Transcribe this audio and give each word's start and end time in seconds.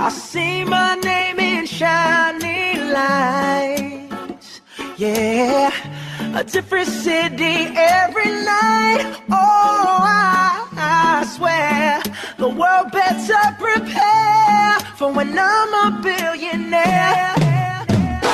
I 0.00 0.10
see 0.10 0.62
my 0.62 0.94
name 0.94 1.40
in 1.40 1.66
shining 1.66 2.92
lights. 2.92 4.60
Yeah, 4.96 5.72
a 6.36 6.44
different 6.44 6.86
city 6.86 7.66
every 7.74 8.30
night. 8.30 9.02
Oh, 9.28 9.98
I, 10.06 10.68
I 10.76 11.26
swear 11.26 12.00
the 12.38 12.48
world 12.48 12.92
better 12.92 13.56
prepare 13.58 14.78
for 14.96 15.12
when 15.12 15.36
I'm 15.36 15.74
a 15.74 16.00
billionaire. 16.00 17.47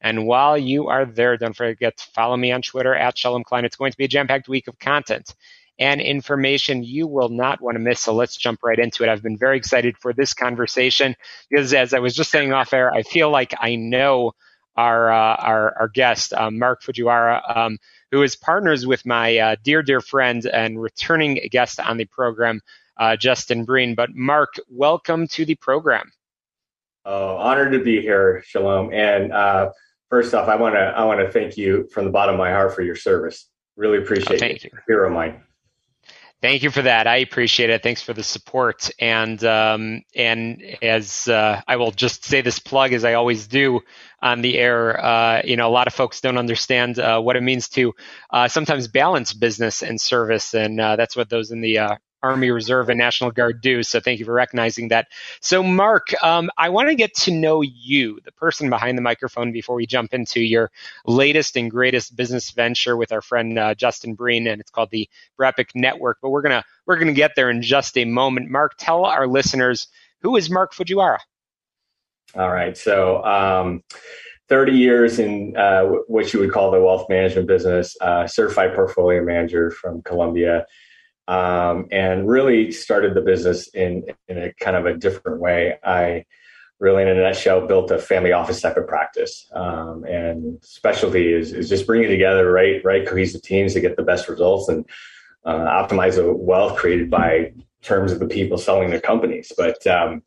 And 0.00 0.26
while 0.26 0.56
you 0.56 0.88
are 0.88 1.04
there, 1.04 1.36
don't 1.36 1.56
forget 1.56 1.96
to 1.96 2.10
follow 2.12 2.36
me 2.36 2.52
on 2.52 2.62
Twitter 2.62 2.94
at 2.94 3.18
Shalom 3.18 3.44
Klein. 3.44 3.64
It's 3.64 3.76
going 3.76 3.90
to 3.90 3.98
be 3.98 4.04
a 4.04 4.08
jam 4.08 4.28
packed 4.28 4.48
week 4.48 4.68
of 4.68 4.78
content 4.78 5.34
and 5.78 6.00
information 6.00 6.82
you 6.82 7.06
will 7.06 7.28
not 7.28 7.60
want 7.60 7.76
to 7.76 7.80
miss. 7.80 8.00
So 8.00 8.12
let's 8.14 8.36
jump 8.36 8.60
right 8.62 8.78
into 8.78 9.04
it. 9.04 9.08
I've 9.08 9.22
been 9.22 9.38
very 9.38 9.56
excited 9.56 9.96
for 9.98 10.12
this 10.12 10.34
conversation 10.34 11.14
because, 11.48 11.72
as 11.72 11.94
I 11.94 12.00
was 12.00 12.14
just 12.14 12.30
saying 12.30 12.52
off 12.52 12.72
air, 12.72 12.92
I 12.92 13.02
feel 13.02 13.30
like 13.30 13.54
I 13.58 13.76
know 13.76 14.32
our 14.76 15.10
uh, 15.10 15.36
our, 15.36 15.78
our 15.80 15.88
guest, 15.88 16.32
uh, 16.32 16.50
Mark 16.50 16.82
Fujiwara, 16.82 17.56
um, 17.56 17.78
who 18.10 18.22
is 18.22 18.36
partners 18.36 18.86
with 18.86 19.06
my 19.06 19.38
uh, 19.38 19.56
dear, 19.62 19.82
dear 19.82 20.00
friend 20.00 20.44
and 20.46 20.80
returning 20.80 21.40
guest 21.50 21.80
on 21.80 21.96
the 21.96 22.06
program, 22.06 22.60
uh, 22.96 23.16
Justin 23.16 23.64
Breen. 23.64 23.94
But 23.94 24.10
Mark, 24.14 24.54
welcome 24.68 25.28
to 25.28 25.44
the 25.44 25.56
program. 25.56 26.10
Oh, 27.04 27.36
honored 27.36 27.72
to 27.72 27.78
be 27.78 28.00
here, 28.00 28.42
Shalom. 28.46 28.92
And 28.92 29.32
uh, 29.32 29.70
first 30.10 30.34
off, 30.34 30.48
I 30.48 30.56
want 30.56 30.74
to 30.74 30.80
I 30.80 31.04
want 31.04 31.20
to 31.20 31.30
thank 31.30 31.56
you 31.56 31.88
from 31.92 32.04
the 32.04 32.10
bottom 32.10 32.34
of 32.34 32.38
my 32.38 32.50
heart 32.50 32.74
for 32.74 32.82
your 32.82 32.96
service. 32.96 33.48
Really 33.76 33.98
appreciate 33.98 34.36
oh, 34.36 34.38
thank 34.38 34.64
it. 34.64 34.72
you. 34.72 34.78
Hero 34.86 35.08
of 35.08 35.14
mine. 35.14 35.42
Thank 36.40 36.62
you 36.62 36.70
for 36.70 36.82
that. 36.82 37.08
I 37.08 37.16
appreciate 37.16 37.68
it. 37.68 37.82
Thanks 37.82 38.00
for 38.00 38.12
the 38.12 38.22
support. 38.22 38.90
And 39.00 39.42
um, 39.42 40.02
and 40.14 40.62
as 40.82 41.26
uh, 41.26 41.60
I 41.66 41.76
will 41.76 41.90
just 41.90 42.24
say 42.24 42.42
this 42.42 42.60
plug 42.60 42.92
as 42.92 43.04
I 43.04 43.14
always 43.14 43.48
do 43.48 43.80
on 44.22 44.40
the 44.40 44.56
air, 44.56 45.04
uh, 45.04 45.42
you 45.44 45.56
know, 45.56 45.68
a 45.68 45.70
lot 45.70 45.88
of 45.88 45.94
folks 45.94 46.20
don't 46.20 46.38
understand 46.38 47.00
uh, 47.00 47.20
what 47.20 47.34
it 47.34 47.42
means 47.42 47.68
to 47.70 47.92
uh, 48.30 48.46
sometimes 48.46 48.86
balance 48.86 49.32
business 49.32 49.82
and 49.82 50.00
service, 50.00 50.54
and 50.54 50.80
uh, 50.80 50.94
that's 50.94 51.16
what 51.16 51.28
those 51.28 51.50
in 51.50 51.60
the 51.60 51.78
uh, 51.78 51.96
Army 52.22 52.50
Reserve 52.50 52.88
and 52.88 52.98
National 52.98 53.30
Guard 53.30 53.60
do. 53.60 53.82
So 53.82 54.00
thank 54.00 54.18
you 54.18 54.24
for 54.24 54.32
recognizing 54.32 54.88
that. 54.88 55.08
So, 55.40 55.62
Mark, 55.62 56.12
um, 56.22 56.50
I 56.56 56.68
want 56.68 56.88
to 56.88 56.94
get 56.94 57.14
to 57.16 57.32
know 57.32 57.62
you, 57.62 58.20
the 58.24 58.32
person 58.32 58.70
behind 58.70 58.98
the 58.98 59.02
microphone, 59.02 59.52
before 59.52 59.76
we 59.76 59.86
jump 59.86 60.14
into 60.14 60.40
your 60.40 60.70
latest 61.06 61.56
and 61.56 61.70
greatest 61.70 62.16
business 62.16 62.50
venture 62.50 62.96
with 62.96 63.12
our 63.12 63.22
friend 63.22 63.58
uh, 63.58 63.74
Justin 63.74 64.14
Breen, 64.14 64.46
and 64.46 64.60
it's 64.60 64.70
called 64.70 64.90
the 64.90 65.08
Brepic 65.38 65.70
Network. 65.74 66.18
But 66.20 66.30
we're 66.30 66.42
gonna 66.42 66.64
we're 66.86 66.98
gonna 66.98 67.12
get 67.12 67.32
there 67.36 67.50
in 67.50 67.62
just 67.62 67.96
a 67.96 68.04
moment. 68.04 68.50
Mark, 68.50 68.74
tell 68.78 69.04
our 69.04 69.26
listeners 69.26 69.88
who 70.22 70.36
is 70.36 70.50
Mark 70.50 70.74
Fujiwara. 70.74 71.18
All 72.34 72.50
right, 72.50 72.76
so. 72.76 73.24
Um, 73.24 73.82
30 74.48 74.72
years 74.72 75.18
in 75.18 75.54
uh, 75.58 75.82
what 76.06 76.32
you 76.32 76.40
would 76.40 76.50
call 76.50 76.70
the 76.70 76.80
wealth 76.80 77.06
management 77.10 77.46
business, 77.46 77.94
uh, 78.00 78.26
certified 78.26 78.74
portfolio 78.74 79.22
manager 79.22 79.70
from 79.70 80.00
Columbia 80.00 80.64
um, 81.28 81.86
and 81.92 82.26
really 82.26 82.72
started 82.72 83.14
the 83.14 83.20
business 83.20 83.68
in 83.68 84.04
in 84.28 84.38
a 84.38 84.52
kind 84.54 84.76
of 84.76 84.86
a 84.86 84.96
different 84.96 85.40
way. 85.40 85.78
I 85.84 86.24
really, 86.80 87.02
in 87.02 87.08
a 87.08 87.14
nutshell, 87.14 87.66
built 87.66 87.90
a 87.90 87.98
family 87.98 88.32
office 88.32 88.60
type 88.62 88.76
of 88.76 88.86
practice, 88.86 89.46
um, 89.52 90.04
and 90.04 90.58
specialty 90.64 91.32
is 91.32 91.52
is 91.52 91.68
just 91.68 91.86
bringing 91.86 92.08
together 92.08 92.50
right 92.50 92.82
right 92.82 93.06
cohesive 93.06 93.42
teams 93.42 93.74
to 93.74 93.80
get 93.80 93.96
the 93.96 94.02
best 94.02 94.28
results 94.28 94.68
and 94.68 94.86
uh, 95.44 95.66
optimize 95.66 96.16
the 96.16 96.32
wealth 96.32 96.76
created 96.78 97.10
by 97.10 97.52
terms 97.82 98.10
of 98.10 98.20
the 98.20 98.26
people 98.26 98.58
selling 98.58 98.90
their 98.90 99.00
companies. 99.00 99.52
But 99.56 99.86
um, 99.86 100.22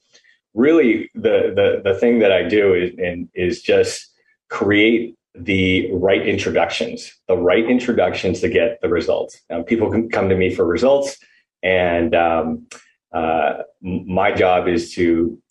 really, 0.54 1.10
the 1.16 1.52
the 1.56 1.82
the 1.84 2.00
thing 2.00 2.20
that 2.20 2.32
I 2.32 2.44
do 2.48 2.76
is 2.76 3.28
is 3.34 3.62
just 3.64 4.08
create 4.50 5.16
the 5.34 5.92
right 5.94 6.26
introductions, 6.28 7.14
the 7.28 7.38
right 7.38 7.66
introductions 7.66 8.42
to 8.42 8.50
get 8.50 8.80
the 8.82 8.90
results. 8.90 9.40
Now, 9.50 9.64
people 9.64 9.90
can 9.92 10.10
come 10.10 10.30
to 10.30 10.36
me 10.36 10.54
for 10.54 10.66
results, 10.66 11.18
and 11.64 12.14
um, 12.16 12.68
uh, 13.14 13.64
my 13.82 14.32
job 14.34 14.68
is 14.68 14.94
to 14.94 15.42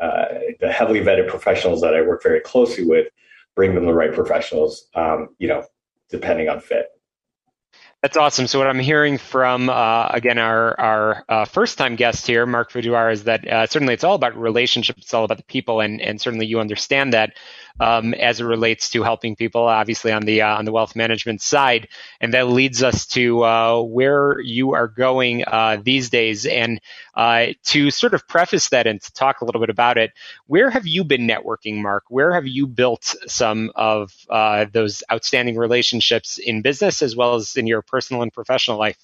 uh, 0.00 0.24
the 0.60 0.72
heavily 0.72 1.00
vetted 1.00 1.28
professionals 1.28 1.80
that 1.82 1.94
I 1.94 2.02
work 2.02 2.22
very 2.22 2.40
closely 2.40 2.84
with, 2.84 3.06
bring 3.54 3.74
them 3.74 3.86
the 3.86 3.94
right 3.94 4.12
professionals. 4.12 4.88
Um, 4.94 5.28
you 5.38 5.48
know, 5.48 5.64
depending 6.12 6.48
on 6.48 6.60
fit. 6.60 6.88
That's 8.02 8.16
awesome. 8.16 8.48
So 8.48 8.58
what 8.58 8.66
I'm 8.66 8.80
hearing 8.80 9.16
from 9.16 9.70
uh, 9.70 10.08
again 10.08 10.36
our 10.36 10.78
our 10.80 11.24
uh, 11.28 11.44
first 11.44 11.78
time 11.78 11.94
guest 11.94 12.26
here, 12.26 12.46
Mark 12.46 12.72
Fujiwara, 12.72 13.12
is 13.12 13.24
that 13.24 13.46
uh, 13.46 13.66
certainly 13.68 13.94
it's 13.94 14.02
all 14.02 14.16
about 14.16 14.36
relationships. 14.36 15.02
It's 15.04 15.14
all 15.14 15.22
about 15.24 15.36
the 15.36 15.44
people, 15.44 15.78
and 15.80 16.00
and 16.00 16.20
certainly 16.20 16.46
you 16.46 16.58
understand 16.58 17.12
that 17.12 17.34
um, 17.78 18.12
as 18.14 18.40
it 18.40 18.44
relates 18.44 18.90
to 18.90 19.04
helping 19.04 19.36
people, 19.36 19.62
obviously 19.68 20.10
on 20.10 20.22
the 20.22 20.42
uh, 20.42 20.56
on 20.58 20.64
the 20.64 20.72
wealth 20.72 20.96
management 20.96 21.42
side, 21.42 21.86
and 22.20 22.34
that 22.34 22.48
leads 22.48 22.82
us 22.82 23.06
to 23.08 23.44
uh, 23.44 23.80
where 23.80 24.40
you 24.40 24.72
are 24.72 24.88
going 24.88 25.44
uh, 25.46 25.76
these 25.80 26.10
days. 26.10 26.44
And 26.44 26.80
uh, 27.14 27.46
to 27.64 27.90
sort 27.90 28.14
of 28.14 28.26
preface 28.28 28.68
that 28.70 28.86
and 28.86 29.00
to 29.02 29.12
talk 29.12 29.40
a 29.40 29.44
little 29.44 29.60
bit 29.60 29.70
about 29.70 29.98
it, 29.98 30.12
where 30.46 30.70
have 30.70 30.86
you 30.86 31.04
been 31.04 31.26
networking, 31.26 31.82
Mark? 31.82 32.04
Where 32.08 32.32
have 32.32 32.46
you 32.46 32.66
built 32.66 33.14
some 33.26 33.70
of 33.74 34.12
uh, 34.30 34.66
those 34.72 35.02
outstanding 35.10 35.56
relationships 35.56 36.38
in 36.38 36.62
business 36.62 37.02
as 37.02 37.14
well 37.16 37.34
as 37.34 37.56
in 37.56 37.66
your 37.66 37.82
personal 37.82 38.22
and 38.22 38.32
professional 38.32 38.78
life? 38.78 38.96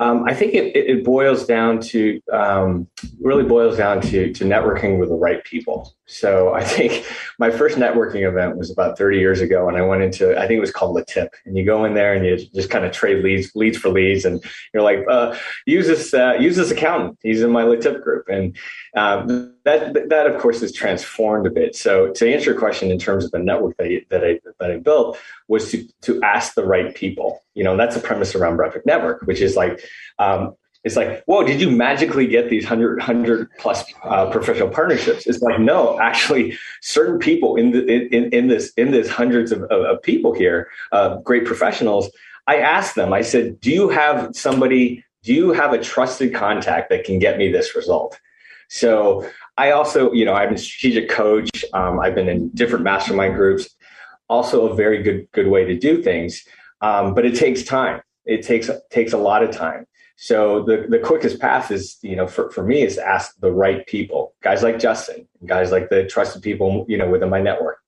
Um, 0.00 0.24
I 0.26 0.32
think 0.32 0.54
it, 0.54 0.74
it, 0.74 1.04
boils 1.04 1.44
down 1.44 1.78
to 1.80 2.22
um, 2.32 2.88
really 3.20 3.44
boils 3.44 3.76
down 3.76 4.00
to 4.00 4.32
to 4.32 4.44
networking 4.44 4.98
with 4.98 5.10
the 5.10 5.14
right 5.14 5.44
people. 5.44 5.94
So 6.06 6.54
I 6.54 6.64
think 6.64 7.06
my 7.38 7.50
first 7.50 7.76
networking 7.76 8.26
event 8.26 8.56
was 8.56 8.70
about 8.70 8.96
30 8.96 9.18
years 9.18 9.42
ago, 9.42 9.68
and 9.68 9.76
I 9.76 9.82
went 9.82 10.02
into 10.02 10.36
I 10.38 10.46
think 10.46 10.56
it 10.56 10.60
was 10.60 10.70
called 10.70 10.94
Le 10.94 11.04
Tip, 11.04 11.34
and 11.44 11.54
you 11.54 11.66
go 11.66 11.84
in 11.84 11.92
there 11.92 12.14
and 12.14 12.24
you 12.24 12.38
just 12.54 12.70
kind 12.70 12.86
of 12.86 12.92
trade 12.92 13.22
leads 13.22 13.54
leads 13.54 13.76
for 13.76 13.90
leads, 13.90 14.24
and 14.24 14.42
you're 14.72 14.82
like, 14.82 15.00
uh, 15.06 15.36
use 15.66 15.86
this 15.86 16.14
uh, 16.14 16.34
use 16.40 16.56
this 16.56 16.70
accountant. 16.70 17.18
He's 17.22 17.42
in 17.42 17.50
my 17.50 17.76
Tip 17.76 18.02
group, 18.02 18.26
and 18.28 18.56
um, 18.96 19.54
that 19.64 20.08
that 20.08 20.26
of 20.26 20.40
course 20.40 20.60
has 20.60 20.72
transformed 20.72 21.46
a 21.46 21.50
bit. 21.50 21.76
So 21.76 22.12
to 22.12 22.32
answer 22.32 22.50
your 22.50 22.58
question 22.58 22.90
in 22.90 22.98
terms 22.98 23.24
of 23.24 23.30
the 23.30 23.38
network 23.38 23.76
that 23.76 23.86
I, 23.86 24.06
that 24.10 24.24
I 24.24 24.40
that 24.58 24.70
I 24.70 24.76
built 24.78 25.18
was 25.48 25.70
to 25.72 25.86
to 26.02 26.22
ask 26.22 26.54
the 26.54 26.64
right 26.64 26.94
people. 26.94 27.42
You 27.54 27.64
know, 27.64 27.76
that's 27.76 27.94
the 27.94 28.00
premise 28.00 28.34
around 28.34 28.56
Brepic 28.56 28.86
Network, 28.86 29.22
which 29.22 29.40
is 29.40 29.56
like 29.56 29.80
um, 30.18 30.54
it's 30.82 30.96
like, 30.96 31.22
whoa, 31.24 31.44
did 31.44 31.60
you 31.60 31.70
magically 31.70 32.26
get 32.26 32.48
these 32.48 32.64
100, 32.64 32.98
100 32.98 33.50
plus 33.58 33.84
uh, 34.02 34.30
professional 34.30 34.70
partnerships? 34.70 35.26
It's 35.26 35.42
like, 35.42 35.60
no, 35.60 36.00
actually, 36.00 36.58
certain 36.80 37.18
people 37.18 37.56
in, 37.56 37.72
the, 37.72 37.86
in, 37.86 38.32
in 38.32 38.48
this 38.48 38.72
in 38.78 38.90
this 38.90 39.08
hundreds 39.08 39.52
of, 39.52 39.62
of, 39.64 39.82
of 39.82 40.02
people 40.02 40.32
here, 40.32 40.70
uh, 40.92 41.16
great 41.18 41.44
professionals. 41.44 42.10
I 42.46 42.56
asked 42.56 42.94
them. 42.94 43.12
I 43.12 43.20
said, 43.20 43.60
do 43.60 43.70
you 43.70 43.90
have 43.90 44.34
somebody? 44.34 45.04
Do 45.22 45.34
you 45.34 45.52
have 45.52 45.74
a 45.74 45.78
trusted 45.78 46.34
contact 46.34 46.88
that 46.88 47.04
can 47.04 47.18
get 47.18 47.36
me 47.36 47.52
this 47.52 47.76
result? 47.76 48.18
So 48.68 49.28
I 49.60 49.72
also, 49.72 50.10
you 50.12 50.24
know, 50.24 50.32
I'm 50.32 50.54
a 50.54 50.58
strategic 50.58 51.10
coach. 51.10 51.66
Um, 51.74 52.00
I've 52.00 52.14
been 52.14 52.30
in 52.30 52.48
different 52.54 52.82
mastermind 52.82 53.34
groups. 53.34 53.68
Also, 54.26 54.66
a 54.66 54.74
very 54.74 55.02
good 55.02 55.28
good 55.32 55.48
way 55.48 55.66
to 55.66 55.76
do 55.78 56.02
things, 56.02 56.42
um, 56.80 57.14
but 57.14 57.26
it 57.26 57.34
takes 57.34 57.62
time. 57.62 58.00
It 58.24 58.42
takes 58.42 58.70
takes 58.90 59.12
a 59.12 59.18
lot 59.18 59.42
of 59.42 59.50
time. 59.50 59.86
So 60.16 60.62
the, 60.62 60.86
the 60.88 60.98
quickest 60.98 61.40
path 61.40 61.70
is, 61.70 61.98
you 62.00 62.16
know, 62.16 62.26
for, 62.26 62.50
for 62.50 62.64
me 62.64 62.82
is 62.82 62.96
ask 62.96 63.38
the 63.40 63.52
right 63.52 63.86
people, 63.86 64.34
guys 64.42 64.62
like 64.62 64.78
Justin, 64.78 65.26
guys 65.44 65.72
like 65.72 65.90
the 65.90 66.06
trusted 66.06 66.42
people, 66.42 66.86
you 66.88 66.96
know, 66.96 67.08
within 67.10 67.28
my 67.28 67.40
network. 67.40 67.78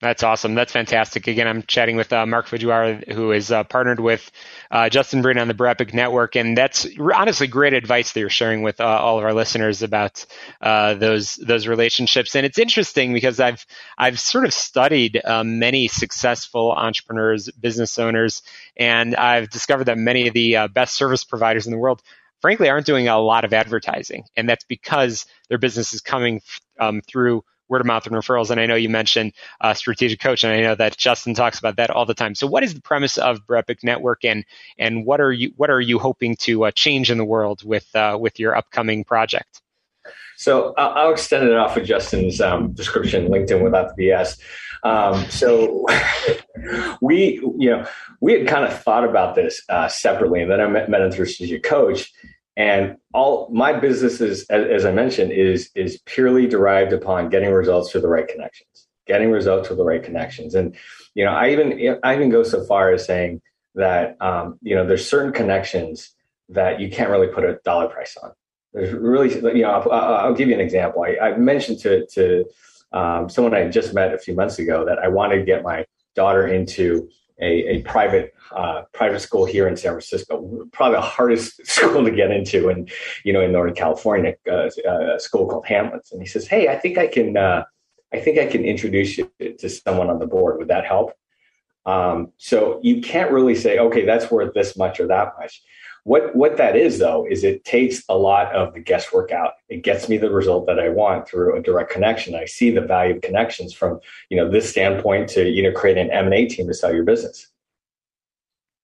That's 0.00 0.22
awesome. 0.22 0.54
That's 0.54 0.70
fantastic. 0.70 1.26
Again, 1.26 1.48
I'm 1.48 1.64
chatting 1.64 1.96
with 1.96 2.12
uh, 2.12 2.24
Mark 2.24 2.46
Fujiwara, 2.46 3.12
who 3.12 3.32
is 3.32 3.50
uh, 3.50 3.64
partnered 3.64 3.98
with 3.98 4.30
uh, 4.70 4.88
Justin 4.88 5.22
Breen 5.22 5.38
on 5.38 5.48
the 5.48 5.54
BREPIC 5.54 5.92
network, 5.92 6.36
and 6.36 6.56
that's 6.56 6.86
honestly 7.12 7.48
great 7.48 7.72
advice 7.72 8.12
that 8.12 8.20
you're 8.20 8.30
sharing 8.30 8.62
with 8.62 8.80
uh, 8.80 8.84
all 8.84 9.18
of 9.18 9.24
our 9.24 9.34
listeners 9.34 9.82
about 9.82 10.24
uh, 10.60 10.94
those 10.94 11.34
those 11.34 11.66
relationships. 11.66 12.36
And 12.36 12.46
it's 12.46 12.58
interesting 12.58 13.12
because 13.12 13.40
I've 13.40 13.66
I've 13.96 14.20
sort 14.20 14.44
of 14.44 14.54
studied 14.54 15.20
um, 15.24 15.58
many 15.58 15.88
successful 15.88 16.70
entrepreneurs, 16.70 17.50
business 17.50 17.98
owners, 17.98 18.42
and 18.76 19.16
I've 19.16 19.50
discovered 19.50 19.84
that 19.84 19.98
many 19.98 20.28
of 20.28 20.34
the 20.34 20.56
uh, 20.58 20.68
best 20.68 20.94
service 20.94 21.24
providers 21.24 21.66
in 21.66 21.72
the 21.72 21.78
world 21.78 22.02
frankly 22.40 22.68
aren't 22.68 22.86
doing 22.86 23.08
a 23.08 23.18
lot 23.18 23.44
of 23.44 23.52
advertising 23.52 24.22
and 24.36 24.48
that's 24.48 24.62
because 24.62 25.26
their 25.48 25.58
business 25.58 25.92
is 25.92 26.00
coming 26.00 26.40
um, 26.78 27.00
through 27.00 27.42
word 27.68 27.80
of 27.80 27.86
mouth 27.86 28.06
and 28.06 28.14
referrals. 28.14 28.50
And 28.50 28.60
I 28.60 28.66
know 28.66 28.74
you 28.74 28.88
mentioned 28.88 29.32
uh, 29.60 29.74
strategic 29.74 30.20
coach, 30.20 30.44
and 30.44 30.52
I 30.52 30.60
know 30.60 30.74
that 30.74 30.96
Justin 30.96 31.34
talks 31.34 31.58
about 31.58 31.76
that 31.76 31.90
all 31.90 32.06
the 32.06 32.14
time. 32.14 32.34
So, 32.34 32.46
what 32.46 32.62
is 32.62 32.74
the 32.74 32.80
premise 32.80 33.18
of 33.18 33.46
BREPIC 33.46 33.84
Network, 33.84 34.24
and 34.24 34.44
and 34.78 35.04
what 35.04 35.20
are 35.20 35.32
you 35.32 35.52
what 35.56 35.70
are 35.70 35.80
you 35.80 35.98
hoping 35.98 36.36
to 36.36 36.66
uh, 36.66 36.70
change 36.70 37.10
in 37.10 37.18
the 37.18 37.24
world 37.24 37.62
with 37.64 37.94
uh, 37.94 38.16
with 38.20 38.38
your 38.38 38.56
upcoming 38.56 39.04
project? 39.04 39.62
So 40.38 40.72
I'll 40.78 41.10
extend 41.10 41.48
it 41.48 41.56
off 41.56 41.76
of 41.76 41.84
Justin's 41.84 42.40
um, 42.40 42.70
description, 42.70 43.26
LinkedIn 43.26 43.60
without 43.60 43.96
the 43.96 44.04
BS. 44.04 44.38
Um, 44.84 45.28
so 45.30 45.84
we, 47.00 47.40
you 47.58 47.70
know, 47.70 47.84
we 48.20 48.34
had 48.34 48.46
kind 48.46 48.64
of 48.64 48.80
thought 48.80 49.04
about 49.04 49.34
this 49.34 49.60
uh, 49.68 49.88
separately, 49.88 50.40
and 50.40 50.48
then 50.48 50.60
I 50.60 50.68
met, 50.68 50.88
met 50.88 51.00
him 51.00 51.10
through 51.10 51.26
strategic 51.26 51.64
coach, 51.64 52.12
and 52.58 52.96
all 53.14 53.48
my 53.52 53.72
business 53.72 54.20
is, 54.20 54.44
as, 54.50 54.66
as, 54.66 54.84
I 54.84 54.90
mentioned, 54.90 55.30
is 55.30 55.70
is 55.76 56.00
purely 56.06 56.48
derived 56.48 56.92
upon 56.92 57.30
getting 57.30 57.52
results 57.52 57.90
through 57.92 58.00
the 58.00 58.08
right 58.08 58.26
connections, 58.26 58.88
getting 59.06 59.30
results 59.30 59.68
through 59.68 59.76
the 59.76 59.84
right 59.84 60.02
connections. 60.02 60.56
And 60.56 60.76
you 61.14 61.24
know, 61.24 61.30
I 61.30 61.50
even 61.50 61.98
I 62.02 62.16
even 62.16 62.30
go 62.30 62.42
so 62.42 62.64
far 62.64 62.92
as 62.92 63.06
saying 63.06 63.40
that 63.76 64.20
um, 64.20 64.58
you 64.60 64.74
know 64.74 64.84
there's 64.84 65.08
certain 65.08 65.32
connections 65.32 66.10
that 66.48 66.80
you 66.80 66.90
can't 66.90 67.10
really 67.10 67.28
put 67.28 67.44
a 67.44 67.60
dollar 67.64 67.88
price 67.88 68.16
on. 68.20 68.32
There's 68.72 68.92
really, 68.92 69.32
you 69.56 69.62
know, 69.62 69.70
I'll, 69.70 69.92
I'll 69.92 70.34
give 70.34 70.48
you 70.48 70.54
an 70.54 70.60
example. 70.60 71.04
I, 71.04 71.28
I 71.28 71.36
mentioned 71.38 71.78
to 71.80 72.06
to 72.06 72.44
um, 72.92 73.28
someone 73.28 73.54
I 73.54 73.68
just 73.68 73.94
met 73.94 74.12
a 74.12 74.18
few 74.18 74.34
months 74.34 74.58
ago 74.58 74.84
that 74.84 74.98
I 74.98 75.06
wanted 75.06 75.36
to 75.36 75.44
get 75.44 75.62
my 75.62 75.86
daughter 76.16 76.48
into 76.48 77.08
a, 77.40 77.76
a 77.76 77.82
private 77.82 78.34
uh, 78.52 78.82
private 78.92 79.20
school 79.20 79.44
here 79.44 79.68
in 79.68 79.76
San 79.76 79.92
Francisco, 79.92 80.66
probably 80.72 80.96
the 80.96 81.02
hardest 81.02 81.66
school 81.66 82.04
to 82.04 82.10
get 82.10 82.30
into, 82.30 82.68
and 82.68 82.90
you 83.24 83.32
know, 83.32 83.40
in 83.40 83.52
Northern 83.52 83.74
California, 83.74 84.34
uh, 84.50 84.68
a 84.86 85.20
school 85.20 85.46
called 85.46 85.66
Hamlin's. 85.66 86.12
And 86.12 86.20
he 86.20 86.26
says, 86.26 86.46
"Hey, 86.46 86.68
I 86.68 86.76
think 86.76 86.98
I 86.98 87.06
can, 87.06 87.36
uh, 87.36 87.64
I 88.12 88.20
think 88.20 88.38
I 88.38 88.46
can 88.46 88.64
introduce 88.64 89.18
you 89.18 89.30
to 89.40 89.68
someone 89.68 90.10
on 90.10 90.18
the 90.18 90.26
board. 90.26 90.58
Would 90.58 90.68
that 90.68 90.84
help?" 90.84 91.12
Um, 91.86 92.32
so 92.36 92.80
you 92.82 93.00
can't 93.00 93.30
really 93.30 93.54
say, 93.54 93.78
"Okay, 93.78 94.04
that's 94.04 94.30
worth 94.30 94.54
this 94.54 94.76
much 94.76 95.00
or 95.00 95.06
that 95.08 95.32
much." 95.38 95.62
What 96.08 96.34
what 96.34 96.56
that 96.56 96.74
is 96.74 96.98
though 96.98 97.26
is 97.28 97.44
it 97.44 97.66
takes 97.66 98.02
a 98.08 98.16
lot 98.16 98.50
of 98.54 98.72
the 98.72 98.80
guesswork 98.80 99.30
out. 99.30 99.52
It 99.68 99.84
gets 99.84 100.08
me 100.08 100.16
the 100.16 100.30
result 100.30 100.64
that 100.64 100.80
I 100.80 100.88
want 100.88 101.28
through 101.28 101.54
a 101.54 101.60
direct 101.60 101.90
connection. 101.90 102.34
I 102.34 102.46
see 102.46 102.70
the 102.70 102.80
value 102.80 103.16
of 103.16 103.20
connections 103.20 103.74
from 103.74 104.00
you 104.30 104.38
know 104.38 104.50
this 104.50 104.70
standpoint 104.70 105.28
to 105.30 105.46
you 105.46 105.62
know 105.62 105.70
create 105.70 105.98
an 105.98 106.10
M 106.10 106.24
and 106.24 106.32
A 106.32 106.48
team 106.48 106.66
to 106.66 106.72
sell 106.72 106.94
your 106.94 107.04
business. 107.04 107.48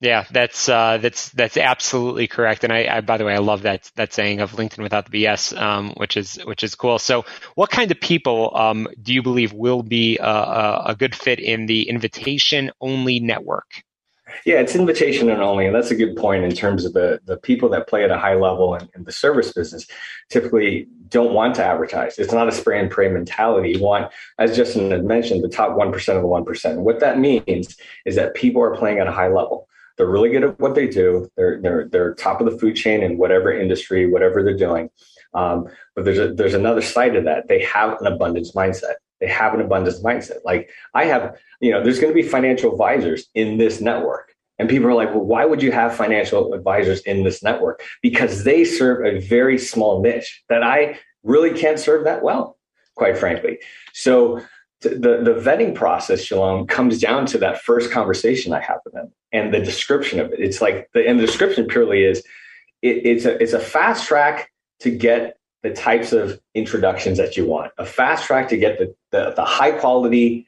Yeah, 0.02 0.26
that's 0.30 0.68
uh, 0.68 0.98
that's 0.98 1.30
that's 1.30 1.56
absolutely 1.56 2.26
correct. 2.26 2.62
And 2.62 2.70
I, 2.70 2.96
I, 2.96 3.00
by 3.00 3.16
the 3.16 3.24
way, 3.24 3.32
I 3.32 3.38
love 3.38 3.62
that 3.62 3.90
that 3.96 4.12
saying 4.12 4.40
of 4.40 4.52
LinkedIn 4.52 4.82
without 4.82 5.10
the 5.10 5.24
BS, 5.24 5.58
um, 5.58 5.94
which 5.96 6.18
is 6.18 6.34
which 6.44 6.62
is 6.62 6.74
cool. 6.74 6.98
So, 6.98 7.24
what 7.54 7.70
kind 7.70 7.90
of 7.90 7.98
people 7.98 8.54
um, 8.54 8.86
do 9.00 9.14
you 9.14 9.22
believe 9.22 9.54
will 9.54 9.82
be 9.82 10.18
a, 10.18 10.82
a 10.88 10.96
good 10.98 11.14
fit 11.14 11.40
in 11.40 11.64
the 11.64 11.88
invitation 11.88 12.70
only 12.82 13.18
network? 13.18 13.82
Yeah, 14.44 14.60
it's 14.60 14.74
invitation 14.74 15.30
and 15.30 15.40
only, 15.40 15.66
and 15.66 15.74
that's 15.74 15.90
a 15.90 15.94
good 15.94 16.16
point 16.16 16.44
in 16.44 16.52
terms 16.52 16.84
of 16.84 16.92
the 16.92 17.20
the 17.24 17.36
people 17.36 17.68
that 17.70 17.88
play 17.88 18.04
at 18.04 18.10
a 18.10 18.18
high 18.18 18.34
level 18.34 18.74
in, 18.74 18.88
in 18.94 19.04
the 19.04 19.12
service 19.12 19.52
business 19.52 19.86
typically 20.28 20.86
don't 21.08 21.32
want 21.32 21.54
to 21.56 21.64
advertise. 21.64 22.18
It's 22.18 22.32
not 22.32 22.48
a 22.48 22.52
spray 22.52 22.80
and 22.80 22.90
pray 22.90 23.08
mentality. 23.08 23.72
You 23.72 23.82
want, 23.82 24.12
as 24.38 24.56
Justin 24.56 24.90
had 24.90 25.04
mentioned, 25.04 25.42
the 25.42 25.48
top 25.48 25.76
one 25.76 25.92
percent 25.92 26.16
of 26.16 26.22
the 26.22 26.28
one 26.28 26.44
percent. 26.44 26.80
What 26.80 27.00
that 27.00 27.18
means 27.18 27.76
is 28.04 28.16
that 28.16 28.34
people 28.34 28.62
are 28.62 28.76
playing 28.76 28.98
at 28.98 29.06
a 29.06 29.12
high 29.12 29.28
level. 29.28 29.68
They're 29.96 30.06
really 30.06 30.30
good 30.30 30.44
at 30.44 30.58
what 30.58 30.74
they 30.74 30.88
do. 30.88 31.28
They're 31.36 31.60
they're 31.60 31.88
they're 31.88 32.14
top 32.14 32.40
of 32.40 32.50
the 32.50 32.58
food 32.58 32.76
chain 32.76 33.02
in 33.02 33.18
whatever 33.18 33.52
industry, 33.52 34.10
whatever 34.10 34.42
they're 34.42 34.56
doing. 34.56 34.90
Um, 35.34 35.68
but 35.94 36.04
there's 36.04 36.18
a, 36.18 36.32
there's 36.32 36.54
another 36.54 36.82
side 36.82 37.16
of 37.16 37.24
that. 37.24 37.48
They 37.48 37.62
have 37.62 38.00
an 38.00 38.06
abundance 38.06 38.52
mindset 38.52 38.94
they 39.24 39.32
have 39.32 39.54
an 39.54 39.60
abundance 39.60 40.02
mindset. 40.02 40.38
Like 40.44 40.68
I 40.92 41.06
have, 41.06 41.36
you 41.60 41.70
know, 41.70 41.82
there's 41.82 41.98
going 41.98 42.12
to 42.14 42.22
be 42.22 42.28
financial 42.28 42.72
advisors 42.72 43.26
in 43.34 43.56
this 43.56 43.80
network. 43.80 44.34
And 44.58 44.68
people 44.68 44.86
are 44.86 44.94
like, 44.94 45.10
well, 45.10 45.24
why 45.24 45.46
would 45.46 45.62
you 45.62 45.72
have 45.72 45.96
financial 45.96 46.52
advisors 46.52 47.00
in 47.02 47.24
this 47.24 47.42
network? 47.42 47.82
Because 48.02 48.44
they 48.44 48.64
serve 48.64 49.04
a 49.04 49.18
very 49.18 49.58
small 49.58 50.02
niche 50.02 50.44
that 50.48 50.62
I 50.62 50.98
really 51.22 51.58
can't 51.58 51.78
serve 51.78 52.04
that 52.04 52.22
well, 52.22 52.58
quite 52.96 53.16
frankly. 53.16 53.58
So 53.94 54.42
the, 54.82 54.90
the 54.90 55.40
vetting 55.42 55.74
process, 55.74 56.22
Shalom, 56.22 56.66
comes 56.66 57.00
down 57.00 57.24
to 57.26 57.38
that 57.38 57.62
first 57.62 57.90
conversation 57.90 58.52
I 58.52 58.60
have 58.60 58.80
with 58.84 58.92
them 58.92 59.10
and 59.32 59.54
the 59.54 59.60
description 59.60 60.20
of 60.20 60.32
it. 60.32 60.40
It's 60.40 60.60
like 60.60 60.90
the 60.92 61.08
and 61.08 61.18
the 61.18 61.24
description 61.26 61.66
purely 61.66 62.04
is 62.04 62.18
it, 62.82 63.06
it's 63.06 63.24
a 63.24 63.42
it's 63.42 63.54
a 63.54 63.60
fast 63.60 64.06
track 64.06 64.50
to 64.80 64.90
get 64.90 65.38
the 65.64 65.72
types 65.72 66.12
of 66.12 66.38
introductions 66.54 67.18
that 67.18 67.36
you 67.36 67.46
want. 67.46 67.72
A 67.78 67.86
fast 67.86 68.26
track 68.26 68.48
to 68.50 68.56
get 68.56 68.78
the 68.78 68.94
the, 69.10 69.32
the 69.34 69.44
high 69.44 69.72
quality 69.72 70.46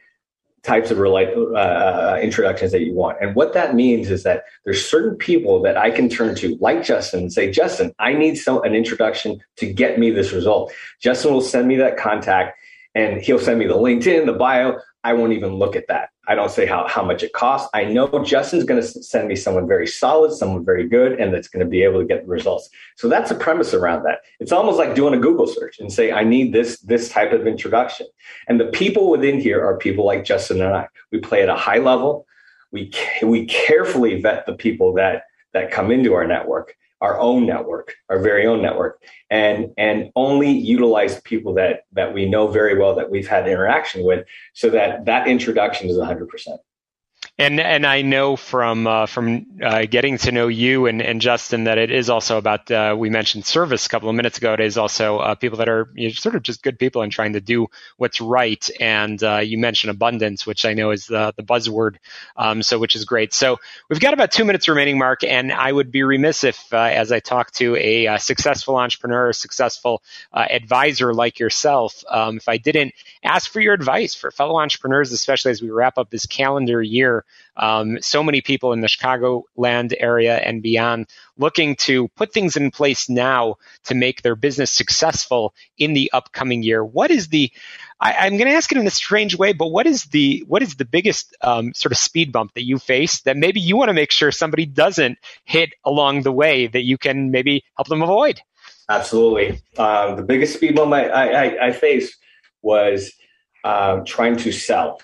types 0.63 0.91
of 0.91 0.99
uh, 0.99 1.05
uh, 1.05 2.21
introductions 2.21 2.73
that 2.73 2.83
you 2.83 2.93
want. 2.93 3.17
And 3.21 3.35
what 3.35 3.55
that 3.55 3.75
means 3.75 4.11
is 4.11 4.25
that 4.25 4.45
there's 4.65 4.85
certain 4.85 5.17
people 5.17 5.63
that 5.63 5.77
I 5.77 5.91
can 5.91 6.09
turn 6.09 6.35
to, 6.37 6.57
like 6.61 6.85
Justin, 6.85 7.21
and 7.21 7.33
say, 7.33 7.51
Justin, 7.51 7.95
I 8.01 8.13
need 8.13 8.35
some 8.35 8.63
an 8.65 8.75
introduction 8.75 9.41
to 9.57 9.73
get 9.73 9.99
me 9.99 10.11
this 10.11 10.33
result. 10.33 10.73
Justin 11.01 11.33
will 11.33 11.41
send 11.41 11.69
me 11.69 11.77
that 11.77 11.97
contact 11.97 12.59
and 12.95 13.23
he'll 13.23 13.39
send 13.39 13.59
me 13.59 13.67
the 13.67 13.77
LinkedIn, 13.77 14.27
the 14.27 14.33
bio. 14.33 14.79
I 15.05 15.13
won't 15.13 15.33
even 15.33 15.55
look 15.55 15.77
at 15.77 15.87
that. 15.89 16.11
I 16.29 16.35
don't 16.35 16.51
say 16.51 16.67
how, 16.67 16.89
how 16.89 17.05
much 17.05 17.23
it 17.23 17.33
costs. 17.33 17.69
I 17.73 17.85
know 17.85 18.09
Justin's 18.25 18.65
going 18.65 18.81
to 18.81 18.87
send 18.87 19.29
me 19.29 19.37
someone 19.37 19.69
very 19.69 19.87
solid, 19.87 20.33
someone 20.33 20.65
very 20.65 20.89
good, 20.89 21.21
and 21.21 21.33
that's 21.33 21.49
going 21.49 21.65
to 21.65 21.71
be 21.71 21.83
able 21.83 22.01
to 22.01 22.07
get 22.07 22.23
the 22.23 22.29
results. 22.29 22.69
So 22.97 23.09
that's 23.09 23.29
the 23.29 23.37
premise 23.37 23.75
around 23.75 24.03
that. 24.05 24.21
It's 24.41 24.53
almost 24.53 24.79
like 24.79 24.95
doing 24.95 25.15
a 25.15 25.19
Google 25.19 25.47
search 25.47 25.79
and 25.79 25.93
say, 25.93 26.11
I 26.11 26.25
need 26.25 26.53
this, 26.53 26.81
this 26.81 27.09
type 27.09 27.33
of 27.33 27.47
introduction. 27.47 28.07
And 28.49 28.59
the 28.59 28.67
people 28.67 29.11
within 29.11 29.41
here 29.41 29.65
are 29.65 29.79
people 29.79 30.05
like 30.05 30.25
Justin 30.25 30.61
and 30.61 30.75
I. 30.75 30.89
We 31.13 31.21
play 31.21 31.43
at 31.43 31.49
a 31.49 31.57
high 31.57 31.79
level. 31.79 32.27
We, 32.73 32.93
we 33.23 33.47
carefully 33.47 34.21
vet 34.21 34.47
the 34.47 34.55
people 34.55 34.95
that, 34.95 35.25
that 35.53 35.71
come 35.71 35.91
into 35.93 36.15
our 36.15 36.27
network 36.27 36.77
our 37.07 37.19
own 37.21 37.47
network, 37.47 37.95
our 38.11 38.19
very 38.19 38.47
own 38.47 38.61
network, 38.61 39.01
and 39.31 39.73
and 39.79 40.11
only 40.17 40.51
utilize 40.51 41.21
people 41.23 41.55
that 41.55 41.85
that 41.93 42.13
we 42.13 42.29
know 42.29 42.49
very 42.49 42.77
well 42.77 42.95
that 42.97 43.11
we've 43.11 43.29
had 43.29 43.47
interaction 43.49 44.05
with, 44.05 44.27
so 44.55 44.69
that 44.71 45.05
that 45.05 45.29
introduction 45.29 45.89
is 45.89 45.97
100 45.97 46.29
percent. 46.29 46.61
And 47.39 47.61
and 47.61 47.85
I 47.85 48.01
know 48.01 48.35
from 48.37 48.87
uh, 48.87 49.05
from 49.05 49.45
uh, 49.63 49.85
getting 49.85 50.17
to 50.19 50.33
know 50.33 50.49
you 50.49 50.87
and, 50.87 51.03
and 51.03 51.21
Justin 51.21 51.65
that 51.65 51.77
it 51.77 51.91
is 51.91 52.09
also 52.09 52.39
about 52.39 52.71
uh, 52.71 52.97
we 52.99 53.11
mentioned 53.11 53.45
service 53.45 53.85
a 53.85 53.89
couple 53.91 54.09
of 54.09 54.15
minutes 54.15 54.39
ago. 54.39 54.55
It 54.55 54.61
is 54.61 54.79
also 54.79 55.19
uh, 55.19 55.35
people 55.35 55.59
that 55.59 55.69
are 55.69 55.91
you 55.95 56.09
know, 56.09 56.15
sort 56.15 56.35
of 56.35 56.43
just 56.43 56.63
good 56.63 56.79
people 56.79 57.03
and 57.03 57.13
trying 57.13 57.35
to 57.35 57.43
do 57.43 57.67
what's 57.99 58.23
right. 58.23 58.67
And 58.81 59.23
uh, 59.23 59.41
you 59.41 59.59
mentioned 59.59 59.91
abundance, 59.91 60.47
which 60.47 60.65
I 60.65 60.73
know 60.73 60.93
is 60.93 61.09
the 61.09 61.35
the 61.37 61.43
buzzword, 61.43 61.97
um, 62.39 62.63
so 62.63 62.79
which 62.79 62.97
is 62.97 63.05
great. 63.05 63.35
So 63.35 63.59
we've 63.91 64.01
got 64.01 64.15
about 64.15 64.33
two 64.33 64.47
minutes 64.47 64.67
remaining, 64.67 64.97
Mark, 64.97 65.23
and 65.23 65.53
I 65.53 65.71
would 65.71 65.93
be 65.93 66.05
remiss 66.05 66.43
if, 66.43 66.73
uh, 66.73 66.79
as 66.79 67.13
I 67.13 67.21
talk 67.21 67.51
to 67.53 67.77
a, 67.77 68.17
successful 68.17 68.77
entrepreneur, 68.77 69.29
a 69.29 69.35
successful 69.35 70.03
advisor 70.33 71.13
like 71.13 71.39
yourself, 71.39 72.03
um, 72.09 72.39
if 72.39 72.49
I 72.49 72.57
didn't 72.57 72.95
ask 73.23 73.51
for 73.51 73.61
your 73.61 73.75
advice 73.75 74.15
for 74.15 74.31
fellow 74.31 74.59
entrepreneurs, 74.59 75.13
especially 75.13 75.51
as 75.51 75.61
we 75.61 75.71
wrap 75.71 75.99
up 75.99 76.09
this 76.09 76.25
calendar 76.25 76.81
year 76.81 77.26
um, 77.57 77.99
so 78.01 78.23
many 78.23 78.41
people 78.41 78.73
in 78.73 78.81
the 78.81 78.89
Chicagoland 78.89 79.95
area 79.99 80.37
and 80.37 80.63
beyond 80.63 81.07
looking 81.39 81.77
to 81.77 82.09
put 82.09 82.33
things 82.33 82.57
in 82.57 82.71
place 82.71 83.09
now 83.09 83.57
to 83.85 83.95
make 83.95 84.23
their 84.23 84.37
business 84.37 84.71
successful 84.71 85.55
in 85.79 85.95
the 85.95 86.11
upcoming 86.13 86.63
year. 86.63 86.85
What 86.85 87.11
is 87.11 87.29
the 87.29 87.51
I, 87.99 88.27
am 88.27 88.37
going 88.37 88.51
to 88.51 88.57
ask 88.57 88.71
it 88.71 88.79
in 88.79 88.87
a 88.87 88.91
strange 88.91 89.37
way, 89.37 89.53
but 89.55 89.69
what 89.69 89.87
is 89.87 90.05
the 90.05 90.45
what 90.47 90.63
is 90.63 90.75
the 90.75 90.85
biggest 90.85 91.35
um, 91.41 91.73
sort 91.73 91.93
of 91.93 91.99
speed 91.99 92.31
bump 92.31 92.53
that 92.55 92.65
you 92.65 92.79
face 92.79 93.23
that 93.23 93.37
maybe 93.37 93.61
you 93.61 93.77
want 93.77 93.89
to 93.89 93.95
make 93.95 94.11
sure 94.11 94.31
somebody 94.31 94.67
doesn't 94.67 95.19
hit 95.45 95.71
along 95.85 96.23
the 96.23 96.33
way 96.33 96.67
that 96.67 96.83
you 96.83 96.99
can 96.99 97.31
maybe 97.31 97.65
help 97.77 97.89
them 97.89 98.03
avoid? 98.03 98.41
Absolutely. 98.89 99.63
Um, 99.79 100.17
the 100.17 100.23
biggest 100.23 100.55
speed 100.55 100.77
bump 100.77 100.93
I, 100.93 101.09
I, 101.09 101.67
I 101.69 101.73
faced 101.73 102.17
was 102.63 103.13
um, 103.65 104.05
trying 104.05 104.37
to 104.37 104.53
sell 104.53 105.01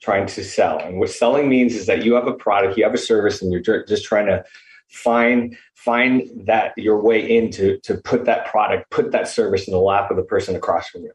trying 0.00 0.26
to 0.26 0.44
sell. 0.44 0.78
And 0.78 0.98
what 0.98 1.10
selling 1.10 1.48
means 1.48 1.74
is 1.74 1.86
that 1.86 2.04
you 2.04 2.14
have 2.14 2.26
a 2.26 2.32
product, 2.32 2.76
you 2.76 2.84
have 2.84 2.94
a 2.94 2.98
service, 2.98 3.42
and 3.42 3.52
you're 3.52 3.84
just 3.84 4.04
trying 4.04 4.26
to 4.26 4.44
find 4.88 5.56
find 5.74 6.28
that 6.46 6.72
your 6.76 7.00
way 7.00 7.36
into 7.36 7.78
to 7.80 7.96
put 7.98 8.24
that 8.24 8.46
product, 8.46 8.90
put 8.90 9.12
that 9.12 9.28
service 9.28 9.66
in 9.66 9.72
the 9.72 9.80
lap 9.80 10.10
of 10.10 10.16
the 10.16 10.22
person 10.22 10.56
across 10.56 10.88
from 10.88 11.02
you. 11.02 11.12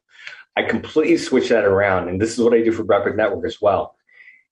I 0.56 0.63
completely 0.63 1.18
switch 1.18 1.50
that 1.50 1.65
around, 1.65 2.08
and 2.08 2.22
this 2.22 2.34
is 2.34 2.39
what 2.39 2.54
I 2.54 2.62
do 2.62 2.72
for 2.72 2.84
Brepic 2.84 3.15
Network 3.15 3.46
as 3.46 3.62
well. 3.62 3.96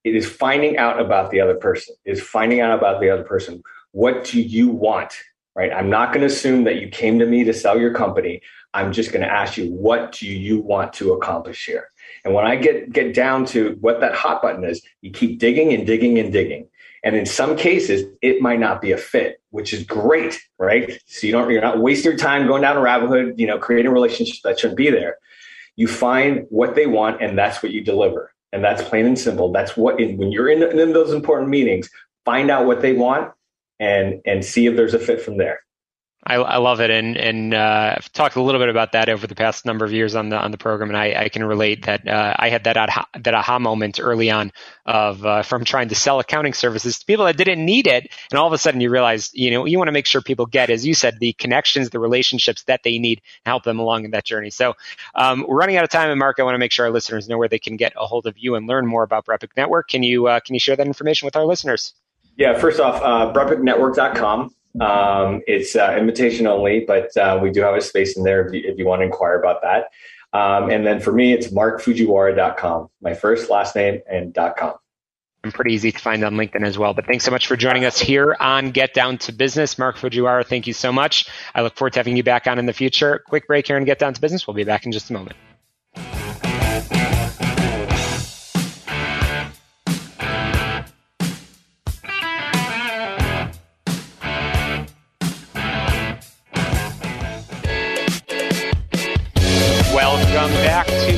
It 0.04 0.16
is 0.16 0.28
finding 0.28 0.78
out 0.78 1.00
about 1.00 1.32
the 1.32 1.40
other 1.40 1.56
person. 1.56 1.96
Is 2.06 2.22
finding 2.22 2.60
out 2.60 2.78
about 2.78 3.00
the 3.00 3.10
other 3.10 3.24
person. 3.24 3.64
What 3.92 4.26
do 4.26 4.42
you 4.42 4.70
want? 4.70 5.14
Right. 5.56 5.72
I'm 5.72 5.90
not 5.90 6.12
going 6.12 6.22
to 6.22 6.34
assume 6.34 6.64
that 6.64 6.82
you 6.82 6.88
came 6.88 7.20
to 7.20 7.28
me 7.28 7.44
to 7.44 7.54
sell 7.54 7.80
your 7.80 7.94
company. 7.94 8.42
I'm 8.74 8.92
just 8.92 9.12
going 9.12 9.22
to 9.22 9.32
ask 9.32 9.56
you, 9.56 9.72
what 9.72 10.14
do 10.14 10.28
you 10.28 10.60
want 10.60 10.94
to 10.94 11.14
accomplish 11.14 11.66
here? 11.68 11.90
And 12.24 12.34
when 12.34 12.46
I 12.46 12.56
get 12.56 12.92
get 12.92 13.14
down 13.14 13.46
to 13.48 13.78
what 13.82 14.00
that 14.00 14.16
hot 14.16 14.42
button 14.42 14.64
is, 14.64 14.82
you 15.02 15.12
keep 15.12 15.40
digging 15.40 15.74
and 15.74 15.86
digging 15.86 16.20
and 16.20 16.32
digging. 16.32 16.68
And 17.04 17.18
in 17.18 17.26
some 17.26 17.58
cases, 17.58 18.06
it 18.22 18.42
might 18.42 18.60
not 18.60 18.82
be 18.82 18.94
a 18.94 18.98
fit, 18.98 19.42
which 19.50 19.74
is 19.74 19.84
great, 19.84 20.40
right? 20.58 21.00
So 21.06 21.28
you 21.28 21.34
don't 21.34 21.50
you're 21.52 21.62
not 21.62 21.80
wasting 21.80 22.12
your 22.12 22.18
time 22.18 22.48
going 22.48 22.62
down 22.62 22.78
a 22.78 22.82
rabbit 22.82 23.08
hole, 23.08 23.34
you 23.36 23.46
know, 23.46 23.58
creating 23.58 23.92
relationships 23.92 24.42
that 24.44 24.60
shouldn't 24.60 24.78
be 24.78 24.90
there. 24.90 25.18
You 25.76 25.88
find 25.88 26.46
what 26.50 26.76
they 26.76 26.86
want, 26.86 27.22
and 27.22 27.38
that's 27.38 27.62
what 27.62 27.72
you 27.72 27.82
deliver. 27.82 28.32
And 28.54 28.64
that's 28.64 28.84
plain 28.84 29.06
and 29.06 29.20
simple. 29.20 29.52
That's 29.52 29.76
what 29.76 29.98
when 29.98 30.32
you're 30.32 30.50
in, 30.50 30.62
in 30.64 30.94
those 30.94 31.12
important 31.12 31.50
meetings, 31.50 31.90
find 32.24 32.50
out 32.50 32.66
what 32.66 32.82
they 32.82 32.94
want 32.94 33.34
and 33.80 34.22
and 34.26 34.46
see 34.46 34.68
if 34.68 34.78
there's 34.78 34.94
a 34.94 35.00
fit 35.00 35.22
from 35.22 35.38
there. 35.38 35.63
I, 36.26 36.36
I, 36.36 36.58
love 36.58 36.80
it, 36.80 36.90
and 36.90 37.18
and 37.18 37.54
uh, 37.54 37.96
I've 37.98 38.12
talked 38.14 38.38
a 38.38 38.42
little 38.42 38.62
bit 38.62 38.70
about 38.70 38.94
that 38.94 39.10
over 39.10 39.28
the 39.28 39.36
past 39.36 39.66
number 39.66 39.84
of 39.84 39.92
years 39.92 40.16
on 40.16 40.30
the 40.30 40.38
on 40.38 40.52
the 40.52 40.58
program, 40.58 40.90
and 40.90 40.98
I, 40.98 41.24
I 41.24 41.30
can 41.30 41.44
relate 41.44 41.86
that 41.86 42.08
uh, 42.08 42.34
I 42.38 42.50
had 42.50 42.64
that 42.64 42.78
aha, 42.78 43.06
that 43.20 43.34
aha 43.34 43.60
moment 43.60 44.00
early 44.02 44.32
on 44.32 44.54
of 44.86 45.26
uh, 45.26 45.42
from 45.44 45.66
trying 45.66 45.90
to 45.90 45.96
sell 45.96 46.20
accounting 46.20 46.54
services 46.54 47.00
to 47.00 47.06
people 47.06 47.26
that 47.26 47.36
didn't 47.36 47.64
need 47.66 47.88
it, 47.88 48.10
and 48.32 48.40
all 48.40 48.48
of 48.48 48.54
a 48.54 48.58
sudden 48.58 48.80
you 48.80 48.90
realize 48.90 49.32
you 49.34 49.52
know 49.52 49.66
you 49.66 49.78
want 49.78 49.90
to 49.90 49.92
make 49.92 50.06
sure 50.06 50.22
people 50.22 50.46
get, 50.46 50.70
as 50.70 50.86
you 50.86 50.94
said, 50.94 51.20
the 51.20 51.34
connections, 51.34 51.90
the 51.90 52.00
relationships 52.00 52.64
that 52.64 52.82
they 52.84 53.00
need, 53.00 53.22
and 53.46 53.52
help 53.52 53.64
them 53.64 53.80
along 53.80 54.06
in 54.06 54.12
that 54.12 54.24
journey. 54.24 54.50
So 54.50 54.76
um, 55.16 55.46
we're 55.46 55.58
running 55.58 55.76
out 55.76 55.84
of 55.84 55.90
time, 55.90 56.10
and 56.10 56.20
Mark, 56.20 56.40
I 56.40 56.44
want 56.44 56.56
to 56.56 56.60
make 56.60 56.72
sure 56.72 56.86
our 56.86 56.92
listeners 56.92 57.28
know 57.28 57.38
where 57.38 57.50
they 57.50 57.60
can 57.60 57.76
get 57.76 57.92
a 57.98 58.06
hold 58.06 58.28
of 58.28 58.38
you 58.38 58.56
and 58.56 58.66
learn 58.66 58.88
more 58.88 59.04
about 59.04 59.26
Brepic 59.26 59.50
Network. 59.58 59.90
Can 59.90 60.04
you 60.04 60.28
uh, 60.28 60.40
can 60.40 60.54
you 60.54 60.60
share 60.60 60.78
that 60.78 60.88
information 60.88 61.26
with 61.26 61.36
our 61.36 61.46
listeners? 61.46 61.94
Yeah, 62.38 62.58
first 62.58 62.80
off, 62.80 63.02
uh, 63.02 63.34
brepicnetwork.com 63.34 64.56
um, 64.82 65.42
it's 65.46 65.76
uh, 65.76 65.96
invitation 65.98 66.48
only, 66.48 66.84
but 66.86 67.16
uh, 67.18 67.40
we 67.42 67.52
do 67.52 67.62
have 67.62 67.76
a 67.76 67.82
space 67.82 68.18
in 68.18 68.24
there 68.24 68.46
if 68.48 68.54
you, 68.54 68.62
if 68.66 68.78
you 68.78 68.86
want 68.86 69.02
to 69.02 69.06
inquire 69.06 69.40
about 69.40 69.62
that. 69.62 69.90
Um, 70.34 70.72
and 70.72 70.86
then 70.86 71.00
for 71.00 71.12
me, 71.12 71.32
it's 71.34 71.48
markfujiwara.com, 71.48 72.90
my 73.02 73.14
first, 73.14 73.50
last 73.52 73.76
name, 73.76 74.02
and 74.10 74.34
.com. 74.58 74.76
I'm 75.44 75.52
pretty 75.52 75.74
easy 75.74 75.92
to 75.92 76.00
find 76.00 76.24
on 76.24 76.36
LinkedIn 76.36 76.66
as 76.66 76.78
well. 76.78 76.94
But 76.94 77.06
thanks 77.06 77.26
so 77.26 77.32
much 77.32 77.48
for 77.48 77.58
joining 77.58 77.84
us 77.84 78.00
here 78.00 78.36
on 78.40 78.72
Get 78.72 78.94
Down 78.94 79.18
to 79.20 79.34
Business. 79.34 79.78
Mark 79.78 79.98
Fujiwara, 79.98 80.46
thank 80.46 80.68
you 80.68 80.74
so 80.74 80.92
much. 80.92 81.28
I 81.54 81.62
look 81.62 81.76
forward 81.76 81.94
to 81.94 82.00
having 82.00 82.16
you 82.16 82.24
back 82.24 82.48
on 82.48 82.60
in 82.60 82.66
the 82.66 82.74
future. 82.74 83.22
Quick 83.28 83.46
break 83.46 83.68
here 83.68 83.76
and 83.76 83.86
Get 83.86 84.00
Down 84.00 84.14
to 84.14 84.22
Business. 84.22 84.48
We'll 84.48 84.56
be 84.56 84.64
back 84.64 84.86
in 84.86 84.94
just 84.94 85.10
a 85.10 85.14
moment. 85.14 85.36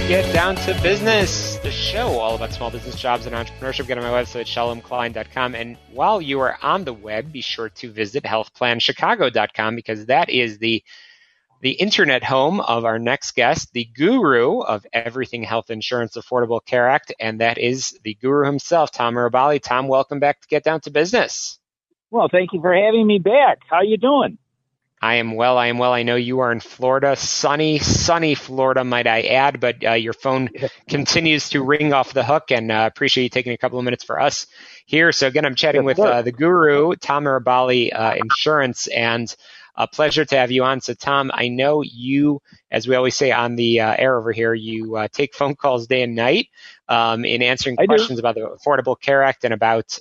Get 0.08 0.32
Down 0.34 0.56
to 0.58 0.80
Business, 0.84 1.56
the 1.58 1.72
show 1.72 2.20
all 2.20 2.36
about 2.36 2.54
small 2.54 2.70
business 2.70 2.96
jobs 2.96 3.26
and 3.26 3.36
entrepreneurship. 3.36 3.88
Get 3.88 3.98
on 3.98 4.04
my 4.04 4.12
website, 4.12 4.46
shalomklein.com. 4.46 5.56
And 5.56 5.78
while 5.92 6.22
you 6.22 6.42
are 6.42 6.58
on 6.62 6.84
the 6.84 6.94
web, 6.94 7.32
be 7.32 7.42
sure 7.42 7.70
to 7.70 7.92
visit 7.92 8.24
healthplanchicago.com 8.24 9.76
because 9.76 10.06
that 10.06 10.30
is 10.30 10.60
the 10.60 10.84
the 11.62 11.72
internet 11.72 12.24
home 12.24 12.60
of 12.60 12.86
our 12.86 13.00
next 13.00 13.36
guest, 13.36 13.74
the 13.74 13.86
guru 13.86 14.60
of 14.60 14.86
everything 14.94 15.44
health 15.44 15.72
insurance 15.72 16.16
affordable 16.16 16.64
care 16.64 16.88
act, 16.88 17.12
and 17.20 17.42
that 17.42 17.58
is 17.58 17.98
the 18.04 18.14
guru 18.16 18.46
himself, 18.46 18.92
Tom 18.92 19.16
Mirabelli. 19.16 19.60
Tom, 19.60 19.88
welcome 19.88 20.20
back 20.20 20.42
to 20.42 20.48
Get 20.48 20.64
Down 20.64 20.82
to 20.82 20.92
Business. 20.92 21.58
Well, 22.12 22.28
thank 22.32 22.54
you 22.54 22.62
for 22.62 22.76
having 22.76 23.08
me 23.08 23.18
back. 23.18 23.60
How 23.70 23.82
you 23.82 23.98
doing? 23.98 24.38
I 25.02 25.16
am 25.16 25.36
well. 25.36 25.58
I 25.58 25.68
am 25.68 25.78
well. 25.78 25.94
I 25.94 26.04
know 26.04 26.16
you 26.16 26.40
are 26.40 26.52
in 26.52 26.60
Florida, 26.60 27.16
sunny, 27.16 27.80
sunny 27.80 28.34
Florida, 28.34 28.84
might 28.84 29.08
I 29.08 29.22
add, 29.22 29.60
but 29.60 29.86
uh, 29.86 29.92
your 29.92 30.14
phone 30.14 30.50
continues 30.90 31.50
to 31.50 31.64
ring 31.64 31.94
off 31.94 32.14
the 32.14 32.24
hook, 32.24 32.52
and 32.52 32.72
uh, 32.72 32.90
appreciate 32.92 33.24
you 33.24 33.30
taking 33.30 33.54
a 33.54 33.58
couple 33.58 33.78
of 33.78 33.86
minutes 33.86 34.04
for 34.04 34.20
us 34.20 34.48
here. 34.86 35.12
So 35.12 35.28
again, 35.28 35.46
I'm 35.46 35.56
chatting 35.56 35.84
with 35.84 36.00
uh, 36.00 36.22
the 36.22 36.32
guru, 36.32 36.96
Tom 36.96 37.26
Mirabelli, 37.26 37.94
uh, 37.94 38.16
Insurance, 38.18 38.88
and 38.88 39.34
a 39.76 39.88
pleasure 39.88 40.24
to 40.24 40.38
have 40.38 40.52
you 40.52 40.64
on. 40.64 40.80
So, 40.82 40.94
Tom, 40.94 41.32
I 41.34 41.50
know 41.50 41.82
you, 41.82 42.42
as 42.72 42.88
we 42.88 42.96
always 42.96 43.16
say 43.16 43.32
on 43.32 43.58
the 43.58 43.82
uh, 43.82 43.96
air 43.98 44.18
over 44.18 44.32
here, 44.32 44.54
you 44.54 44.96
uh, 44.96 45.08
take 45.12 45.36
phone 45.36 45.56
calls 45.56 45.88
day 45.88 46.02
and 46.02 46.16
night 46.16 46.48
um, 46.88 47.26
in 47.26 47.42
answering 47.42 47.76
I 47.78 47.86
questions 47.86 48.18
do. 48.18 48.22
about 48.22 48.36
the 48.36 48.58
Affordable 48.58 49.00
Care 49.00 49.24
Act 49.24 49.44
and 49.44 49.54
about 49.54 50.00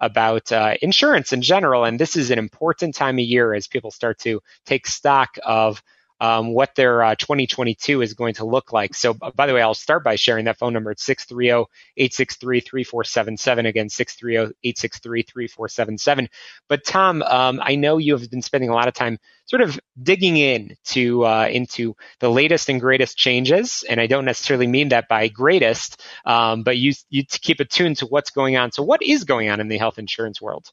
about 0.00 0.52
uh, 0.52 0.74
insurance 0.82 1.32
in 1.32 1.42
general. 1.42 1.84
And 1.84 1.98
this 1.98 2.16
is 2.16 2.30
an 2.30 2.38
important 2.38 2.94
time 2.94 3.16
of 3.18 3.24
year 3.24 3.54
as 3.54 3.66
people 3.66 3.90
start 3.90 4.18
to 4.20 4.40
take 4.64 4.86
stock 4.86 5.38
of 5.44 5.82
um, 6.20 6.52
what 6.52 6.74
their 6.74 7.02
uh, 7.02 7.14
2022 7.14 8.02
is 8.02 8.14
going 8.14 8.34
to 8.34 8.44
look 8.44 8.72
like. 8.72 8.94
So, 8.94 9.14
by 9.14 9.46
the 9.46 9.54
way, 9.54 9.62
I'll 9.62 9.74
start 9.74 10.04
by 10.04 10.16
sharing 10.16 10.46
that 10.46 10.58
phone 10.58 10.72
number. 10.72 10.90
It's 10.90 11.04
630 11.04 11.68
863 11.96 12.60
3477. 12.60 13.66
Again, 13.66 13.88
630 13.88 14.54
863 14.64 15.22
3477. 15.22 16.28
But, 16.68 16.84
Tom, 16.84 17.22
um, 17.22 17.60
I 17.62 17.74
know 17.76 17.98
you 17.98 18.16
have 18.16 18.30
been 18.30 18.42
spending 18.42 18.70
a 18.70 18.74
lot 18.74 18.88
of 18.88 18.94
time 18.94 19.18
sort 19.46 19.62
of 19.62 19.78
digging 20.02 20.36
in 20.36 20.76
to, 20.86 21.24
uh, 21.24 21.48
into 21.50 21.94
the 22.20 22.30
latest 22.30 22.68
and 22.68 22.80
greatest 22.80 23.16
changes. 23.16 23.84
And 23.88 24.00
I 24.00 24.06
don't 24.06 24.24
necessarily 24.24 24.66
mean 24.66 24.88
that 24.88 25.08
by 25.08 25.28
greatest, 25.28 26.02
um, 26.24 26.62
but 26.62 26.76
you, 26.76 26.92
you 27.10 27.24
keep 27.24 27.60
attuned 27.60 27.98
to 27.98 28.06
what's 28.06 28.30
going 28.30 28.56
on. 28.56 28.72
So, 28.72 28.82
what 28.82 29.02
is 29.02 29.24
going 29.24 29.50
on 29.50 29.60
in 29.60 29.68
the 29.68 29.78
health 29.78 29.98
insurance 29.98 30.40
world? 30.40 30.72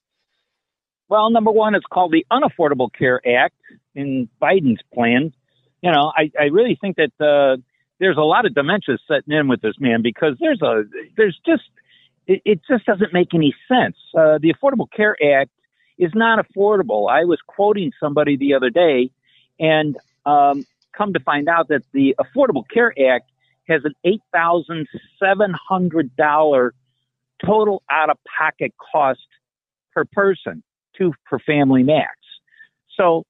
Well, 1.14 1.30
number 1.30 1.52
one, 1.52 1.76
it's 1.76 1.86
called 1.86 2.12
the 2.12 2.26
Unaffordable 2.32 2.92
Care 2.92 3.22
Act 3.24 3.54
in 3.94 4.28
Biden's 4.42 4.82
plan. 4.96 5.32
You 5.84 5.92
know, 5.92 6.12
I, 6.18 6.32
I 6.40 6.46
really 6.46 6.76
think 6.82 6.96
that 6.96 7.12
uh, 7.24 7.62
there's 8.00 8.18
a 8.18 8.22
lot 8.22 8.48
of 8.48 8.56
dementia 8.56 8.98
setting 9.08 9.32
in 9.32 9.48
with 9.48 9.62
this 9.62 9.76
man 9.80 10.02
because 10.02 10.38
there's 10.40 10.60
a 10.64 10.86
there's 11.16 11.40
just 11.46 11.70
it, 12.26 12.42
it 12.46 12.62
just 12.68 12.88
doesn't 12.88 13.14
make 13.14 13.36
any 13.36 13.54
sense. 13.68 13.96
Uh, 14.18 14.40
the 14.42 14.56
Affordable 14.56 14.88
Care 14.90 15.16
Act 15.24 15.52
is 16.00 16.10
not 16.16 16.44
affordable. 16.44 17.08
I 17.12 17.26
was 17.26 17.38
quoting 17.46 17.92
somebody 18.00 18.36
the 18.36 18.56
other 18.56 18.72
day, 18.72 19.12
and 19.60 19.96
um, 20.26 20.66
come 20.94 21.14
to 21.14 21.20
find 21.20 21.48
out 21.48 21.68
that 21.68 21.84
the 21.92 22.16
Affordable 22.20 22.64
Care 22.68 22.92
Act 23.14 23.30
has 23.70 23.86
an 23.86 23.94
eight 24.04 24.24
thousand 24.34 24.88
seven 25.20 25.54
hundred 25.54 26.16
dollar 26.16 26.74
total 27.46 27.84
out 27.88 28.10
of 28.10 28.18
pocket 28.36 28.74
cost 28.92 29.28
per 29.94 30.06
person, 30.06 30.64
two 30.98 31.14
per 31.26 31.40
family 31.40 31.84
max. 31.84 32.18
So 32.98 33.24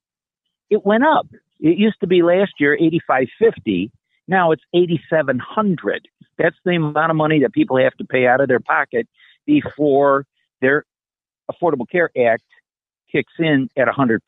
it 0.70 0.86
went 0.86 1.04
up. 1.04 1.28
It 1.60 1.78
used 1.78 2.00
to 2.02 2.08
be 2.08 2.22
last 2.24 2.54
year 2.60 2.74
8550. 2.74 3.92
Now 4.28 4.52
it's 4.52 4.64
8700. 4.74 6.08
That's 6.38 6.56
the 6.66 6.76
amount 6.76 7.12
of 7.12 7.16
money 7.16 7.42
that 7.42 7.54
people 7.54 7.78
have 7.78 7.94
to 7.98 8.06
pay 8.06 8.28
out 8.28 8.42
of 8.42 8.48
their 8.48 8.60
pocket 8.60 9.08
before 9.46 10.26
their 10.62 10.86
Affordable 11.52 11.90
Care 11.90 12.10
Act 12.18 12.44
kicks 13.12 13.34
in 13.38 13.70
at 13.78 13.88
100%. 13.88 14.20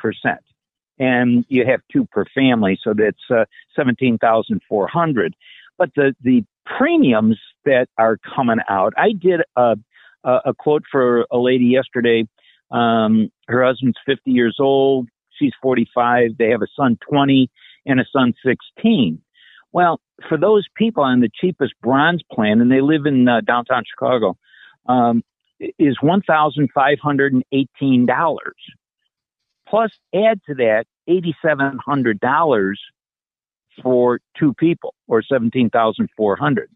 And 0.98 1.46
you 1.50 1.66
have 1.66 1.82
two 1.92 2.06
per 2.06 2.26
family, 2.34 2.80
so 2.82 2.94
that's 2.94 3.18
uh, 3.30 3.46
17,400. 3.76 5.36
But 5.78 5.90
the, 5.96 6.16
the 6.22 6.46
premiums 6.66 7.38
that 7.66 7.88
are 7.98 8.18
coming 8.18 8.60
out, 8.70 8.94
I 8.98 9.12
did 9.12 9.42
a, 9.58 9.78
a, 10.24 10.54
quote 10.54 10.84
for 10.90 11.26
a 11.32 11.38
lady 11.38 11.66
yesterday. 11.66 12.28
Um, 12.72 13.30
her 13.48 13.64
husband's 13.64 13.98
50 14.06 14.32
years 14.32 14.58
old. 14.60 15.08
She's 15.38 15.54
45. 15.62 16.38
They 16.38 16.50
have 16.50 16.62
a 16.62 16.68
son 16.76 16.98
20 17.10 17.50
and 17.86 18.00
a 18.00 18.06
son 18.12 18.34
16. 18.46 19.22
Well, 19.72 20.00
for 20.30 20.38
those 20.38 20.66
people 20.76 21.04
on 21.04 21.20
the 21.20 21.30
cheapest 21.42 21.74
bronze 21.82 22.22
plan, 22.32 22.62
and 22.62 22.72
they 22.72 22.82
live 22.82 23.06
in 23.06 23.28
uh, 23.28 23.42
downtown 23.42 23.84
Chicago, 23.86 24.38
um, 24.88 25.24
is 25.60 25.98
$1,518. 26.02 28.38
Plus, 29.68 29.92
add 30.14 30.40
to 30.48 30.54
that 30.56 30.86
$8,700 31.10 32.76
for 33.84 34.20
two 34.40 34.54
people, 34.54 34.94
or 35.08 35.22
17400 35.22 36.70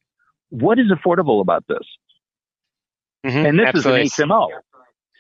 What 0.50 0.80
is 0.80 0.92
affordable 0.92 1.40
about 1.42 1.66
this? 1.68 1.88
Mm-hmm, 3.26 3.46
and 3.46 3.60
this 3.60 3.68
absolutely. 3.68 4.04
is 4.04 4.20
an 4.20 4.30
HMO. 4.30 4.50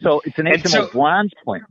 So 0.02 0.22
it's 0.26 0.38
an 0.38 0.46
HMO 0.46 0.70
so, 0.70 0.88
bronze 0.90 1.32
plan. 1.44 1.66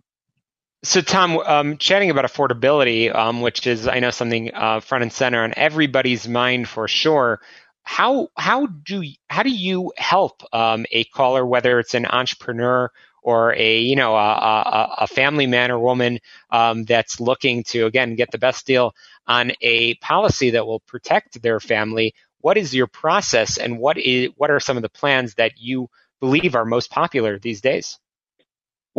So, 0.84 1.00
Tom, 1.00 1.38
um, 1.38 1.76
chatting 1.78 2.10
about 2.10 2.24
affordability, 2.24 3.12
um, 3.14 3.40
which 3.40 3.66
is 3.66 3.88
I 3.88 3.98
know 3.98 4.10
something 4.10 4.54
uh, 4.54 4.80
front 4.80 5.02
and 5.02 5.12
center 5.12 5.42
on 5.42 5.54
everybody's 5.56 6.28
mind 6.28 6.68
for 6.68 6.86
sure. 6.86 7.40
How 7.82 8.28
how 8.36 8.66
do 8.66 9.02
how 9.28 9.42
do 9.42 9.50
you 9.50 9.92
help 9.96 10.42
um, 10.52 10.86
a 10.92 11.04
caller, 11.04 11.44
whether 11.44 11.78
it's 11.80 11.94
an 11.94 12.06
entrepreneur 12.06 12.90
or 13.22 13.54
a 13.54 13.80
you 13.80 13.96
know 13.96 14.14
a, 14.14 14.32
a, 14.34 14.94
a 14.98 15.06
family 15.06 15.46
man 15.46 15.70
or 15.70 15.78
woman 15.78 16.20
um, 16.50 16.84
that's 16.84 17.18
looking 17.18 17.64
to 17.64 17.86
again 17.86 18.14
get 18.14 18.30
the 18.30 18.38
best 18.38 18.66
deal 18.66 18.94
on 19.26 19.52
a 19.60 19.94
policy 19.96 20.50
that 20.50 20.66
will 20.66 20.80
protect 20.80 21.42
their 21.42 21.60
family, 21.60 22.14
what 22.40 22.56
is 22.56 22.74
your 22.74 22.86
process 22.86 23.58
and 23.58 23.78
what 23.78 23.98
is 23.98 24.30
what 24.36 24.50
are 24.50 24.60
some 24.60 24.76
of 24.76 24.82
the 24.82 24.88
plans 24.88 25.34
that 25.34 25.58
you 25.58 25.88
believe 26.20 26.54
are 26.54 26.64
most 26.64 26.90
popular 26.90 27.38
these 27.38 27.60
days? 27.60 27.98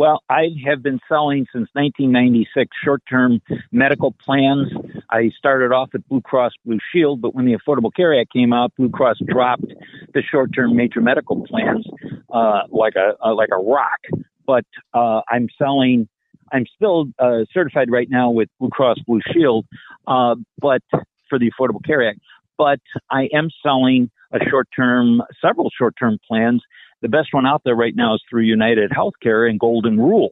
Well, 0.00 0.22
I 0.30 0.46
have 0.64 0.82
been 0.82 0.98
selling 1.10 1.46
since 1.52 1.68
1996 1.74 2.74
short 2.82 3.02
term 3.06 3.42
medical 3.70 4.12
plans. 4.12 4.72
I 5.10 5.30
started 5.36 5.72
off 5.72 5.90
at 5.92 6.08
Blue 6.08 6.22
Cross 6.22 6.52
Blue 6.64 6.78
Shield, 6.90 7.20
but 7.20 7.34
when 7.34 7.44
the 7.44 7.52
Affordable 7.52 7.94
Care 7.94 8.18
Act 8.18 8.32
came 8.32 8.54
out, 8.54 8.72
Blue 8.78 8.88
Cross 8.88 9.18
dropped 9.28 9.66
the 10.14 10.22
short 10.22 10.54
term 10.54 10.74
major 10.74 11.02
medical 11.02 11.44
plans 11.46 11.86
uh, 12.32 12.60
like 12.70 12.94
a 12.96 13.12
uh, 13.22 13.34
like 13.34 13.50
a 13.52 13.62
rock. 13.62 14.00
But 14.46 14.64
uh, 14.94 15.20
I'm 15.28 15.48
selling. 15.58 16.08
I'm 16.50 16.64
still 16.74 17.08
uh, 17.18 17.44
certified 17.52 17.90
right 17.90 18.08
now 18.08 18.30
with 18.30 18.48
Blue 18.58 18.70
Cross 18.70 19.00
Blue 19.06 19.20
Shield, 19.34 19.66
uh, 20.06 20.34
but 20.58 20.80
for 21.28 21.38
the 21.38 21.52
Affordable 21.52 21.84
Care 21.84 22.08
Act. 22.08 22.20
But 22.56 22.80
I 23.10 23.28
am 23.34 23.50
selling 23.62 24.10
a 24.32 24.38
short 24.48 24.68
term, 24.74 25.20
several 25.42 25.70
short 25.78 25.92
term 26.00 26.16
plans 26.26 26.62
the 27.02 27.08
best 27.08 27.28
one 27.32 27.46
out 27.46 27.62
there 27.64 27.74
right 27.74 27.94
now 27.94 28.14
is 28.14 28.22
through 28.28 28.42
United 28.42 28.90
Healthcare 28.90 29.48
and 29.48 29.58
Golden 29.58 29.98
Rule. 29.98 30.30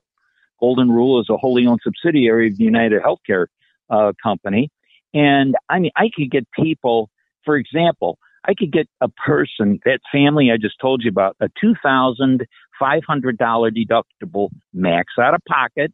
Golden 0.61 0.91
Rule 0.91 1.21
is 1.21 1.29
a 1.31 1.37
wholly 1.37 1.67
owned 1.67 1.81
subsidiary 1.83 2.49
of 2.49 2.57
the 2.57 2.65
United 2.65 3.03
Healthcare 3.03 3.47
uh, 3.91 4.13
company. 4.23 4.71
And 5.15 5.55
I 5.69 5.79
mean, 5.79 5.93
I 5.97 6.11
could 6.15 6.31
get 6.31 6.47
people, 6.53 7.11
for 7.45 7.57
example, 7.57 8.19
I 8.45 8.55
could 8.55 8.73
get 8.73 8.89
a 9.01 9.09
person, 9.09 9.81
that 9.85 10.01
family 10.13 10.51
I 10.53 10.57
just 10.57 10.81
told 10.81 11.03
you 11.03 11.11
about, 11.11 11.37
a 11.41 11.49
$2,500 11.63 12.47
deductible 12.83 14.49
max 14.73 15.13
out 15.21 15.35
of 15.35 15.41
pocket 15.49 15.93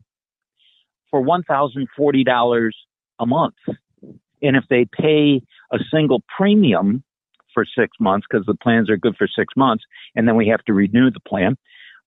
for 1.10 1.22
$1,040 1.22 2.70
a 3.18 3.26
month. 3.26 3.54
And 4.42 4.56
if 4.56 4.64
they 4.68 4.84
pay 4.84 5.40
a 5.72 5.78
single 5.92 6.22
premium 6.36 7.02
for 7.54 7.64
six 7.64 7.96
months 8.00 8.26
because 8.28 8.44
the 8.46 8.54
plans 8.54 8.90
are 8.90 8.96
good 8.96 9.16
for 9.16 9.26
six 9.26 9.54
months, 9.56 9.84
and 10.14 10.28
then 10.28 10.36
we 10.36 10.46
have 10.48 10.62
to 10.64 10.74
renew 10.74 11.10
the 11.10 11.20
plan. 11.20 11.56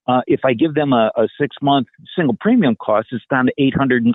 Uh, 0.07 0.21
if 0.27 0.41
I 0.45 0.53
give 0.53 0.73
them 0.73 0.93
a, 0.93 1.11
a 1.15 1.27
six 1.39 1.55
month 1.61 1.87
single 2.15 2.35
premium 2.39 2.75
cost, 2.75 3.09
it's 3.11 3.25
down 3.29 3.47
to 3.47 3.53
$860. 3.59 4.13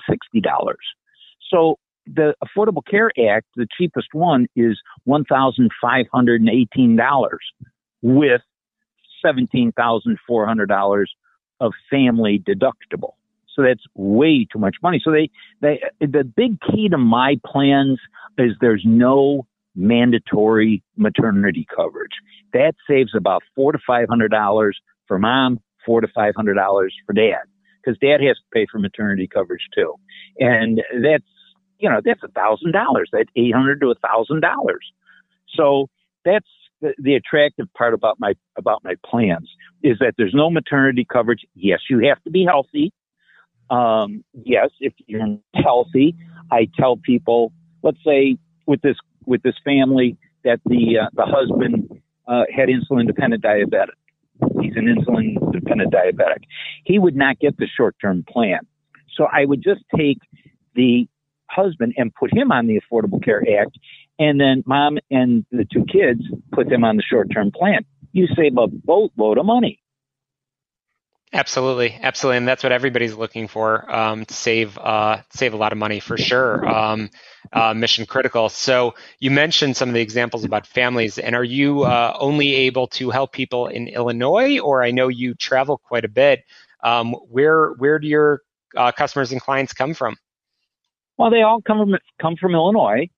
So 1.50 1.78
the 2.06 2.34
Affordable 2.42 2.82
Care 2.88 3.12
Act, 3.30 3.46
the 3.56 3.66
cheapest 3.76 4.08
one 4.12 4.46
is 4.56 4.80
$1,518 5.06 7.28
with 8.02 8.40
$17,400 9.24 11.04
of 11.60 11.72
family 11.90 12.42
deductible. 12.46 13.12
So 13.54 13.62
that's 13.62 13.84
way 13.94 14.46
too 14.50 14.58
much 14.58 14.76
money. 14.82 15.00
So 15.04 15.12
they, 15.12 15.30
they, 15.60 15.80
the 16.00 16.24
big 16.24 16.58
key 16.60 16.88
to 16.88 16.98
my 16.98 17.38
plans 17.44 18.00
is 18.38 18.52
there's 18.60 18.82
no 18.84 19.46
mandatory 19.74 20.82
maternity 20.96 21.66
coverage. 21.74 22.12
That 22.52 22.74
saves 22.88 23.12
about 23.16 23.42
four 23.54 23.72
to 23.72 23.78
five 23.86 24.08
hundred 24.08 24.30
dollars 24.30 24.78
for 25.06 25.18
mom, 25.18 25.60
four 25.84 26.00
to 26.00 26.08
five 26.14 26.34
hundred 26.36 26.54
dollars 26.54 26.94
for 27.06 27.12
dad, 27.12 27.42
because 27.82 27.98
dad 27.98 28.20
has 28.20 28.36
to 28.36 28.44
pay 28.52 28.66
for 28.70 28.78
maternity 28.78 29.28
coverage 29.32 29.66
too, 29.74 29.94
and 30.38 30.82
that's 31.02 31.24
you 31.78 31.88
know 31.88 32.00
that's 32.04 32.22
a 32.22 32.28
thousand 32.28 32.72
dollars. 32.72 33.08
That's 33.12 33.30
eight 33.36 33.54
hundred 33.54 33.80
to 33.80 33.90
a 33.90 33.94
thousand 33.96 34.40
dollars. 34.40 34.84
So 35.54 35.88
that's 36.24 36.46
the, 36.80 36.94
the 36.98 37.14
attractive 37.14 37.72
part 37.74 37.94
about 37.94 38.20
my 38.20 38.34
about 38.56 38.84
my 38.84 38.94
plans 39.04 39.50
is 39.82 39.98
that 40.00 40.14
there's 40.18 40.34
no 40.34 40.50
maternity 40.50 41.06
coverage. 41.10 41.44
Yes, 41.54 41.80
you 41.88 42.06
have 42.08 42.22
to 42.24 42.30
be 42.30 42.44
healthy. 42.44 42.92
Um, 43.70 44.24
yes, 44.44 44.68
if 44.80 44.92
you're 45.06 45.38
healthy, 45.54 46.14
I 46.50 46.68
tell 46.78 46.96
people, 46.96 47.52
let's 47.82 47.98
say 48.04 48.36
with 48.66 48.82
this 48.82 48.96
with 49.26 49.42
this 49.42 49.54
family 49.64 50.16
that 50.44 50.60
the 50.66 50.98
uh, 51.02 51.08
the 51.14 51.26
husband 51.26 52.00
uh, 52.26 52.44
had 52.54 52.68
insulin 52.68 53.06
dependent 53.06 53.42
diabetic. 53.42 53.96
He's 54.60 54.74
an 54.76 54.86
insulin 54.86 55.52
dependent 55.52 55.92
diabetic. 55.92 56.44
He 56.84 56.98
would 56.98 57.16
not 57.16 57.38
get 57.38 57.56
the 57.58 57.66
short 57.66 57.96
term 58.00 58.24
plan. 58.28 58.60
So 59.14 59.26
I 59.30 59.44
would 59.44 59.62
just 59.62 59.82
take 59.96 60.18
the 60.74 61.06
husband 61.50 61.94
and 61.96 62.14
put 62.14 62.34
him 62.34 62.50
on 62.50 62.66
the 62.66 62.80
Affordable 62.80 63.22
Care 63.22 63.44
Act, 63.60 63.78
and 64.18 64.40
then 64.40 64.62
mom 64.66 64.98
and 65.10 65.44
the 65.52 65.66
two 65.70 65.84
kids 65.84 66.22
put 66.52 66.68
them 66.68 66.84
on 66.84 66.96
the 66.96 67.02
short 67.02 67.28
term 67.32 67.50
plan. 67.50 67.84
You 68.12 68.26
save 68.36 68.56
a 68.56 68.66
boatload 68.66 69.38
of 69.38 69.46
money. 69.46 69.81
Absolutely, 71.34 71.98
absolutely, 72.02 72.36
and 72.36 72.46
that's 72.48 72.62
what 72.62 72.72
everybody's 72.72 73.14
looking 73.14 73.48
for 73.48 73.90
um, 73.90 74.26
to 74.26 74.34
save 74.34 74.76
uh, 74.76 75.22
save 75.30 75.54
a 75.54 75.56
lot 75.56 75.72
of 75.72 75.78
money 75.78 75.98
for 75.98 76.18
sure. 76.18 76.66
Um, 76.68 77.08
uh, 77.52 77.72
mission 77.72 78.04
critical. 78.04 78.50
So 78.50 78.94
you 79.18 79.30
mentioned 79.30 79.76
some 79.76 79.88
of 79.88 79.94
the 79.94 80.00
examples 80.02 80.44
about 80.44 80.66
families, 80.66 81.18
and 81.18 81.34
are 81.34 81.44
you 81.44 81.84
uh, 81.84 82.14
only 82.20 82.54
able 82.54 82.86
to 82.88 83.08
help 83.08 83.32
people 83.32 83.68
in 83.68 83.88
Illinois, 83.88 84.58
or 84.58 84.82
I 84.82 84.90
know 84.90 85.08
you 85.08 85.34
travel 85.34 85.78
quite 85.78 86.04
a 86.04 86.08
bit? 86.08 86.44
Um, 86.82 87.12
where 87.30 87.70
where 87.78 87.98
do 87.98 88.08
your 88.08 88.42
uh, 88.76 88.92
customers 88.92 89.32
and 89.32 89.40
clients 89.40 89.72
come 89.72 89.94
from? 89.94 90.16
Well, 91.16 91.30
they 91.30 91.40
all 91.40 91.62
come 91.62 91.78
from 91.78 91.98
come 92.20 92.36
from 92.36 92.54
Illinois, 92.54 93.08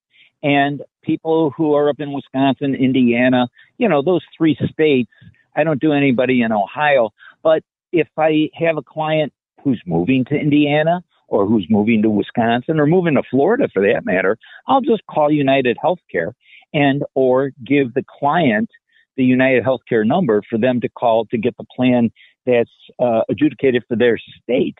and 0.40 0.82
people 1.02 1.50
who 1.50 1.74
are 1.74 1.88
up 1.88 1.98
in 1.98 2.12
Wisconsin, 2.12 2.76
Indiana, 2.76 3.48
you 3.76 3.88
know, 3.88 4.02
those 4.02 4.22
three 4.36 4.56
states. 4.70 5.10
I 5.56 5.64
don't 5.64 5.80
do 5.80 5.92
anybody 5.92 6.42
in 6.42 6.52
Ohio, 6.52 7.10
but 7.42 7.62
if 7.94 8.08
I 8.18 8.50
have 8.54 8.76
a 8.76 8.82
client 8.82 9.32
who's 9.62 9.80
moving 9.86 10.24
to 10.26 10.34
Indiana 10.34 11.02
or 11.28 11.46
who's 11.46 11.66
moving 11.70 12.02
to 12.02 12.10
Wisconsin 12.10 12.80
or 12.80 12.86
moving 12.86 13.14
to 13.14 13.22
Florida 13.30 13.68
for 13.72 13.82
that 13.82 14.04
matter, 14.04 14.36
I'll 14.66 14.80
just 14.80 15.02
call 15.08 15.30
United 15.30 15.78
Healthcare 15.82 16.32
and 16.72 17.04
or 17.14 17.52
give 17.64 17.94
the 17.94 18.04
client 18.18 18.68
the 19.16 19.24
United 19.24 19.64
Healthcare 19.64 20.04
number 20.04 20.42
for 20.50 20.58
them 20.58 20.80
to 20.80 20.88
call 20.88 21.24
to 21.26 21.38
get 21.38 21.56
the 21.56 21.64
plan 21.74 22.10
that's 22.44 22.70
uh, 22.98 23.20
adjudicated 23.30 23.84
for 23.88 23.96
their 23.96 24.18
state 24.42 24.76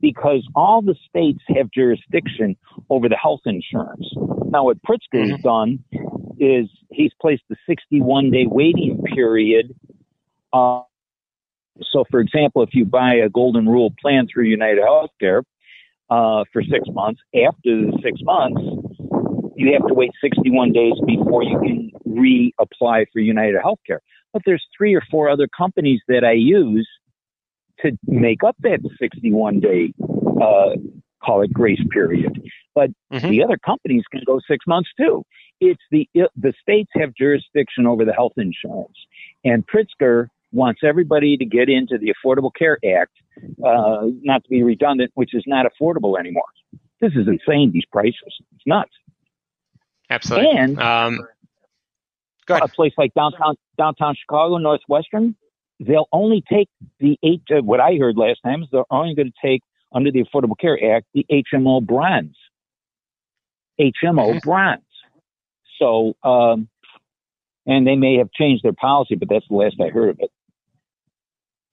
because 0.00 0.46
all 0.56 0.82
the 0.82 0.96
states 1.08 1.38
have 1.56 1.70
jurisdiction 1.70 2.56
over 2.90 3.08
the 3.08 3.16
health 3.16 3.40
insurance. 3.46 4.06
Now, 4.50 4.64
what 4.64 4.78
Pritzker 4.82 5.20
has 5.20 5.30
mm-hmm. 5.30 5.42
done 5.42 5.84
is 6.40 6.68
he's 6.90 7.12
placed 7.20 7.44
the 7.48 7.56
61 7.68 8.32
day 8.32 8.46
waiting 8.46 9.00
period 9.14 9.74
uh, 10.52 10.82
so, 11.90 12.04
for 12.10 12.20
example, 12.20 12.62
if 12.62 12.70
you 12.72 12.84
buy 12.84 13.14
a 13.14 13.28
Golden 13.28 13.68
Rule 13.68 13.92
plan 14.00 14.26
through 14.32 14.44
United 14.44 14.82
Healthcare 14.82 15.42
uh, 16.10 16.44
for 16.52 16.62
six 16.62 16.84
months, 16.88 17.20
after 17.34 17.86
the 17.86 17.98
six 18.02 18.20
months, 18.22 18.60
you 19.56 19.72
have 19.72 19.86
to 19.88 19.94
wait 19.94 20.10
61 20.20 20.72
days 20.72 20.94
before 21.06 21.42
you 21.42 21.58
can 21.58 21.90
reapply 22.06 23.06
for 23.12 23.20
United 23.20 23.56
Healthcare. 23.56 23.98
But 24.32 24.42
there's 24.44 24.64
three 24.76 24.94
or 24.94 25.02
four 25.10 25.28
other 25.28 25.48
companies 25.56 26.00
that 26.08 26.24
I 26.24 26.32
use 26.32 26.88
to 27.80 27.92
make 28.06 28.44
up 28.44 28.56
that 28.60 28.80
61 29.00 29.60
day, 29.60 29.92
uh, 30.00 30.76
call 31.24 31.42
it 31.42 31.52
grace 31.52 31.80
period. 31.90 32.40
But 32.74 32.90
mm-hmm. 33.12 33.30
the 33.30 33.42
other 33.42 33.58
companies 33.58 34.04
can 34.10 34.22
go 34.26 34.40
six 34.48 34.64
months 34.66 34.90
too. 34.98 35.24
It's 35.60 35.82
the 35.90 36.08
the 36.14 36.52
states 36.62 36.90
have 36.94 37.12
jurisdiction 37.14 37.86
over 37.86 38.04
the 38.04 38.12
health 38.12 38.34
insurance, 38.36 38.94
and 39.44 39.64
Pritzker 39.66 40.28
wants 40.52 40.80
everybody 40.82 41.36
to 41.36 41.44
get 41.44 41.68
into 41.68 41.98
the 41.98 42.12
Affordable 42.14 42.50
Care 42.56 42.78
Act, 42.84 43.12
uh, 43.64 44.06
not 44.22 44.42
to 44.44 44.50
be 44.50 44.62
redundant, 44.62 45.10
which 45.14 45.34
is 45.34 45.44
not 45.46 45.66
affordable 45.66 46.18
anymore. 46.18 46.44
This 47.00 47.12
is 47.12 47.28
insane, 47.28 47.70
these 47.72 47.84
prices. 47.90 48.14
It's 48.54 48.66
nuts. 48.66 48.90
Absolutely. 50.10 50.56
And 50.56 50.80
um, 50.80 51.20
a 52.48 52.68
place 52.68 52.92
like 52.96 53.12
downtown 53.14 53.56
downtown 53.76 54.14
Chicago, 54.14 54.56
Northwestern, 54.56 55.36
they'll 55.80 56.08
only 56.12 56.42
take 56.50 56.68
the 56.98 57.18
eight. 57.22 57.42
Uh, 57.50 57.62
what 57.62 57.80
I 57.80 57.96
heard 57.96 58.16
last 58.16 58.40
time 58.44 58.62
is 58.62 58.68
they're 58.72 58.84
only 58.90 59.14
going 59.14 59.30
to 59.30 59.46
take 59.46 59.62
under 59.92 60.10
the 60.10 60.24
Affordable 60.24 60.58
Care 60.58 60.96
Act 60.96 61.06
the 61.14 61.26
HMO 61.30 61.84
bronze. 61.84 62.36
HMO 63.80 63.92
mm-hmm. 64.02 64.38
bronze. 64.38 64.82
So, 65.78 66.14
um, 66.24 66.68
and 67.66 67.86
they 67.86 67.96
may 67.96 68.16
have 68.16 68.32
changed 68.32 68.64
their 68.64 68.72
policy, 68.72 69.14
but 69.14 69.28
that's 69.28 69.46
the 69.48 69.54
last 69.54 69.76
I 69.80 69.88
heard 69.88 70.10
of 70.10 70.16
it. 70.20 70.30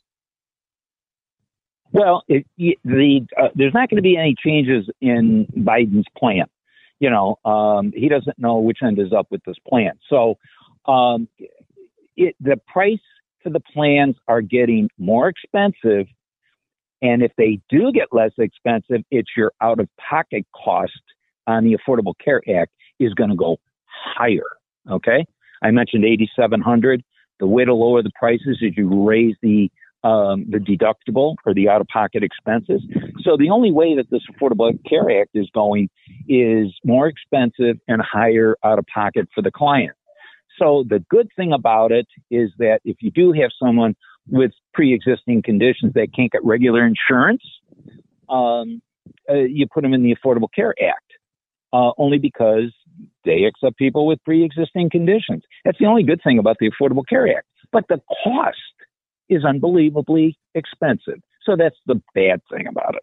Well, 1.92 2.22
it, 2.28 2.46
the 2.56 3.26
uh, 3.36 3.48
there's 3.54 3.74
not 3.74 3.90
going 3.90 3.96
to 3.96 4.02
be 4.02 4.16
any 4.16 4.36
changes 4.38 4.88
in 5.00 5.46
Biden's 5.56 6.06
plan. 6.16 6.46
You 7.00 7.10
know, 7.10 7.38
um, 7.44 7.92
he 7.94 8.08
doesn't 8.08 8.38
know 8.38 8.58
which 8.58 8.78
end 8.82 8.98
is 8.98 9.12
up 9.12 9.26
with 9.30 9.42
this 9.44 9.56
plan. 9.66 9.92
So, 10.08 10.38
um, 10.86 11.28
it, 12.16 12.36
the 12.40 12.58
price 12.68 13.00
for 13.42 13.50
the 13.50 13.60
plans 13.60 14.16
are 14.28 14.42
getting 14.42 14.90
more 14.98 15.28
expensive, 15.28 16.06
and 17.02 17.22
if 17.22 17.32
they 17.36 17.60
do 17.70 17.90
get 17.92 18.08
less 18.12 18.32
expensive, 18.38 19.02
it's 19.10 19.30
your 19.36 19.52
out-of-pocket 19.62 20.46
cost 20.54 20.92
on 21.46 21.64
the 21.64 21.76
Affordable 21.76 22.14
Care 22.22 22.42
Act 22.54 22.72
is 22.98 23.14
going 23.14 23.30
to 23.30 23.36
go 23.36 23.56
higher. 23.86 24.42
Okay, 24.90 25.24
I 25.62 25.70
mentioned 25.70 26.04
8,700. 26.04 27.02
The 27.38 27.46
way 27.46 27.64
to 27.64 27.74
lower 27.74 28.02
the 28.02 28.10
prices 28.18 28.58
is 28.60 28.72
you 28.76 29.06
raise 29.06 29.34
the 29.40 29.70
um, 30.02 30.46
the 30.48 30.58
deductible 30.58 31.36
or 31.44 31.54
the 31.54 31.68
out 31.68 31.80
of 31.80 31.86
pocket 31.88 32.22
expenses. 32.22 32.82
So 33.22 33.36
the 33.36 33.50
only 33.50 33.70
way 33.70 33.96
that 33.96 34.10
this 34.10 34.22
Affordable 34.30 34.72
Care 34.88 35.20
Act 35.20 35.30
is 35.34 35.48
going 35.52 35.88
is 36.28 36.68
more 36.84 37.06
expensive 37.06 37.76
and 37.86 38.00
higher 38.00 38.56
out 38.64 38.78
of 38.78 38.86
pocket 38.92 39.28
for 39.34 39.42
the 39.42 39.50
client. 39.50 39.92
So 40.58 40.84
the 40.88 41.04
good 41.10 41.28
thing 41.36 41.52
about 41.52 41.92
it 41.92 42.06
is 42.30 42.50
that 42.58 42.80
if 42.84 42.96
you 43.00 43.10
do 43.10 43.32
have 43.32 43.50
someone 43.62 43.94
with 44.28 44.52
pre-existing 44.74 45.42
conditions 45.42 45.94
that 45.94 46.08
can't 46.14 46.30
get 46.30 46.44
regular 46.44 46.86
insurance, 46.86 47.42
um, 48.28 48.82
uh, 49.28 49.34
you 49.34 49.66
put 49.72 49.82
them 49.82 49.94
in 49.94 50.02
the 50.02 50.14
Affordable 50.14 50.48
Care 50.54 50.74
Act. 50.82 51.04
Uh, 51.72 51.92
only 51.98 52.18
because 52.18 52.74
they 53.24 53.44
accept 53.44 53.78
people 53.78 54.04
with 54.04 54.18
pre-existing 54.24 54.90
conditions. 54.90 55.44
That's 55.64 55.78
the 55.78 55.86
only 55.86 56.02
good 56.02 56.20
thing 56.20 56.36
about 56.36 56.56
the 56.58 56.68
Affordable 56.68 57.04
Care 57.08 57.28
Act. 57.28 57.46
But 57.70 57.84
the 57.88 58.00
cost 58.24 58.56
is 59.30 59.44
unbelievably 59.44 60.36
expensive. 60.54 61.20
So 61.44 61.56
that's 61.56 61.76
the 61.86 62.02
bad 62.14 62.42
thing 62.50 62.66
about 62.66 62.96
it. 62.96 63.02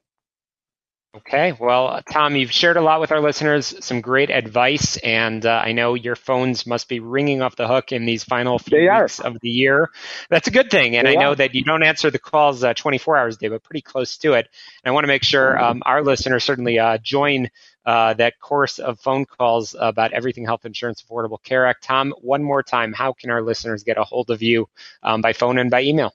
Okay. 1.18 1.54
Well, 1.60 2.00
Tom, 2.12 2.36
you've 2.36 2.52
shared 2.52 2.78
a 2.78 2.82
lot 2.82 3.00
with 3.00 3.12
our 3.12 3.20
listeners, 3.20 3.74
some 3.84 4.02
great 4.02 4.30
advice, 4.30 4.98
and 4.98 5.44
uh, 5.44 5.64
I 5.66 5.72
know 5.72 5.96
your 5.96 6.16
phones 6.16 6.68
must 6.68 6.88
be 6.88 7.00
ringing 7.00 7.42
off 7.42 7.56
the 7.56 7.68
hook 7.68 7.92
in 7.92 8.06
these 8.06 8.24
final 8.24 8.60
few 8.60 8.78
they 8.78 8.88
weeks 8.88 9.20
are. 9.20 9.28
of 9.28 9.40
the 9.42 9.50
year. 9.50 9.90
That's 10.30 10.48
a 10.48 10.52
good 10.52 10.70
thing, 10.70 10.96
and 10.96 11.08
they 11.08 11.18
I 11.18 11.20
know 11.20 11.32
are. 11.32 11.36
that 11.36 11.56
you 11.56 11.64
don't 11.64 11.82
answer 11.82 12.12
the 12.12 12.20
calls 12.20 12.64
uh, 12.64 12.76
24 12.76 13.18
hours 13.18 13.36
a 13.38 13.40
day, 13.40 13.48
but 13.48 13.64
pretty 13.64 13.82
close 13.82 14.18
to 14.18 14.34
it. 14.34 14.48
And 14.84 14.92
I 14.92 14.94
want 14.94 15.06
to 15.06 15.08
make 15.08 15.24
sure 15.24 15.58
um, 15.58 15.82
our 15.88 16.04
listeners 16.04 16.44
certainly 16.44 16.78
uh, 16.78 17.00
join 17.00 17.50
uh, 17.84 18.14
that 18.16 18.40
course 18.40 18.78
of 18.78 19.00
phone 19.00 19.26
calls 19.26 19.76
about 19.80 20.14
everything 20.14 20.46
health 20.46 20.66
insurance, 20.66 21.02
Affordable 21.02 21.42
Care 21.42 21.66
Act. 21.66 21.84
Tom, 21.84 22.14
one 22.22 22.44
more 22.44 22.62
time, 22.62 22.94
how 22.94 23.14
can 23.14 23.32
our 23.32 23.42
listeners 23.42 23.84
get 23.84 23.98
a 23.98 24.04
hold 24.04 24.30
of 24.30 24.44
you 24.44 24.70
um, 25.02 25.22
by 25.22 25.34
phone 25.34 25.58
and 25.58 25.72
by 25.72 25.82
email? 25.82 26.14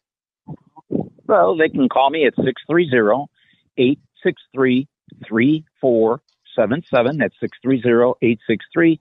Well, 1.27 1.57
they 1.57 1.69
can 1.69 1.89
call 1.89 2.11
me 2.11 2.27
at 2.27 2.35
630 2.37 3.27
863 3.77 4.89
3477. 5.29 7.19
That's 7.19 7.35
630 7.41 8.15
863 8.23 9.01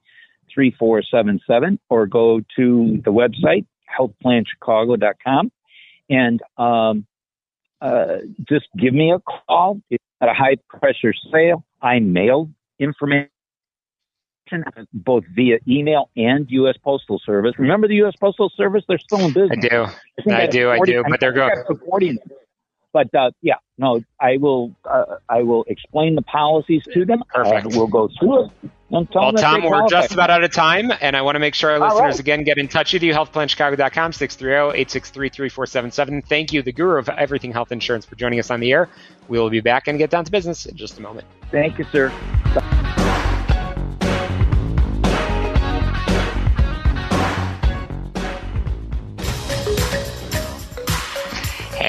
3477. 0.53 1.79
Or 1.89 2.07
go 2.07 2.41
to 2.55 3.01
the 3.03 3.11
website, 3.11 3.65
healthplanchicago.com, 3.89 5.51
and 6.09 6.41
um, 6.57 7.05
uh, 7.81 8.17
just 8.47 8.67
give 8.77 8.93
me 8.93 9.11
a 9.11 9.19
call. 9.19 9.81
It's 9.89 10.03
at 10.21 10.29
a 10.29 10.33
high 10.33 10.57
pressure 10.69 11.13
sale. 11.31 11.65
I 11.81 11.99
mail 11.99 12.49
information 12.79 13.29
both 14.93 15.23
via 15.33 15.57
email 15.67 16.09
and 16.15 16.45
U.S. 16.49 16.75
Postal 16.83 17.19
Service. 17.25 17.53
Remember 17.57 17.87
the 17.87 17.95
U.S. 17.95 18.13
Postal 18.19 18.51
Service? 18.55 18.83
They're 18.87 18.99
still 18.99 19.19
in 19.19 19.33
business. 19.33 19.65
I 19.65 19.67
do. 19.67 19.85
I 20.31 20.41
have 20.41 20.49
do, 20.51 20.69
I 20.69 20.79
do, 20.79 21.03
but 21.09 21.19
they're 21.19 21.33
going- 21.33 21.51
supporting 21.67 22.15
them. 22.15 22.29
But 22.93 23.13
uh, 23.15 23.31
yeah, 23.41 23.53
no, 23.77 24.01
I 24.19 24.35
will. 24.37 24.75
Uh, 24.83 25.15
I 25.29 25.43
will 25.43 25.63
explain 25.69 26.15
the 26.15 26.21
policies 26.23 26.83
to 26.93 27.05
them. 27.05 27.23
Perfect. 27.33 27.67
And 27.67 27.75
we'll 27.75 27.87
go 27.87 28.09
through 28.19 28.45
it. 28.45 28.51
Well, 28.89 29.05
Tom, 29.05 29.35
we're 29.63 29.87
just 29.87 30.11
about 30.11 30.29
out 30.29 30.43
of 30.43 30.51
time, 30.51 30.91
and 30.99 31.15
I 31.15 31.21
want 31.21 31.35
to 31.35 31.39
make 31.39 31.55
sure 31.55 31.71
our 31.71 31.77
All 31.81 31.95
listeners 31.95 32.15
right. 32.15 32.19
again 32.19 32.43
get 32.43 32.57
in 32.57 32.67
touch 32.67 32.91
with 32.91 33.01
you. 33.03 33.13
HealthPlanChicago.com, 33.13 34.11
630-863-3477. 34.11 36.25
Thank 36.25 36.51
you, 36.51 36.61
the 36.61 36.73
guru 36.73 36.99
of 36.99 37.07
everything 37.07 37.53
health 37.53 37.71
insurance, 37.71 38.05
for 38.05 38.15
joining 38.15 38.39
us 38.39 38.51
on 38.51 38.59
the 38.59 38.73
air. 38.73 38.89
We 39.29 39.39
will 39.39 39.49
be 39.49 39.61
back 39.61 39.87
and 39.87 39.97
get 39.97 40.09
down 40.09 40.25
to 40.25 40.31
business 40.31 40.65
in 40.65 40.75
just 40.75 40.99
a 40.99 41.01
moment. 41.01 41.25
Thank 41.51 41.79
you, 41.79 41.85
sir. 41.93 42.11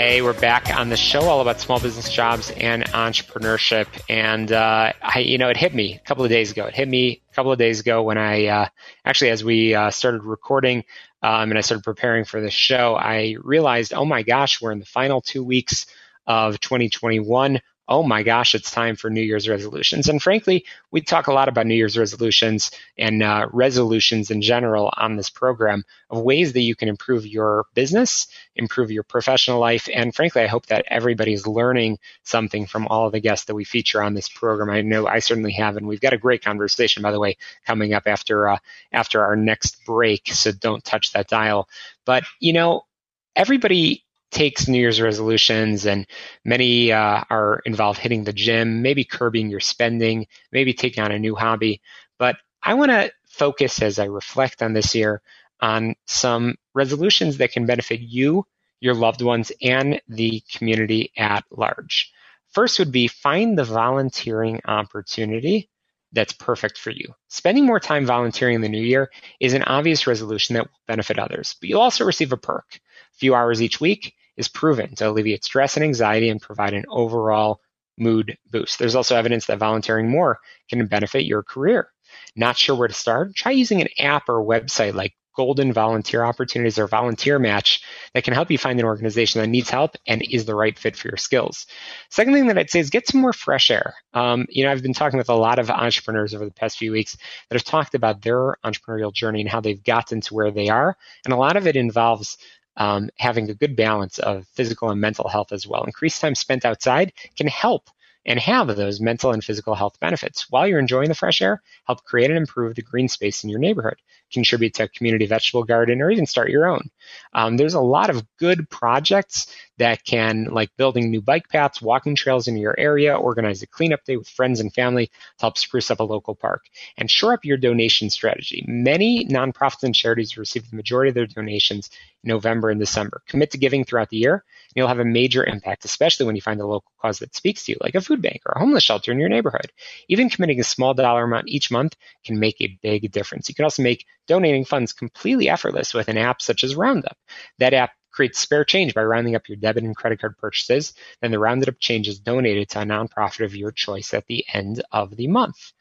Hey, 0.04 0.20
we're 0.20 0.32
back 0.32 0.76
on 0.76 0.88
the 0.88 0.96
show 0.96 1.20
all 1.28 1.40
about 1.40 1.60
small 1.60 1.78
business 1.78 2.12
jobs 2.12 2.50
and 2.50 2.82
entrepreneurship. 2.86 3.86
And, 4.08 4.50
uh, 4.50 4.92
I, 5.00 5.20
you 5.20 5.38
know, 5.38 5.48
it 5.48 5.56
hit 5.56 5.72
me 5.72 5.94
a 5.94 6.00
couple 6.00 6.24
of 6.24 6.28
days 6.28 6.50
ago. 6.50 6.66
It 6.66 6.74
hit 6.74 6.88
me 6.88 7.22
a 7.30 7.34
couple 7.36 7.52
of 7.52 7.58
days 7.60 7.78
ago 7.78 8.02
when 8.02 8.18
I, 8.18 8.46
uh, 8.46 8.66
actually, 9.04 9.30
as 9.30 9.44
we, 9.44 9.76
uh, 9.76 9.92
started 9.92 10.24
recording, 10.24 10.82
um, 11.22 11.50
and 11.50 11.56
I 11.56 11.60
started 11.60 11.84
preparing 11.84 12.24
for 12.24 12.40
the 12.40 12.50
show, 12.50 12.96
I 12.96 13.36
realized, 13.44 13.94
oh 13.94 14.04
my 14.04 14.24
gosh, 14.24 14.60
we're 14.60 14.72
in 14.72 14.80
the 14.80 14.86
final 14.86 15.20
two 15.20 15.44
weeks 15.44 15.86
of 16.26 16.58
2021. 16.58 17.60
Oh 17.88 18.02
my 18.04 18.22
gosh, 18.22 18.54
it's 18.54 18.70
time 18.70 18.96
for 18.96 19.10
New 19.10 19.20
Year's 19.20 19.48
resolutions. 19.48 20.08
And 20.08 20.22
frankly, 20.22 20.64
we 20.92 21.00
talk 21.00 21.26
a 21.26 21.32
lot 21.32 21.48
about 21.48 21.66
New 21.66 21.74
Year's 21.74 21.98
resolutions 21.98 22.70
and 22.96 23.22
uh, 23.22 23.48
resolutions 23.52 24.30
in 24.30 24.40
general 24.40 24.90
on 24.96 25.16
this 25.16 25.28
program 25.28 25.84
of 26.08 26.22
ways 26.22 26.52
that 26.52 26.60
you 26.60 26.76
can 26.76 26.88
improve 26.88 27.26
your 27.26 27.66
business, 27.74 28.28
improve 28.54 28.92
your 28.92 29.02
professional 29.02 29.58
life. 29.58 29.88
And 29.92 30.14
frankly, 30.14 30.42
I 30.42 30.46
hope 30.46 30.66
that 30.66 30.84
everybody 30.88 31.32
is 31.32 31.46
learning 31.46 31.98
something 32.22 32.66
from 32.66 32.86
all 32.86 33.06
of 33.06 33.12
the 33.12 33.20
guests 33.20 33.46
that 33.46 33.54
we 33.56 33.64
feature 33.64 34.02
on 34.02 34.14
this 34.14 34.28
program. 34.28 34.70
I 34.70 34.80
know 34.82 35.06
I 35.08 35.18
certainly 35.18 35.52
have, 35.52 35.76
and 35.76 35.86
we've 35.86 36.00
got 36.00 36.12
a 36.14 36.18
great 36.18 36.42
conversation, 36.42 37.02
by 37.02 37.10
the 37.10 37.20
way, 37.20 37.36
coming 37.66 37.92
up 37.94 38.04
after 38.06 38.48
uh, 38.48 38.58
after 38.92 39.22
our 39.24 39.36
next 39.36 39.84
break. 39.84 40.28
So 40.28 40.52
don't 40.52 40.84
touch 40.84 41.12
that 41.12 41.28
dial. 41.28 41.68
But 42.06 42.22
you 42.40 42.52
know, 42.52 42.86
everybody 43.34 44.01
takes 44.32 44.66
New 44.66 44.80
Year's 44.80 45.00
resolutions, 45.00 45.86
and 45.86 46.06
many 46.44 46.90
uh, 46.90 47.22
are 47.30 47.60
involved 47.64 48.00
hitting 48.00 48.24
the 48.24 48.32
gym, 48.32 48.82
maybe 48.82 49.04
curbing 49.04 49.50
your 49.50 49.60
spending, 49.60 50.26
maybe 50.50 50.74
taking 50.74 51.04
on 51.04 51.12
a 51.12 51.18
new 51.18 51.36
hobby. 51.36 51.80
But 52.18 52.36
I 52.62 52.74
want 52.74 52.90
to 52.90 53.12
focus 53.26 53.82
as 53.82 53.98
I 53.98 54.06
reflect 54.06 54.62
on 54.62 54.72
this 54.72 54.94
year 54.94 55.22
on 55.60 55.94
some 56.06 56.56
resolutions 56.74 57.38
that 57.38 57.52
can 57.52 57.66
benefit 57.66 58.00
you, 58.00 58.44
your 58.80 58.94
loved 58.94 59.22
ones, 59.22 59.52
and 59.62 60.00
the 60.08 60.42
community 60.52 61.12
at 61.16 61.44
large. 61.50 62.12
First 62.52 62.78
would 62.78 62.92
be 62.92 63.08
find 63.08 63.56
the 63.56 63.64
volunteering 63.64 64.60
opportunity 64.64 65.70
that's 66.12 66.32
perfect 66.34 66.76
for 66.78 66.90
you. 66.90 67.14
Spending 67.28 67.64
more 67.64 67.80
time 67.80 68.04
volunteering 68.04 68.56
in 68.56 68.60
the 68.60 68.68
new 68.68 68.82
year 68.82 69.10
is 69.40 69.54
an 69.54 69.62
obvious 69.62 70.06
resolution 70.06 70.54
that 70.54 70.64
will 70.64 70.80
benefit 70.86 71.18
others, 71.18 71.56
but 71.60 71.68
you'll 71.68 71.80
also 71.80 72.04
receive 72.04 72.32
a 72.32 72.36
perk. 72.36 72.66
A 72.74 73.18
few 73.18 73.34
hours 73.34 73.62
each 73.62 73.80
week 73.80 74.14
is 74.36 74.48
proven 74.48 74.94
to 74.96 75.08
alleviate 75.08 75.44
stress 75.44 75.76
and 75.76 75.84
anxiety 75.84 76.28
and 76.28 76.40
provide 76.40 76.74
an 76.74 76.84
overall 76.88 77.60
mood 77.98 78.36
boost. 78.50 78.78
There's 78.78 78.94
also 78.94 79.16
evidence 79.16 79.46
that 79.46 79.58
volunteering 79.58 80.10
more 80.10 80.38
can 80.68 80.86
benefit 80.86 81.24
your 81.24 81.42
career. 81.42 81.88
Not 82.36 82.56
sure 82.56 82.76
where 82.76 82.88
to 82.88 82.94
start? 82.94 83.34
Try 83.34 83.52
using 83.52 83.80
an 83.80 83.88
app 83.98 84.28
or 84.28 84.44
website 84.44 84.94
like 84.94 85.14
Golden 85.34 85.72
Volunteer 85.72 86.24
Opportunities 86.24 86.78
or 86.78 86.86
Volunteer 86.86 87.38
Match 87.38 87.82
that 88.14 88.24
can 88.24 88.34
help 88.34 88.50
you 88.50 88.58
find 88.58 88.78
an 88.78 88.86
organization 88.86 89.40
that 89.40 89.48
needs 89.48 89.70
help 89.70 89.96
and 90.06 90.22
is 90.30 90.44
the 90.44 90.54
right 90.54 90.78
fit 90.78 90.96
for 90.96 91.08
your 91.08 91.16
skills. 91.16 91.66
Second 92.10 92.34
thing 92.34 92.46
that 92.48 92.58
I'd 92.58 92.70
say 92.70 92.80
is 92.80 92.90
get 92.90 93.08
some 93.08 93.20
more 93.20 93.32
fresh 93.32 93.70
air. 93.70 93.94
Um, 94.12 94.46
you 94.50 94.64
know, 94.64 94.70
I've 94.70 94.82
been 94.82 94.92
talking 94.92 95.18
with 95.18 95.30
a 95.30 95.34
lot 95.34 95.58
of 95.58 95.70
entrepreneurs 95.70 96.34
over 96.34 96.44
the 96.44 96.52
past 96.52 96.76
few 96.76 96.92
weeks 96.92 97.16
that 97.48 97.56
have 97.56 97.64
talked 97.64 97.94
about 97.94 98.22
their 98.22 98.56
entrepreneurial 98.64 99.12
journey 99.12 99.40
and 99.40 99.48
how 99.48 99.60
they've 99.60 99.82
gotten 99.82 100.20
to 100.22 100.34
where 100.34 100.50
they 100.50 100.68
are. 100.68 100.96
And 101.24 101.32
a 101.32 101.38
lot 101.38 101.56
of 101.56 101.66
it 101.66 101.76
involves 101.76 102.36
um, 102.76 103.10
having 103.18 103.50
a 103.50 103.54
good 103.54 103.76
balance 103.76 104.18
of 104.18 104.46
physical 104.48 104.90
and 104.90 105.00
mental 105.00 105.28
health 105.28 105.52
as 105.52 105.66
well. 105.66 105.84
Increased 105.84 106.20
time 106.20 106.34
spent 106.34 106.64
outside 106.64 107.12
can 107.36 107.46
help 107.46 107.88
and 108.24 108.38
have 108.38 108.68
those 108.68 109.00
mental 109.00 109.32
and 109.32 109.42
physical 109.42 109.74
health 109.74 109.98
benefits. 110.00 110.46
While 110.50 110.68
you're 110.68 110.78
enjoying 110.78 111.08
the 111.08 111.14
fresh 111.14 111.42
air, 111.42 111.60
help 111.86 112.04
create 112.04 112.30
and 112.30 112.38
improve 112.38 112.74
the 112.74 112.82
green 112.82 113.08
space 113.08 113.42
in 113.42 113.50
your 113.50 113.58
neighborhood, 113.58 113.96
contribute 114.32 114.74
to 114.74 114.84
a 114.84 114.88
community 114.88 115.26
vegetable 115.26 115.64
garden, 115.64 116.00
or 116.00 116.10
even 116.10 116.26
start 116.26 116.50
your 116.50 116.66
own. 116.66 116.88
Um, 117.34 117.56
there's 117.56 117.74
a 117.74 117.80
lot 117.80 118.10
of 118.10 118.24
good 118.38 118.68
projects 118.70 119.46
that 119.78 120.04
can, 120.04 120.44
like 120.44 120.70
building 120.76 121.10
new 121.10 121.20
bike 121.20 121.48
paths, 121.48 121.82
walking 121.82 122.14
trails 122.14 122.48
in 122.48 122.56
your 122.56 122.74
area, 122.78 123.16
organize 123.16 123.62
a 123.62 123.66
cleanup 123.66 124.04
day 124.04 124.16
with 124.16 124.28
friends 124.28 124.60
and 124.60 124.72
family 124.72 125.06
to 125.06 125.12
help 125.40 125.58
spruce 125.58 125.90
up 125.90 126.00
a 126.00 126.04
local 126.04 126.34
park, 126.34 126.64
and 126.96 127.10
shore 127.10 127.32
up 127.32 127.44
your 127.44 127.56
donation 127.56 128.10
strategy. 128.10 128.64
Many 128.66 129.26
nonprofits 129.26 129.82
and 129.82 129.94
charities 129.94 130.36
receive 130.36 130.68
the 130.70 130.76
majority 130.76 131.08
of 131.08 131.14
their 131.14 131.26
donations 131.26 131.90
in 132.22 132.28
November 132.28 132.70
and 132.70 132.80
December. 132.80 133.22
Commit 133.26 133.50
to 133.50 133.58
giving 133.58 133.84
throughout 133.84 134.10
the 134.10 134.18
year, 134.18 134.34
and 134.34 134.72
you'll 134.76 134.88
have 134.88 134.98
a 134.98 135.04
major 135.04 135.44
impact, 135.44 135.84
especially 135.84 136.26
when 136.26 136.36
you 136.36 136.42
find 136.42 136.60
a 136.60 136.66
local 136.66 136.92
cause 137.00 137.18
that 137.18 137.34
speaks 137.34 137.64
to 137.64 137.72
you, 137.72 137.78
like 137.80 137.94
a 137.94 138.00
food 138.00 138.22
bank 138.22 138.42
or 138.46 138.52
a 138.54 138.58
homeless 138.58 138.84
shelter 138.84 139.10
in 139.10 139.18
your 139.18 139.28
neighborhood. 139.28 139.72
Even 140.08 140.30
committing 140.30 140.60
a 140.60 140.64
small 140.64 140.94
dollar 140.94 141.24
amount 141.24 141.48
each 141.48 141.70
month 141.70 141.96
can 142.24 142.38
make 142.38 142.60
a 142.60 142.78
big 142.82 143.10
difference. 143.10 143.48
You 143.48 143.54
can 143.54 143.64
also 143.64 143.82
make 143.82 144.06
donating 144.26 144.64
funds 144.64 144.92
completely 144.92 145.48
effortless 145.48 145.94
with 145.94 146.08
an 146.08 146.18
app 146.18 146.42
such 146.42 146.64
as 146.64 146.74
Roundup. 146.74 147.16
That 147.58 147.74
app 147.74 147.92
creates 148.10 148.38
spare 148.38 148.64
change 148.64 148.94
by 148.94 149.02
rounding 149.02 149.34
up 149.34 149.48
your 149.48 149.56
debit 149.56 149.84
and 149.84 149.96
credit 149.96 150.20
card 150.20 150.36
purchases. 150.38 150.92
Then 151.20 151.30
the 151.30 151.38
rounded 151.38 151.68
up 151.68 151.80
change 151.80 152.08
is 152.08 152.18
donated 152.18 152.68
to 152.70 152.80
a 152.80 152.84
nonprofit 152.84 153.44
of 153.44 153.56
your 153.56 153.72
choice 153.72 154.12
at 154.14 154.26
the 154.26 154.44
end 154.52 154.82
of 154.92 155.16
the 155.16 155.28
month. 155.28 155.72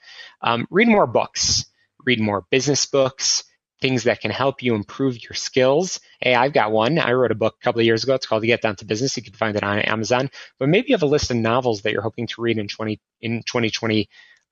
Um, 0.42 0.66
read 0.70 0.88
more 0.88 1.08
books. 1.08 1.66
Read 2.06 2.20
more 2.20 2.46
business 2.50 2.86
books 2.86 3.44
things 3.82 4.04
that 4.04 4.22
can 4.22 4.32
help 4.32 4.62
you 4.62 4.76
improve 4.76 5.22
your 5.24 5.34
skills. 5.34 6.00
Hey, 6.20 6.36
I've 6.36 6.54
got 6.54 6.72
one. 6.72 7.00
I 7.00 7.12
wrote 7.14 7.32
a 7.32 7.36
book 7.36 7.56
a 7.60 7.64
couple 7.64 7.82
of 7.82 7.86
years 7.86 8.04
ago. 8.04 8.14
It's 8.14 8.28
called 8.28 8.44
Get 8.44 8.62
Down 8.62 8.76
to 8.78 8.86
Business. 8.86 9.18
You 9.18 9.24
can 9.24 9.34
find 9.34 9.58
it 9.58 9.64
on 9.64 9.80
Amazon. 9.80 10.30
But 10.60 10.70
maybe 10.70 10.90
you 10.90 10.96
have 10.96 11.04
a 11.04 11.08
list 11.08 11.32
of 11.32 11.38
novels 11.38 11.82
that 11.82 11.92
you're 11.92 12.04
hoping 12.04 12.28
to 12.28 12.42
read 12.42 12.60
in 12.60 12.68
20 12.68 13.02
in 13.22 13.44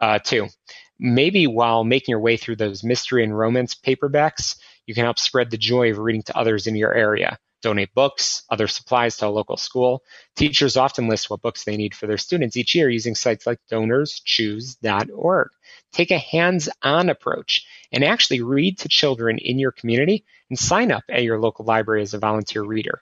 2022. 0.02 0.48
Maybe 1.00 1.48
while 1.48 1.84
making 1.84 2.12
your 2.12 2.20
way 2.20 2.36
through 2.38 2.58
those 2.58 2.84
mystery 2.84 3.24
and 3.24 3.38
romance 3.38 3.74
paperbacks, 3.76 4.58
you 4.86 4.94
can 4.94 5.06
help 5.06 5.20
spread 5.20 5.50
the 5.50 5.58
joy 5.58 5.92
of 5.92 5.98
reading 5.98 6.24
to 6.24 6.38
others 6.38 6.68
in 6.68 6.76
your 6.76 6.94
area. 6.94 7.38
Donate 7.62 7.94
books, 7.94 8.44
other 8.50 8.68
supplies 8.68 9.18
to 9.18 9.28
a 9.28 9.30
local 9.30 9.58
school. 9.58 10.02
Teachers 10.36 10.78
often 10.78 11.10
list 11.10 11.30
what 11.30 11.42
books 11.42 11.66
they 11.66 11.76
need 11.76 11.94
for 11.94 12.08
their 12.08 12.18
students 12.18 12.56
each 12.56 12.74
year 12.74 12.90
using 12.90 13.16
sites 13.16 13.46
like 13.46 13.60
donorschoose.org. 13.70 15.50
Take 15.92 16.12
a 16.12 16.18
hands-on 16.18 17.10
approach 17.10 17.66
and 17.92 18.04
actually 18.04 18.42
read 18.42 18.78
to 18.80 18.90
children 18.90 19.38
in 19.40 19.60
your 19.60 19.72
community 19.72 20.26
and 20.50 20.58
sign 20.58 20.92
up 20.92 21.04
at 21.10 21.24
your 21.24 21.40
local 21.40 21.66
library 21.66 22.02
as 22.02 22.14
a 22.14 22.20
volunteer 22.20 22.64
reader. 22.64 23.02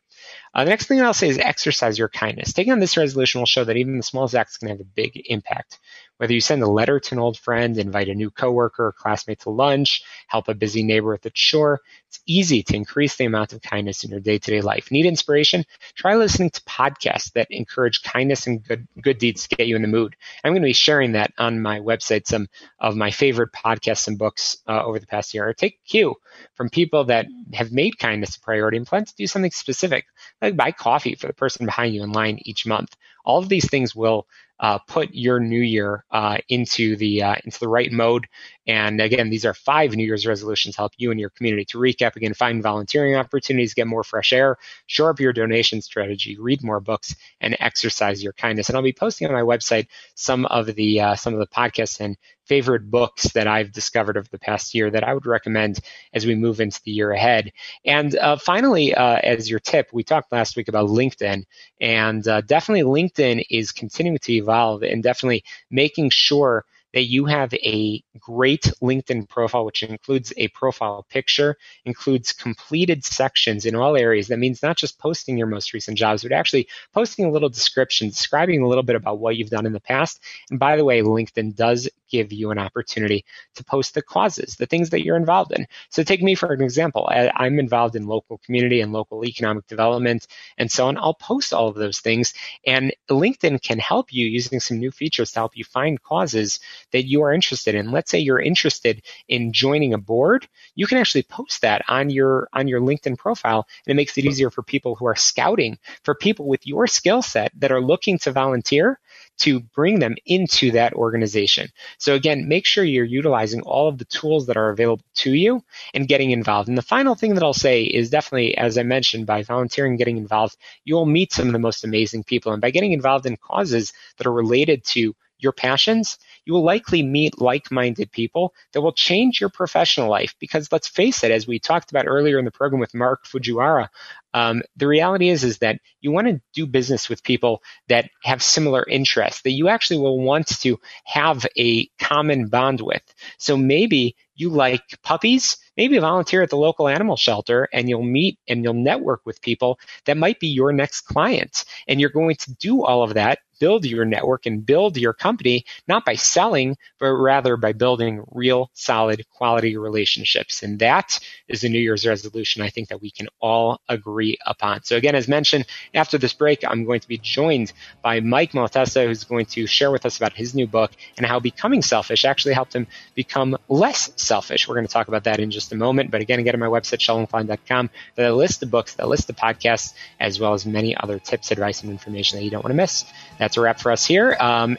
Uh, 0.54 0.64
the 0.64 0.70
next 0.72 0.88
thing 0.88 1.02
I'll 1.02 1.14
say 1.14 1.30
is 1.30 1.38
exercise 1.38 2.00
your 2.00 2.10
kindness. 2.10 2.54
Taking 2.54 2.74
on 2.74 2.80
this 2.80 2.98
resolution 2.98 3.40
will 3.40 3.46
show 3.46 3.64
that 3.64 3.78
even 3.78 3.98
the 3.98 4.04
smallest 4.04 4.36
acts 4.36 4.58
can 4.58 4.70
have 4.70 4.80
a 4.80 4.86
big 4.86 5.22
impact. 5.26 5.80
Whether 6.18 6.34
you 6.34 6.42
send 6.42 6.64
a 6.64 6.68
letter 6.68 7.00
to 7.00 7.16
an 7.16 7.20
old 7.20 7.38
friend, 7.38 7.78
invite 7.78 8.10
a 8.10 8.16
new 8.16 8.32
coworker 8.32 8.88
or 8.88 8.92
classmate 8.92 9.42
to 9.42 9.50
lunch, 9.50 10.04
help 10.28 10.48
a 10.48 10.56
busy 10.56 10.84
neighbor 10.84 11.10
with 11.10 11.26
a 11.26 11.30
chore, 11.30 11.82
it's 12.08 12.20
easy 12.26 12.64
to 12.64 12.76
increase 12.76 13.16
the 13.16 13.26
amount 13.26 13.54
of 13.54 13.62
kindness 13.62 14.04
in 14.04 14.12
your 14.12 14.20
day-to-day 14.20 14.62
life. 14.62 14.90
Need 14.92 15.06
inspiration? 15.06 15.64
Try 15.96 16.16
listening 16.16 16.50
to 16.52 16.62
podcasts 16.62 17.32
that 17.34 17.48
encourage 17.52 18.02
kindness 18.02 18.48
and 18.48 18.64
good 18.64 18.88
good 19.02 19.18
deeds 19.18 19.48
to 19.48 19.56
get 19.56 19.68
you 19.68 19.76
in 19.76 19.82
the 19.82 19.88
mood. 19.88 20.16
I'm 20.44 20.54
going 20.54 20.62
to 20.62 20.68
be 20.68 20.74
sharing 20.74 21.12
that 21.12 21.34
on 21.38 21.62
my 21.62 21.80
website, 21.80 22.28
some 22.28 22.48
of 22.80 22.96
my 22.96 23.12
favorite 23.12 23.52
podcasts 23.52 24.08
and 24.08 24.18
books 24.18 24.58
uh, 24.68 24.84
over 24.84 25.00
the 25.00 25.08
past 25.08 25.34
year. 25.34 25.48
Or 25.48 25.54
take 25.54 25.84
cue 25.86 26.16
from 26.56 26.70
people 26.70 27.06
that 27.06 27.28
have 27.54 27.72
made 27.72 28.00
kindness 28.00 28.36
a 28.36 28.40
priority 28.40 28.78
and 28.78 28.88
plan 28.88 29.06
to 29.06 29.16
do 29.16 29.28
something 29.28 29.52
specific, 29.52 30.06
like 30.42 30.56
buy 30.56 30.72
coffee 30.72 31.16
for 31.16 31.28
the 31.28 31.34
person 31.34 31.66
behind 31.66 31.94
you 31.94 32.04
in 32.04 32.12
line 32.12 32.40
each 32.42 32.66
month. 32.66 32.96
All 33.24 33.40
of 33.40 33.50
these 33.50 33.70
things 33.70 33.96
will 33.96 34.28
uh, 34.60 34.80
put 34.80 35.14
your 35.14 35.40
new 35.40 35.62
year 35.62 36.04
uh, 36.12 36.38
into 36.50 36.96
the 36.96 37.24
uh, 37.24 37.36
into 37.44 37.60
the 37.60 37.68
right 37.68 37.92
mode. 37.92 38.28
And 38.66 39.00
again, 39.00 39.30
these 39.30 39.46
are 39.46 39.54
five 39.54 39.96
New 39.96 40.06
Year's 40.06 40.28
resolutions 40.28 40.76
to 40.76 40.82
help 40.82 40.94
you 40.98 41.12
and 41.12 41.20
your 41.20 41.30
community. 41.30 41.66
To 41.66 41.78
recap 41.78 42.16
again, 42.16 42.34
find 42.34 42.62
volunteering 42.62 43.16
opportunities, 43.16 43.74
get 43.74 43.88
more 43.88 44.04
fresh 44.04 44.34
air, 44.34 44.58
shore 44.88 45.12
up 45.12 45.20
your 45.20 45.34
donation 45.34 45.82
strategy, 45.82 46.38
read 46.38 46.64
more 46.64 46.80
books, 46.80 47.16
and 47.40 47.56
exercise 47.60 48.24
your 48.24 48.34
kindness. 48.34 48.68
And 48.68 48.76
I'll 48.76 48.84
be 48.84 48.94
posting 48.94 49.28
on 49.28 49.34
my 49.34 49.42
website 49.42 49.88
some 50.16 50.46
of 50.46 50.68
the 50.76 51.02
uh, 51.02 51.16
some 51.16 51.34
of 51.34 51.40
the 51.40 51.48
podcasts 51.48 52.00
and 52.00 52.18
favorite 52.48 52.90
books 52.90 53.32
that 53.34 53.48
I've 53.48 53.72
discovered 53.72 54.18
over 54.18 54.28
the 54.30 54.40
past 54.40 54.74
year 54.74 54.90
that 54.90 55.04
I 55.04 55.14
would 55.14 55.26
recommend 55.26 55.80
as 56.14 56.26
we 56.26 56.36
move 56.36 56.60
into 56.60 56.82
the 56.84 56.92
year 56.92 57.12
ahead. 57.12 57.52
And 57.86 58.16
uh, 58.16 58.38
finally, 58.38 58.96
uh, 58.96 59.20
as 59.24 59.50
your 59.50 59.60
tip, 59.60 59.90
we 59.92 60.04
talked 60.04 60.32
last 60.32 60.56
week 60.56 60.68
about 60.68 60.90
LinkedIn, 60.90 61.44
and 61.82 62.28
uh, 62.28 62.42
definitely 62.42 62.84
LinkedIn 62.84 63.46
is 63.50 63.72
continuing 63.72 64.20
to 64.20 64.34
evolve 64.34 64.84
and 64.84 65.04
definitely 65.04 65.44
making 65.70 66.10
sure 66.10 66.66
that 66.94 67.04
you 67.04 67.26
have 67.26 67.54
a 67.54 68.02
great 68.20 68.72
LinkedIn 68.82 69.28
profile, 69.30 69.66
which 69.66 69.84
includes 69.84 70.34
a 70.38 70.48
profile 70.48 71.06
picture, 71.10 71.58
includes 71.86 72.34
completed 72.34 73.04
sections 73.04 73.66
in 73.66 73.76
all 73.76 73.96
areas. 73.96 74.28
That 74.28 74.40
means 74.40 74.64
not 74.64 74.78
just 74.78 74.98
posting 74.98 75.38
your 75.38 75.48
most 75.48 75.74
recent 75.74 75.98
jobs, 75.98 76.24
but 76.24 76.32
actually 76.32 76.68
posting 76.94 77.26
a 77.26 77.30
little 77.30 77.50
description, 77.50 78.08
describing 78.08 78.62
a 78.62 78.68
little 78.68 78.84
bit 78.84 78.96
about 78.96 79.20
what 79.20 79.36
you've 79.36 79.50
done 79.50 79.66
in 79.66 79.74
the 79.74 79.80
past. 79.80 80.20
And 80.50 80.60
by 80.60 80.78
the 80.78 80.86
way, 80.86 81.02
LinkedIn 81.02 81.56
does 81.56 81.90
give 82.10 82.32
you 82.34 82.52
an 82.52 82.60
opportunity 82.60 83.26
to 83.56 83.64
post 83.64 83.94
the 83.94 84.02
causes, 84.02 84.56
the 84.56 84.66
things 84.66 84.90
that 84.90 85.04
you're 85.04 85.18
involved 85.18 85.52
in. 85.52 85.68
So 85.90 86.04
take 86.04 86.22
me 86.22 86.36
for 86.36 86.54
an 86.54 86.62
example. 86.62 87.10
I'm 87.10 87.60
involved 87.60 87.96
in 87.96 88.08
local 88.08 88.38
community 88.40 88.82
and 88.82 88.92
local 88.92 89.26
economic 89.26 89.68
development 89.68 90.28
and 90.58 90.72
so 90.72 90.88
on. 90.88 90.98
I'll 90.98 91.14
post 91.14 91.54
all 91.54 91.68
of 91.68 91.76
those 91.76 92.00
things 92.00 92.34
and 92.66 92.94
LinkedIn 93.10 93.62
can 93.62 93.80
help 93.80 94.14
you 94.14 94.26
using 94.26 94.60
some 94.60 94.80
new 94.80 94.92
features 94.92 95.32
to 95.32 95.40
help 95.40 95.58
you 95.58 95.64
find 95.64 96.02
causes 96.02 96.60
that 96.92 97.08
you 97.08 97.24
are 97.24 97.34
interested 97.34 97.76
in. 97.76 97.92
Let's 97.92 98.12
say 98.12 98.20
you're 98.20 98.40
interested 98.40 99.02
in 99.28 99.54
joining 99.54 99.94
a 99.94 99.98
board. 99.98 100.48
You 100.76 100.88
can 100.88 100.98
actually 100.98 101.24
post 101.24 101.62
that 101.62 101.84
on 101.88 102.10
your, 102.10 102.48
on 102.54 102.68
your 102.68 102.82
LinkedIn 102.82 103.18
profile 103.18 103.68
and 103.86 103.92
it 103.92 103.96
makes 103.96 104.18
it 104.18 104.26
easier 104.26 104.50
for 104.50 104.64
people 104.64 104.96
who 104.96 105.08
are 105.08 105.16
scouting 105.16 105.78
for 106.04 106.16
people 106.16 106.48
with 106.48 106.66
your 106.66 106.88
skill 106.88 107.22
set 107.22 107.52
that 107.58 107.72
are 107.72 107.82
looking 107.82 108.18
to 108.20 108.32
volunteer 108.32 109.00
to 109.38 109.60
bring 109.60 110.00
them 110.00 110.16
into 110.26 110.72
that 110.72 110.94
organization. 110.94 111.70
So 111.98 112.16
again, 112.16 112.48
make 112.48 112.66
sure 112.66 112.84
you're 112.84 113.06
utilizing 113.06 113.62
all 113.62 113.88
of 113.88 113.98
the 113.98 114.06
tools 114.06 114.48
that 114.48 114.58
are 114.58 114.70
available 114.70 115.06
to 115.16 115.32
you 115.32 115.64
and 115.94 116.08
getting 116.08 116.32
involved. 116.32 116.70
And 116.70 116.78
the 116.78 116.82
final 116.82 117.16
thing 117.16 117.36
that 117.36 117.44
I'll 117.44 117.54
say 117.54 117.84
is 117.84 118.10
definitely, 118.10 118.58
as 118.58 118.78
I 118.78 118.84
mentioned, 118.84 119.26
by 119.26 119.44
volunteering 119.44 119.96
getting 119.96 120.18
involved, 120.18 120.58
you'll 120.84 121.06
meet 121.06 121.32
some 121.32 121.48
of 121.48 121.54
the 121.54 121.60
most 121.60 121.84
amazing 121.84 122.24
people. 122.24 122.52
And 122.52 122.62
by 122.62 122.72
getting 122.72 122.94
involved 122.94 123.26
in 123.26 123.38
causes 123.38 123.94
that 124.18 124.28
are 124.28 124.34
related 124.34 124.84
to 124.86 125.16
your 125.40 125.52
passions, 125.52 126.18
you 126.46 126.54
will 126.54 126.64
likely 126.64 127.04
meet 127.04 127.40
like-minded 127.40 128.12
people 128.12 128.56
that 128.74 128.82
will 128.82 128.92
change 128.92 129.40
your 129.40 129.52
professional 129.52 130.10
life. 130.10 130.34
Because 130.40 130.72
let's 130.72 130.88
face 130.88 131.24
it, 131.24 131.30
as 131.30 131.46
we 131.46 131.60
talked 131.60 131.92
about 131.92 132.08
earlier 132.08 132.40
in 132.40 132.46
the 132.46 132.52
program 132.52 132.80
with 132.80 132.96
Mark 132.96 133.26
Fujiwara, 133.28 133.90
um, 134.38 134.62
the 134.76 134.88
reality 134.88 135.30
is 135.30 135.44
is 135.44 135.58
that 135.60 135.80
you 136.00 136.12
want 136.12 136.28
to 136.28 136.40
do 136.54 136.68
business 136.68 137.10
with 137.10 137.24
people 137.24 137.64
that 137.88 138.12
have 138.24 138.44
similar 138.44 138.86
interests, 138.88 139.42
that 139.42 139.52
you 139.52 139.68
actually 139.68 140.00
will 140.00 140.20
want 140.20 140.48
to 140.60 140.80
have 141.06 141.48
a 141.58 141.88
common 142.00 142.48
bond 142.48 142.80
with. 142.80 143.02
So 143.40 143.58
maybe 143.58 144.16
you 144.38 144.50
like 144.50 145.02
puppies, 145.04 145.58
maybe 145.76 145.98
volunteer 145.98 146.42
at 146.42 146.50
the 146.50 146.58
local 146.58 146.88
animal 146.88 147.18
shelter 147.18 147.68
and 147.74 147.90
you'll 147.90 148.04
meet 148.04 148.40
and 148.48 148.64
you'll 148.64 148.74
network 148.74 149.22
with 149.26 149.42
people 149.42 149.80
that 150.06 150.18
might 150.18 150.40
be 150.40 150.48
your 150.48 150.72
next 150.72 151.02
client. 151.02 151.66
And 151.88 152.00
you're 152.00 152.10
going 152.10 152.36
to 152.36 152.54
do 152.54 152.84
all 152.86 153.04
of 153.04 153.16
that 153.16 153.40
build 153.60 153.86
your 153.86 154.06
network 154.06 154.46
and 154.46 154.66
build 154.66 154.98
your 154.98 155.14
company, 155.14 155.66
not 155.88 156.06
by 156.06 156.16
selling, 156.16 156.78
but 157.00 157.12
rather 157.14 157.58
by 157.58 157.74
building 157.74 158.24
real 158.32 158.70
solid 158.74 159.26
quality 159.30 159.78
relationships. 159.78 160.64
And 160.64 160.80
that 160.80 161.20
is 161.48 161.62
the 161.62 161.70
New 161.70 161.80
Year's 161.80 162.06
resolution 162.06 162.62
I 162.62 162.70
think 162.70 162.90
that 162.90 163.02
we 163.02 163.12
can 163.12 163.28
all 163.40 163.82
agree 163.90 164.38
upon. 164.46 164.84
So 164.84 164.96
again, 164.96 165.16
as 165.16 165.28
mentioned, 165.28 165.66
after 165.94 166.18
this 166.18 166.34
break, 166.34 166.64
I'm 166.68 166.86
going 166.86 167.00
to 167.00 167.08
be 167.08 167.18
joined 167.18 167.74
by 168.02 168.20
Mike 168.20 168.52
Malatesta, 168.52 169.06
who's 169.06 169.24
going 169.24 169.46
to 169.48 169.68
share 169.68 169.92
with 169.92 170.06
us 170.06 170.18
about 170.18 170.34
his 170.34 170.54
new 170.54 170.68
book 170.68 170.92
and 171.18 171.26
how 171.26 171.40
becoming 171.40 171.82
selfish 171.82 172.26
actually 172.26 172.54
helped 172.54 172.76
him 172.76 172.88
become 173.16 173.58
less 173.70 174.12
selfish. 174.16 174.27
We're 174.32 174.76
going 174.76 174.88
to 174.88 174.92
talk 174.92 175.08
about 175.08 175.24
that 175.26 175.40
in 175.40 175.52
just 175.52 175.72
a 175.72 175.76
moment. 175.76 176.12
But 176.12 176.22
again, 176.22 176.44
get 176.44 176.54
on 176.54 176.60
my 176.60 176.68
website, 176.68 177.00
shalomklein.com, 177.00 177.90
that 178.16 178.34
list 178.34 178.60
the 178.60 178.66
books, 178.66 178.96
that 178.96 179.08
list 179.08 179.28
the 179.28 179.34
podcasts, 179.34 179.94
as 180.20 180.40
well 180.40 180.54
as 180.54 180.66
many 180.66 180.96
other 180.96 181.20
tips, 181.20 181.52
advice, 181.52 181.82
and 181.82 181.92
information 181.92 182.40
that 182.40 182.46
you 182.46 182.52
don't 182.52 182.64
want 182.64 182.72
to 182.72 182.78
miss. 182.78 183.06
That's 183.38 183.58
a 183.58 183.62
wrap 183.62 183.80
for 183.80 183.92
us 183.92 184.06
here. 184.06 184.36
Um, 184.40 184.78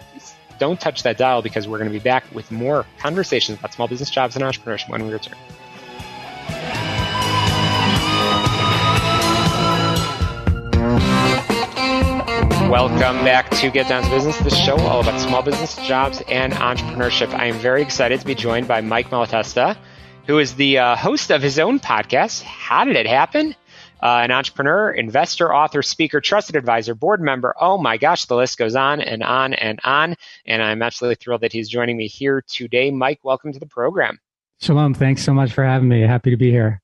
don't 0.59 0.81
touch 0.81 1.05
that 1.05 1.19
dial 1.19 1.43
because 1.43 1.69
we're 1.69 1.79
going 1.79 1.91
to 1.91 1.97
be 1.97 2.03
back 2.03 2.25
with 2.35 2.51
more 2.51 2.85
conversations 2.99 3.59
about 3.59 3.73
small 3.75 3.89
business 3.89 4.11
jobs 4.11 4.37
and 4.37 4.45
entrepreneurship 4.45 4.89
when 4.89 5.05
we 5.05 5.13
return. 5.13 5.37
Welcome 12.69 13.25
back 13.25 13.51
to 13.51 13.71
Get 13.71 13.89
Down 13.89 14.03
to 14.03 14.11
Business, 14.11 14.39
the 14.39 14.51
show 14.51 14.77
all 14.79 15.01
about 15.01 15.21
small 15.21 15.43
business, 15.43 15.75
jobs, 15.87 16.23
and 16.29 16.53
entrepreneurship. 16.53 17.33
I 17.33 17.47
am 17.47 17.59
very 17.59 17.83
excited 17.83 18.21
to 18.21 18.27
be 18.27 18.35
joined 18.35 18.69
by 18.69 18.81
Mike 18.81 19.11
Malatesta, 19.11 19.77
who 20.27 20.39
is 20.39 20.55
the 20.55 20.79
uh, 20.79 20.97
host 20.97 21.31
of 21.31 21.43
his 21.43 21.59
own 21.59 21.81
podcast, 21.81 22.43
How 22.43 22.85
Did 22.85 22.97
It 22.97 23.07
Happen? 23.07 23.55
uh, 24.01 24.21
an 24.23 24.31
entrepreneur, 24.31 24.91
investor, 24.91 25.53
author, 25.53 25.83
speaker, 25.83 26.21
trusted 26.21 26.57
advisor, 26.57 26.95
board 26.95 27.21
member. 27.21 27.55
Oh 27.61 27.79
my 27.79 27.97
gosh, 27.97 28.27
the 28.27 28.37
list 28.37 28.59
goes 28.59 28.77
on 28.77 29.01
and 29.01 29.23
on 29.23 29.55
and 29.55 29.81
on. 29.85 30.17
And 30.47 30.63
I'm 30.63 30.83
absolutely 30.83 31.17
thrilled 31.17 31.41
that 31.41 31.53
he's 31.53 31.69
joining 31.69 31.97
me 31.97 32.07
here 32.07 32.43
today. 32.47 32.91
Mike, 32.91 33.21
welcome 33.23 33.53
to 33.53 33.59
the 33.59 33.67
program. 33.67 34.19
Shalom. 34.61 34.95
Thanks 34.95 35.23
so 35.23 35.33
much 35.33 35.53
for 35.53 35.65
having 35.65 35.89
me. 35.89 36.03
Happy 36.03 36.31
to 36.31 36.37
be 36.37 36.51
here. 36.51 36.81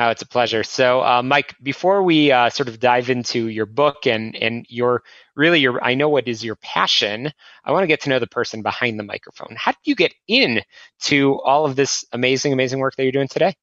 Oh, 0.00 0.10
it's 0.10 0.22
a 0.22 0.28
pleasure. 0.28 0.62
So, 0.62 1.02
uh, 1.02 1.22
Mike, 1.24 1.56
before 1.60 2.04
we 2.04 2.30
uh, 2.30 2.50
sort 2.50 2.68
of 2.68 2.78
dive 2.78 3.10
into 3.10 3.48
your 3.48 3.66
book 3.66 4.06
and 4.06 4.36
and 4.36 4.64
your 4.68 5.02
really 5.34 5.58
your 5.58 5.82
I 5.82 5.94
know 5.94 6.08
what 6.08 6.28
is 6.28 6.44
your 6.44 6.54
passion. 6.56 7.32
I 7.64 7.72
want 7.72 7.82
to 7.82 7.88
get 7.88 8.02
to 8.02 8.08
know 8.08 8.20
the 8.20 8.28
person 8.28 8.62
behind 8.62 8.98
the 8.98 9.02
microphone. 9.02 9.56
How 9.56 9.72
did 9.72 9.80
you 9.84 9.96
get 9.96 10.14
in 10.28 10.62
to 11.02 11.40
all 11.40 11.66
of 11.66 11.74
this 11.74 12.04
amazing, 12.12 12.52
amazing 12.52 12.78
work 12.78 12.94
that 12.96 13.02
you're 13.02 13.12
doing 13.12 13.26
today? 13.26 13.54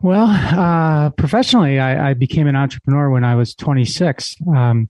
Well, 0.00 0.26
uh, 0.28 1.10
professionally, 1.10 1.78
I, 1.78 2.10
I, 2.10 2.14
became 2.14 2.46
an 2.46 2.54
entrepreneur 2.54 3.10
when 3.10 3.24
I 3.24 3.34
was 3.34 3.52
26. 3.56 4.36
Um, 4.54 4.88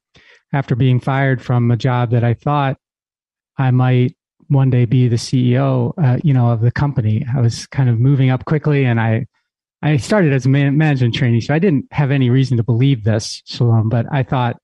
after 0.53 0.75
being 0.75 1.01
fired 1.01 1.43
from 1.43 1.71
a 1.71 1.77
job 1.77 2.11
that 2.11 2.25
I 2.25 2.35
thought 2.35 2.79
I 3.57 3.71
might 3.71 4.17
one 4.49 4.71
day 4.71 4.85
be 4.85 5.09
the 5.09 5.17
CEO, 5.17 5.93
uh, 6.03 6.19
you 6.23 6.33
know, 6.33 6.51
of 6.51 6.61
the 6.61 6.71
company. 6.71 7.27
I 7.35 7.41
was 7.41 7.67
kind 7.67 7.91
of 7.91 7.99
moving 7.99 8.31
up 8.31 8.45
quickly, 8.45 8.85
and 8.85 9.01
I 9.01 9.27
I 9.83 9.97
started 9.97 10.33
as 10.33 10.47
a 10.47 10.49
man- 10.49 10.77
management 10.77 11.14
trainee, 11.14 11.41
so 11.41 11.55
I 11.55 11.59
didn't 11.59 11.87
have 11.93 12.11
any 12.11 12.31
reason 12.31 12.57
to 12.57 12.64
believe 12.64 13.05
this, 13.05 13.43
Shalom. 13.47 13.88
But 13.88 14.07
I 14.12 14.23
thought, 14.23 14.57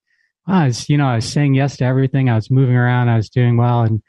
I 0.47 0.67
was, 0.67 0.89
you 0.89 0.97
know, 0.97 1.07
I 1.07 1.17
was 1.17 1.31
saying 1.31 1.55
yes 1.55 1.77
to 1.79 1.85
everything. 1.85 2.29
I 2.29 2.35
was 2.35 2.51
moving 2.51 2.75
around. 2.75 3.09
I 3.09 3.17
was 3.17 3.29
doing 3.29 3.57
well, 3.57 3.83
and 3.83 4.03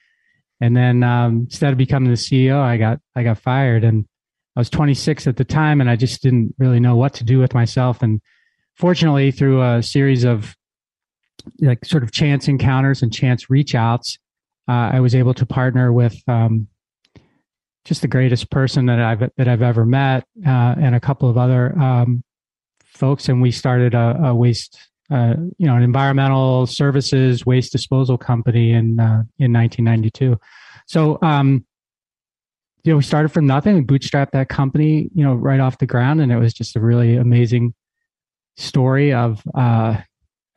and 0.59 0.75
then 0.75 1.03
um, 1.03 1.41
instead 1.49 1.71
of 1.71 1.77
becoming 1.77 2.09
the 2.09 2.17
CEO, 2.17 2.59
I 2.59 2.77
got 2.77 2.99
I 3.15 3.23
got 3.23 3.37
fired, 3.37 3.83
and 3.83 4.05
I 4.55 4.59
was 4.59 4.69
26 4.69 5.27
at 5.27 5.37
the 5.37 5.45
time, 5.45 5.79
and 5.79 5.89
I 5.89 5.95
just 5.95 6.21
didn't 6.21 6.55
really 6.57 6.79
know 6.79 6.95
what 6.95 7.13
to 7.15 7.23
do 7.23 7.39
with 7.39 7.53
myself. 7.53 8.01
And 8.01 8.21
fortunately, 8.75 9.31
through 9.31 9.61
a 9.61 9.83
series 9.83 10.23
of 10.23 10.55
like 11.59 11.85
sort 11.85 12.03
of 12.03 12.11
chance 12.11 12.47
encounters 12.47 13.01
and 13.01 13.13
chance 13.13 13.49
reach 13.49 13.75
outs, 13.75 14.17
uh, 14.67 14.89
I 14.93 14.99
was 15.01 15.13
able 15.13 15.33
to 15.35 15.45
partner 15.45 15.93
with 15.93 16.17
um, 16.27 16.67
just 17.85 18.01
the 18.01 18.07
greatest 18.07 18.49
person 18.49 18.87
that 18.87 18.99
I've 18.99 19.31
that 19.37 19.47
I've 19.47 19.61
ever 19.61 19.85
met, 19.85 20.25
uh, 20.45 20.75
and 20.77 20.95
a 20.95 20.99
couple 20.99 21.29
of 21.29 21.37
other 21.37 21.77
um, 21.79 22.23
folks, 22.83 23.29
and 23.29 23.41
we 23.41 23.51
started 23.51 23.93
a, 23.93 24.19
a 24.25 24.35
waste, 24.35 24.77
uh, 25.11 25.35
you 25.57 25.67
know, 25.67 25.75
an 25.75 25.83
environmental 25.83 26.65
services 26.65 27.45
waste 27.45 27.71
disposal 27.71 28.17
company 28.17 28.71
in 28.71 28.99
uh, 28.99 29.23
in 29.37 29.53
1992. 29.53 30.37
So, 30.87 31.19
um, 31.21 31.65
you 32.83 32.91
know, 32.91 32.97
we 32.97 33.03
started 33.03 33.29
from 33.29 33.45
nothing. 33.45 33.75
We 33.75 33.81
bootstrapped 33.81 34.31
that 34.31 34.49
company, 34.49 35.09
you 35.13 35.23
know, 35.23 35.35
right 35.35 35.59
off 35.59 35.77
the 35.77 35.85
ground, 35.85 36.21
and 36.21 36.31
it 36.31 36.37
was 36.37 36.53
just 36.53 36.75
a 36.75 36.79
really 36.79 37.15
amazing 37.15 37.75
story 38.57 39.13
of 39.13 39.43
uh, 39.53 39.97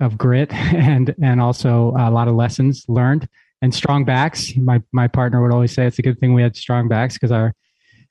of 0.00 0.16
grit 0.16 0.50
and 0.52 1.14
and 1.22 1.42
also 1.42 1.94
a 1.98 2.10
lot 2.10 2.26
of 2.28 2.34
lessons 2.34 2.86
learned 2.88 3.28
and 3.62 3.74
strong 3.74 4.04
backs. 4.04 4.54
My 4.56 4.82
my 4.92 5.08
partner 5.08 5.42
would 5.42 5.52
always 5.52 5.72
say 5.72 5.86
it's 5.86 5.98
a 5.98 6.02
good 6.02 6.18
thing 6.18 6.34
we 6.34 6.42
had 6.42 6.56
strong 6.56 6.88
backs 6.88 7.14
because 7.14 7.32
our 7.32 7.54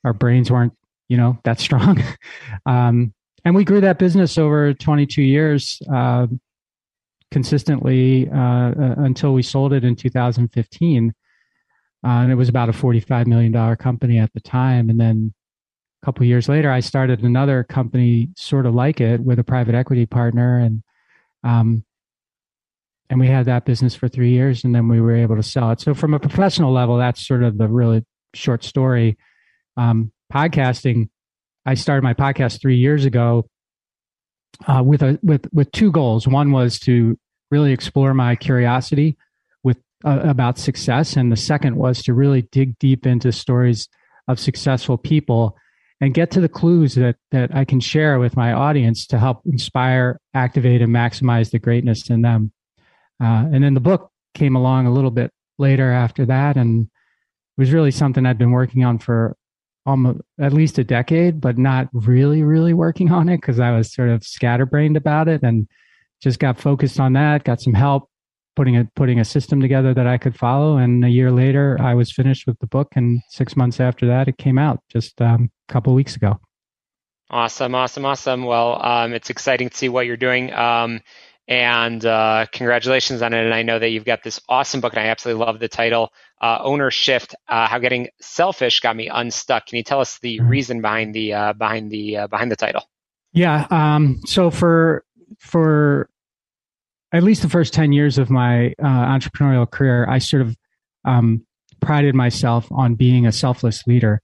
our 0.03 0.13
brains 0.13 0.51
weren't 0.51 0.73
you 1.09 1.17
know 1.17 1.37
that 1.43 1.59
strong. 1.59 2.03
um, 2.65 3.13
and 3.45 3.55
we 3.55 3.63
grew 3.63 3.81
that 3.81 3.99
business 3.99 4.37
over 4.37 4.73
22 4.73 5.21
years 5.21 5.81
uh, 5.93 6.27
consistently 7.31 8.29
uh, 8.29 8.73
until 8.97 9.33
we 9.33 9.41
sold 9.41 9.73
it 9.73 9.83
in 9.83 9.95
2015. 9.95 11.13
Uh, 12.03 12.07
and 12.07 12.31
it 12.31 12.35
was 12.35 12.49
about 12.49 12.69
a 12.69 12.73
45 12.73 13.27
million 13.27 13.51
dollar 13.51 13.75
company 13.75 14.19
at 14.19 14.33
the 14.33 14.39
time. 14.39 14.89
And 14.89 14.99
then 14.99 15.33
a 16.01 16.05
couple 16.05 16.25
years 16.25 16.47
later, 16.47 16.71
I 16.71 16.79
started 16.79 17.23
another 17.23 17.63
company 17.63 18.29
sort 18.35 18.65
of 18.65 18.75
like 18.75 19.01
it 19.01 19.21
with 19.21 19.39
a 19.39 19.43
private 19.43 19.75
equity 19.75 20.05
partner, 20.05 20.59
and 20.59 20.83
um, 21.43 21.83
and 23.09 23.19
we 23.19 23.27
had 23.27 23.45
that 23.45 23.65
business 23.65 23.95
for 23.95 24.07
three 24.07 24.31
years 24.31 24.63
and 24.63 24.75
then 24.75 24.87
we 24.87 24.99
were 24.99 25.15
able 25.15 25.35
to 25.35 25.43
sell 25.43 25.71
it. 25.71 25.79
So 25.79 25.93
from 25.93 26.13
a 26.13 26.19
professional 26.19 26.73
level 26.73 26.97
that's 26.97 27.25
sort 27.25 27.43
of 27.43 27.57
the 27.57 27.67
really 27.67 28.05
short 28.33 28.63
story. 28.63 29.17
Um, 29.77 30.11
podcasting 30.33 31.09
i 31.65 31.73
started 31.73 32.03
my 32.03 32.13
podcast 32.13 32.61
three 32.61 32.77
years 32.77 33.05
ago 33.05 33.45
uh, 34.65 34.81
with 34.83 35.03
a 35.03 35.19
with 35.21 35.47
with 35.53 35.71
two 35.71 35.91
goals. 35.91 36.27
One 36.27 36.51
was 36.51 36.79
to 36.79 37.17
really 37.51 37.71
explore 37.71 38.13
my 38.13 38.35
curiosity 38.35 39.17
with 39.63 39.77
uh, 40.05 40.21
about 40.23 40.57
success 40.57 41.15
and 41.15 41.31
the 41.31 41.37
second 41.37 41.75
was 41.75 42.01
to 42.03 42.13
really 42.13 42.43
dig 42.51 42.77
deep 42.79 43.05
into 43.05 43.31
stories 43.31 43.87
of 44.27 44.39
successful 44.39 44.97
people 44.97 45.55
and 46.01 46.13
get 46.13 46.31
to 46.31 46.41
the 46.41 46.49
clues 46.49 46.95
that 46.95 47.17
that 47.31 47.53
I 47.55 47.65
can 47.65 47.79
share 47.79 48.19
with 48.19 48.35
my 48.35 48.53
audience 48.53 49.05
to 49.07 49.19
help 49.19 49.41
inspire, 49.45 50.19
activate, 50.33 50.81
and 50.81 50.93
maximize 50.93 51.51
the 51.51 51.59
greatness 51.59 52.09
in 52.09 52.21
them. 52.21 52.51
Uh, 53.21 53.45
and 53.51 53.63
then 53.63 53.73
the 53.73 53.79
book 53.79 54.11
came 54.33 54.55
along 54.55 54.85
a 54.85 54.93
little 54.93 55.11
bit 55.11 55.31
later 55.57 55.91
after 55.91 56.25
that, 56.25 56.55
and 56.57 56.85
it 56.85 57.61
was 57.61 57.73
really 57.73 57.91
something 57.91 58.25
I'd 58.25 58.37
been 58.37 58.51
working 58.51 58.83
on 58.83 58.99
for 58.99 59.35
almost 59.85 60.19
at 60.39 60.53
least 60.53 60.77
a 60.77 60.83
decade, 60.83 61.41
but 61.41 61.57
not 61.57 61.87
really, 61.93 62.43
really 62.43 62.73
working 62.73 63.11
on 63.11 63.29
it 63.29 63.41
because 63.41 63.59
I 63.59 63.71
was 63.71 63.91
sort 63.91 64.09
of 64.09 64.23
scatterbrained 64.23 64.97
about 64.97 65.27
it 65.27 65.41
and 65.43 65.67
just 66.21 66.39
got 66.39 66.59
focused 66.59 66.99
on 66.99 67.13
that. 67.13 67.45
Got 67.45 67.61
some 67.61 67.73
help 67.73 68.09
putting 68.55 68.75
a 68.75 68.85
putting 68.95 69.19
a 69.19 69.25
system 69.25 69.61
together 69.61 69.93
that 69.93 70.07
I 70.07 70.17
could 70.17 70.35
follow, 70.37 70.77
and 70.77 71.05
a 71.05 71.09
year 71.09 71.31
later, 71.31 71.77
I 71.79 71.93
was 71.93 72.11
finished 72.11 72.45
with 72.45 72.59
the 72.59 72.67
book. 72.67 72.89
And 72.95 73.21
six 73.29 73.55
months 73.55 73.79
after 73.79 74.05
that, 74.07 74.27
it 74.27 74.37
came 74.37 74.57
out 74.57 74.79
just 74.91 75.21
um, 75.21 75.49
a 75.69 75.73
couple 75.73 75.93
weeks 75.93 76.15
ago. 76.15 76.39
Awesome, 77.29 77.75
awesome, 77.75 78.05
awesome. 78.05 78.45
Well, 78.45 78.83
um, 78.85 79.13
it's 79.13 79.29
exciting 79.29 79.69
to 79.69 79.77
see 79.77 79.89
what 79.89 80.05
you're 80.05 80.17
doing. 80.17 80.53
Um, 80.53 81.01
and 81.47 82.05
uh, 82.05 82.45
congratulations 82.51 83.21
on 83.21 83.33
it. 83.33 83.43
And 83.43 83.53
I 83.53 83.63
know 83.63 83.79
that 83.79 83.89
you've 83.89 84.05
got 84.05 84.23
this 84.23 84.41
awesome 84.49 84.81
book, 84.81 84.93
and 84.93 85.01
I 85.01 85.07
absolutely 85.07 85.45
love 85.45 85.59
the 85.59 85.69
title, 85.69 86.11
uh, 86.41 86.59
Owner 86.61 86.91
Shift: 86.91 87.35
uh, 87.47 87.67
How 87.67 87.79
Getting 87.79 88.09
Selfish 88.19 88.81
Got 88.81 88.95
Me 88.95 89.07
Unstuck. 89.07 89.67
Can 89.67 89.77
you 89.77 89.83
tell 89.83 90.01
us 90.01 90.19
the 90.19 90.37
mm-hmm. 90.37 90.47
reason 90.47 90.81
behind 90.81 91.15
the 91.15 91.33
uh, 91.33 91.53
behind 91.53 91.91
the 91.91 92.17
uh, 92.17 92.27
behind 92.27 92.51
the 92.51 92.55
title? 92.55 92.83
Yeah. 93.31 93.65
Um, 93.69 94.19
so 94.25 94.51
for 94.51 95.05
for 95.39 96.09
at 97.13 97.23
least 97.23 97.41
the 97.41 97.49
first 97.49 97.73
ten 97.73 97.93
years 97.93 98.17
of 98.17 98.29
my 98.29 98.73
uh, 98.79 98.83
entrepreneurial 98.83 99.69
career, 99.69 100.07
I 100.09 100.19
sort 100.19 100.41
of 100.41 100.57
um, 101.05 101.45
prided 101.79 102.13
myself 102.13 102.67
on 102.71 102.95
being 102.95 103.25
a 103.25 103.31
selfless 103.31 103.85
leader. 103.87 104.21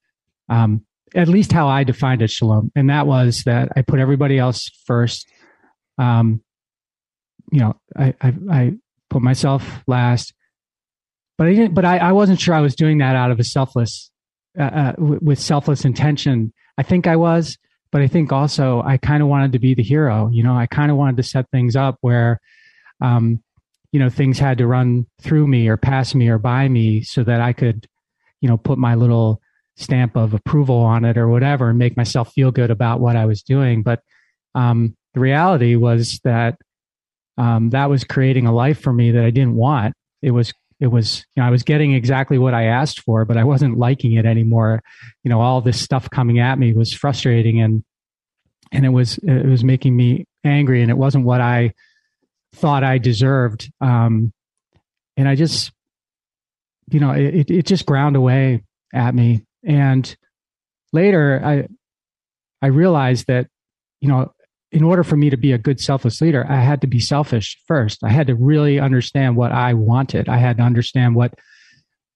Um, 0.50 0.86
at 1.16 1.28
least 1.28 1.52
how 1.52 1.68
I 1.68 1.84
defined 1.84 2.22
it, 2.22 2.32
Shalom, 2.32 2.72
and 2.76 2.90
that 2.90 3.08
was 3.08 3.44
that 3.46 3.70
I 3.78 3.82
put 3.82 4.00
everybody 4.00 4.38
else 4.40 4.70
first. 4.86 5.26
Um, 5.98 6.42
you 7.54 7.60
know, 7.60 7.76
I, 7.96 8.16
I, 8.20 8.34
I 8.50 8.74
put 9.12 9.22
myself 9.22 9.84
last, 9.86 10.34
but 11.38 11.46
I 11.46 11.54
didn't, 11.54 11.76
but 11.76 11.86
I, 11.86 12.00
I 12.00 12.12
wasn't 12.12 12.40
sure 12.40 12.56
I 12.56 12.62
was 12.62 12.76
doing 12.76 12.98
that 12.98 13.16
out 13.16 13.30
of 13.30 13.40
a 13.40 13.44
selfless, 13.44 14.10
uh, 14.60 14.64
uh, 14.64 14.94
with 14.98 15.40
selfless 15.40 15.86
intention. 15.86 16.52
I 16.80 16.84
think 16.84 17.06
I 17.06 17.16
was, 17.16 17.60
but 17.92 18.02
I 18.02 18.08
think 18.08 18.32
also 18.32 18.82
I 18.82 18.98
kind 18.98 19.22
of 19.22 19.30
wanted 19.30 19.52
to 19.52 19.60
be 19.60 19.76
the 19.76 19.84
hero. 19.84 20.32
You 20.34 20.42
know, 20.42 20.56
I 20.56 20.66
kind 20.66 20.90
of 20.90 20.98
wanted 20.98 21.18
to 21.18 21.24
set 21.24 21.48
things 21.52 21.76
up 21.76 21.98
where, 22.02 22.42
um, 23.02 23.44
you 23.92 24.00
know, 24.00 24.10
things 24.10 24.40
had 24.40 24.58
to 24.58 24.66
run 24.66 25.06
through 25.22 25.46
me 25.46 25.68
or 25.68 25.78
pass 25.78 26.16
me 26.16 26.30
or 26.30 26.40
by 26.40 26.68
me 26.68 27.04
so 27.04 27.24
that 27.24 27.40
I 27.40 27.54
could, 27.54 27.88
you 28.42 28.50
know, 28.50 28.58
put 28.58 28.80
my 28.80 28.96
little 28.96 29.40
stamp 29.78 30.16
of 30.16 30.34
approval 30.34 30.78
on 30.78 31.06
it 31.06 31.20
or 31.20 31.28
whatever 31.28 31.70
and 31.70 31.78
make 31.78 31.96
myself 31.96 32.34
feel 32.34 32.52
good 32.52 32.72
about 32.72 33.00
what 33.00 33.16
I 33.16 33.28
was 33.28 33.44
doing. 33.44 33.84
But 33.84 34.02
um, 34.56 34.98
the 35.14 35.20
reality 35.20 35.76
was 35.76 36.20
that 36.24 36.58
um, 37.38 37.70
that 37.72 37.90
was 37.90 38.04
creating 38.04 38.46
a 38.46 38.54
life 38.54 38.82
for 38.82 38.94
me 38.94 39.12
that 39.12 39.24
I 39.24 39.32
didn't 39.32 39.56
want. 39.56 39.96
It 40.22 40.32
was 40.32 40.54
it 40.80 40.88
was 40.88 41.26
you 41.36 41.42
know 41.42 41.48
I 41.48 41.52
was 41.52 41.64
getting 41.64 41.94
exactly 41.94 42.38
what 42.38 42.54
I 42.54 42.66
asked 42.66 43.02
for, 43.02 43.26
but 43.26 43.38
I 43.38 43.44
wasn't 43.44 43.78
liking 43.78 44.14
it 44.14 44.26
anymore. 44.26 44.82
You 45.24 45.30
know, 45.30 45.42
all 45.42 45.62
this 45.62 45.82
stuff 45.82 46.10
coming 46.10 46.40
at 46.40 46.60
me 46.60 46.74
was 46.74 46.94
frustrating 46.94 47.62
and 47.62 47.84
and 48.72 48.86
it 48.86 48.90
was 48.90 49.18
it 49.20 49.46
was 49.46 49.64
making 49.64 49.96
me 49.96 50.26
angry, 50.44 50.82
and 50.82 50.92
it 50.92 50.98
wasn't 50.98 51.26
what 51.26 51.42
I 51.42 51.74
thought 52.54 52.84
I 52.84 52.98
deserved. 52.98 53.72
Um, 53.82 54.34
and 55.18 55.28
I 55.28 55.36
just 55.36 55.72
you 56.92 57.00
know 57.00 57.12
it 57.12 57.50
it 57.50 57.66
just 57.66 57.86
ground 57.86 58.16
away 58.16 58.64
at 58.94 59.16
me. 59.16 59.46
And 59.64 60.16
later 60.92 61.42
I 61.44 61.68
I 62.62 62.68
realized 62.68 63.28
that 63.28 63.48
you 64.02 64.10
know 64.10 64.34
in 64.74 64.84
order 64.84 65.04
for 65.04 65.16
me 65.16 65.30
to 65.30 65.38
be 65.38 65.52
a 65.52 65.58
good 65.58 65.80
selfless 65.80 66.20
leader, 66.20 66.46
I 66.50 66.56
had 66.56 66.82
to 66.82 66.88
be 66.88 67.00
selfish 67.00 67.58
first. 67.68 68.04
I 68.04 68.10
had 68.10 68.28
to 68.28 68.36
really 68.36 68.80
understand 68.80 69.36
what 69.36 69.52
I 69.52 69.74
wanted. 69.74 70.28
I 70.28 70.38
had 70.38 70.58
to 70.58 70.64
understand 70.64 71.16
what 71.16 71.36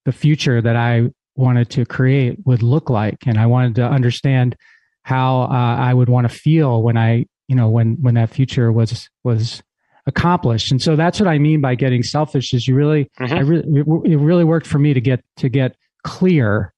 the 0.06 0.12
future 0.12 0.62
that 0.62 0.76
I 0.76 1.12
wanted 1.36 1.70
to 1.72 1.86
create 1.86 2.40
would 2.46 2.64
look 2.64 2.90
like, 2.90 3.28
and 3.28 3.40
I 3.40 3.46
wanted 3.46 3.76
to 3.76 3.84
understand 3.84 4.56
how 5.04 5.44
uh, 5.44 5.76
I 5.78 5.94
would 5.94 6.10
want 6.10 6.30
to 6.30 6.36
feel 6.36 6.82
when 6.82 6.98
I, 6.98 7.28
you 7.48 7.56
know, 7.56 7.70
when 7.70 8.02
when 8.02 8.16
that 8.16 8.32
future 8.32 8.72
was 8.72 9.08
was 9.24 9.62
accomplished. 10.08 10.72
And 10.72 10.82
so 10.82 10.96
that's 10.96 11.20
what 11.20 11.28
I 11.28 11.38
mean 11.38 11.62
by 11.62 11.76
getting 11.76 12.02
selfish. 12.02 12.54
Is 12.54 12.68
you 12.68 12.74
really, 12.74 13.12
mm-hmm. 13.20 13.34
I 13.34 13.40
really, 13.40 14.12
it 14.12 14.18
really 14.18 14.44
worked 14.44 14.68
for 14.68 14.80
me 14.80 14.94
to 14.94 15.02
get 15.02 15.24
to 15.38 15.48
get 15.48 15.76
clear 16.04 16.74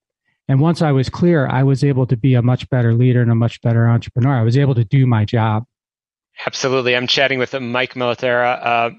and 0.50 0.58
once 0.58 0.82
I 0.82 0.90
was 0.90 1.08
clear, 1.08 1.46
I 1.46 1.62
was 1.62 1.84
able 1.84 2.08
to 2.08 2.16
be 2.16 2.34
a 2.34 2.42
much 2.42 2.68
better 2.70 2.92
leader 2.92 3.22
and 3.22 3.30
a 3.30 3.36
much 3.36 3.62
better 3.62 3.86
entrepreneur. 3.86 4.36
I 4.36 4.42
was 4.42 4.58
able 4.58 4.74
to 4.74 4.84
do 4.84 5.06
my 5.06 5.24
job. 5.24 5.64
Absolutely. 6.46 6.96
I'm 6.96 7.06
chatting 7.06 7.38
with 7.38 7.52
Mike 7.60 7.94
Malatesta, 7.94 8.94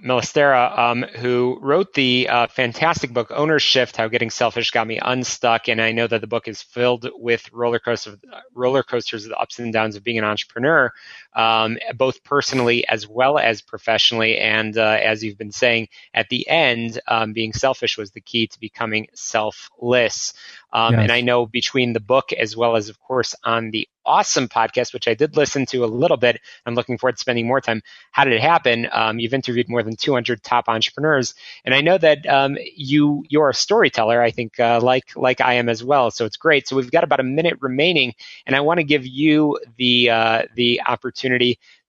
uh, 0.54 0.82
um, 0.82 1.04
who 1.18 1.58
wrote 1.62 1.94
the 1.94 2.30
uh, 2.30 2.48
fantastic 2.48 3.14
book, 3.14 3.32
Owner 3.32 3.58
Shift 3.60 3.98
How 3.98 4.08
Getting 4.10 4.30
Selfish 4.30 4.70
Got 4.70 4.86
Me 4.86 5.00
Unstuck. 5.02 5.68
And 5.68 5.82
I 5.82 5.92
know 5.92 6.06
that 6.06 6.22
the 6.22 6.28
book 6.28 6.48
is 6.48 6.62
filled 6.62 7.10
with 7.16 7.52
roller 7.52 7.80
coasters, 7.80 8.18
roller 8.54 8.84
coasters, 8.84 9.26
the 9.26 9.36
ups 9.38 9.58
and 9.58 9.74
downs 9.74 9.96
of 9.96 10.04
being 10.04 10.20
an 10.20 10.24
entrepreneur, 10.24 10.94
um, 11.34 11.78
both 11.96 12.24
personally 12.24 12.88
as 12.88 13.08
well 13.08 13.38
as 13.38 13.62
professionally. 13.62 14.38
And 14.38 14.78
uh, 14.78 14.98
as 15.02 15.24
you've 15.24 15.38
been 15.38 15.52
saying, 15.52 15.90
at 16.14 16.30
the 16.30 16.48
end, 16.48 17.00
um, 17.08 17.34
being 17.34 17.54
selfish 17.54 17.98
was 17.98 18.12
the 18.12 18.22
key 18.22 18.48
to 18.48 18.60
becoming 18.60 19.08
selfless. 19.14 20.34
Um, 20.74 20.94
yes. 20.94 21.04
And 21.04 21.12
I 21.12 21.22
know 21.22 21.46
between 21.46 21.94
the 21.94 22.00
book 22.00 22.32
as 22.34 22.56
well 22.56 22.76
as, 22.76 22.90
of 22.90 23.00
course, 23.00 23.36
on 23.44 23.72
the 23.72 23.88
awesome 24.06 24.48
podcast, 24.48 24.94
which 24.94 25.08
I 25.08 25.14
did 25.14 25.36
listen 25.36 25.66
to 25.68 25.84
a 25.84 25.86
little 25.86 26.18
bit. 26.18 26.42
I'm 26.66 26.76
looking 26.76 26.98
forward 26.98 27.18
to 27.18 27.20
spending 27.20 27.48
more 27.48 27.62
time. 27.62 27.82
How 28.12 28.24
did 28.24 28.34
it 28.34 28.42
happen? 28.42 28.88
Um, 28.92 29.20
you've 29.20 29.34
interviewed 29.34 29.70
more 29.70 29.84
than 29.84 29.96
200 29.96 30.42
top 30.44 30.68
entrepreneurs, 30.68 31.36
and 31.66 31.76
I 31.76 31.82
know 31.82 31.98
that 31.98 32.26
um, 32.28 32.58
you 32.76 33.24
you're 33.30 33.50
a 33.50 33.54
storyteller. 33.54 34.22
I 34.22 34.32
think 34.32 34.60
uh, 34.60 34.80
like 34.82 35.16
like 35.16 35.42
I 35.42 35.56
am 35.56 35.70
as 35.70 35.84
well. 35.84 36.12
So 36.12 36.26
it's 36.26 36.38
great. 36.38 36.68
So 36.68 36.76
we've 36.76 36.92
got 36.92 37.04
about 37.04 37.20
a 37.20 37.24
minute 37.24 37.58
remaining, 37.62 38.14
and 38.46 38.56
I 38.56 38.62
want 38.62 38.80
to 38.80 38.84
give 38.84 39.06
you 39.06 39.60
the 39.78 40.10
uh, 40.10 40.44
the 40.56 40.82
opportunity 40.86 41.21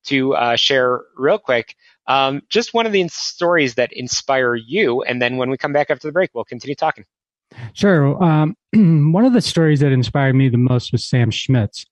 to 0.04 0.34
uh, 0.34 0.56
share 0.56 1.02
real 1.16 1.38
quick. 1.38 1.76
Um, 2.06 2.42
just 2.48 2.74
one 2.74 2.86
of 2.86 2.92
the 2.92 3.06
stories 3.08 3.74
that 3.74 3.92
inspire 3.92 4.54
you, 4.54 5.02
and 5.02 5.22
then 5.22 5.36
when 5.36 5.50
we 5.50 5.56
come 5.56 5.72
back 5.72 5.90
after 5.90 6.08
the 6.08 6.12
break, 6.12 6.30
we'll 6.34 6.44
continue 6.44 6.74
talking. 6.74 7.04
Sure. 7.74 8.22
Um, 8.22 8.56
one 9.12 9.24
of 9.24 9.32
the 9.32 9.40
stories 9.40 9.80
that 9.80 9.92
inspired 9.92 10.34
me 10.34 10.48
the 10.48 10.58
most 10.58 10.92
was 10.92 11.06
Sam 11.06 11.30
Schmidt. 11.30 11.84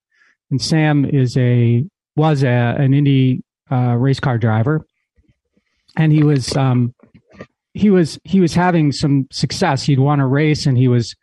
And 0.49 0.61
Sam 0.61 1.05
is 1.05 1.37
a 1.37 1.85
was 2.17 2.43
a, 2.43 2.75
an 2.77 2.93
Indy 2.93 3.41
uh, 3.71 3.95
race 3.95 4.19
car 4.19 4.37
driver, 4.37 4.85
and 5.95 6.11
he 6.11 6.23
was 6.23 6.55
um, 6.57 6.93
he 7.73 7.89
was 7.89 8.19
he 8.25 8.41
was 8.41 8.53
having 8.53 8.91
some 8.91 9.27
success. 9.31 9.83
He'd 9.83 9.99
won 9.99 10.19
a 10.19 10.27
race, 10.27 10.65
and 10.65 10.77
he 10.77 10.89
was, 10.89 11.15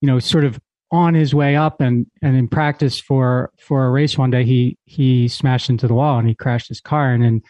you 0.00 0.08
know, 0.08 0.18
sort 0.18 0.44
of 0.44 0.58
on 0.92 1.14
his 1.14 1.34
way 1.34 1.56
up. 1.56 1.80
And 1.80 2.06
and 2.20 2.36
in 2.36 2.46
practice 2.46 3.00
for 3.00 3.50
for 3.58 3.86
a 3.86 3.90
race 3.90 4.16
one 4.16 4.30
day, 4.30 4.44
he 4.44 4.78
he 4.84 5.26
smashed 5.26 5.70
into 5.70 5.88
the 5.88 5.94
wall 5.94 6.18
and 6.18 6.28
he 6.28 6.34
crashed 6.34 6.68
his 6.68 6.80
car. 6.80 7.12
And 7.12 7.24
in 7.24 7.42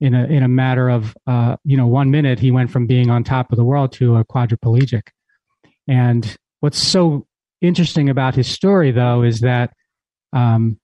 in 0.00 0.14
a 0.14 0.24
in 0.24 0.42
a 0.42 0.48
matter 0.48 0.90
of 0.90 1.16
uh, 1.26 1.56
you 1.64 1.76
know 1.76 1.86
one 1.86 2.10
minute, 2.10 2.40
he 2.40 2.50
went 2.50 2.70
from 2.70 2.86
being 2.86 3.08
on 3.08 3.24
top 3.24 3.52
of 3.52 3.56
the 3.56 3.64
world 3.64 3.92
to 3.92 4.16
a 4.16 4.24
quadriplegic. 4.24 5.08
And 5.86 6.36
what's 6.60 6.78
so 6.78 7.26
interesting 7.60 8.10
about 8.10 8.34
his 8.34 8.48
story, 8.48 8.90
though, 8.90 9.22
is 9.22 9.40
that 9.40 9.72
um, 10.32 10.78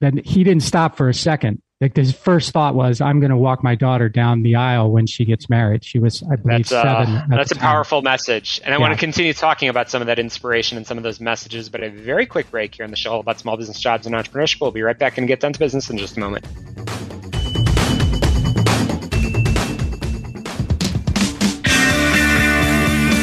that 0.00 0.24
he 0.24 0.44
didn't 0.44 0.62
stop 0.62 0.96
for 0.96 1.08
a 1.08 1.14
second. 1.14 1.60
Like 1.84 1.96
his 1.96 2.14
first 2.14 2.52
thought 2.52 2.74
was, 2.74 3.02
"I'm 3.02 3.20
going 3.20 3.28
to 3.28 3.36
walk 3.36 3.62
my 3.62 3.74
daughter 3.74 4.08
down 4.08 4.40
the 4.40 4.54
aisle 4.54 4.90
when 4.90 5.06
she 5.06 5.26
gets 5.26 5.50
married." 5.50 5.84
She 5.84 5.98
was, 5.98 6.22
I 6.22 6.36
believe, 6.36 6.66
that's, 6.66 6.72
uh, 6.72 7.04
seven. 7.04 7.28
That's 7.28 7.52
a 7.52 7.56
powerful 7.56 8.00
message, 8.00 8.58
and 8.64 8.72
I 8.72 8.78
yeah. 8.78 8.80
want 8.80 8.94
to 8.94 8.98
continue 8.98 9.34
talking 9.34 9.68
about 9.68 9.90
some 9.90 10.00
of 10.00 10.06
that 10.06 10.18
inspiration 10.18 10.78
and 10.78 10.86
some 10.86 10.96
of 10.96 11.04
those 11.04 11.20
messages. 11.20 11.68
But 11.68 11.82
a 11.82 11.90
very 11.90 12.24
quick 12.24 12.50
break 12.50 12.74
here 12.74 12.84
on 12.84 12.90
the 12.90 12.96
show 12.96 13.18
about 13.18 13.38
small 13.38 13.58
business 13.58 13.78
jobs 13.78 14.06
and 14.06 14.14
entrepreneurship. 14.14 14.62
We'll 14.62 14.70
be 14.70 14.80
right 14.80 14.98
back 14.98 15.18
and 15.18 15.28
get 15.28 15.40
down 15.40 15.52
to 15.52 15.58
business 15.58 15.90
in 15.90 15.98
just 15.98 16.16
a 16.16 16.20
moment. 16.20 16.46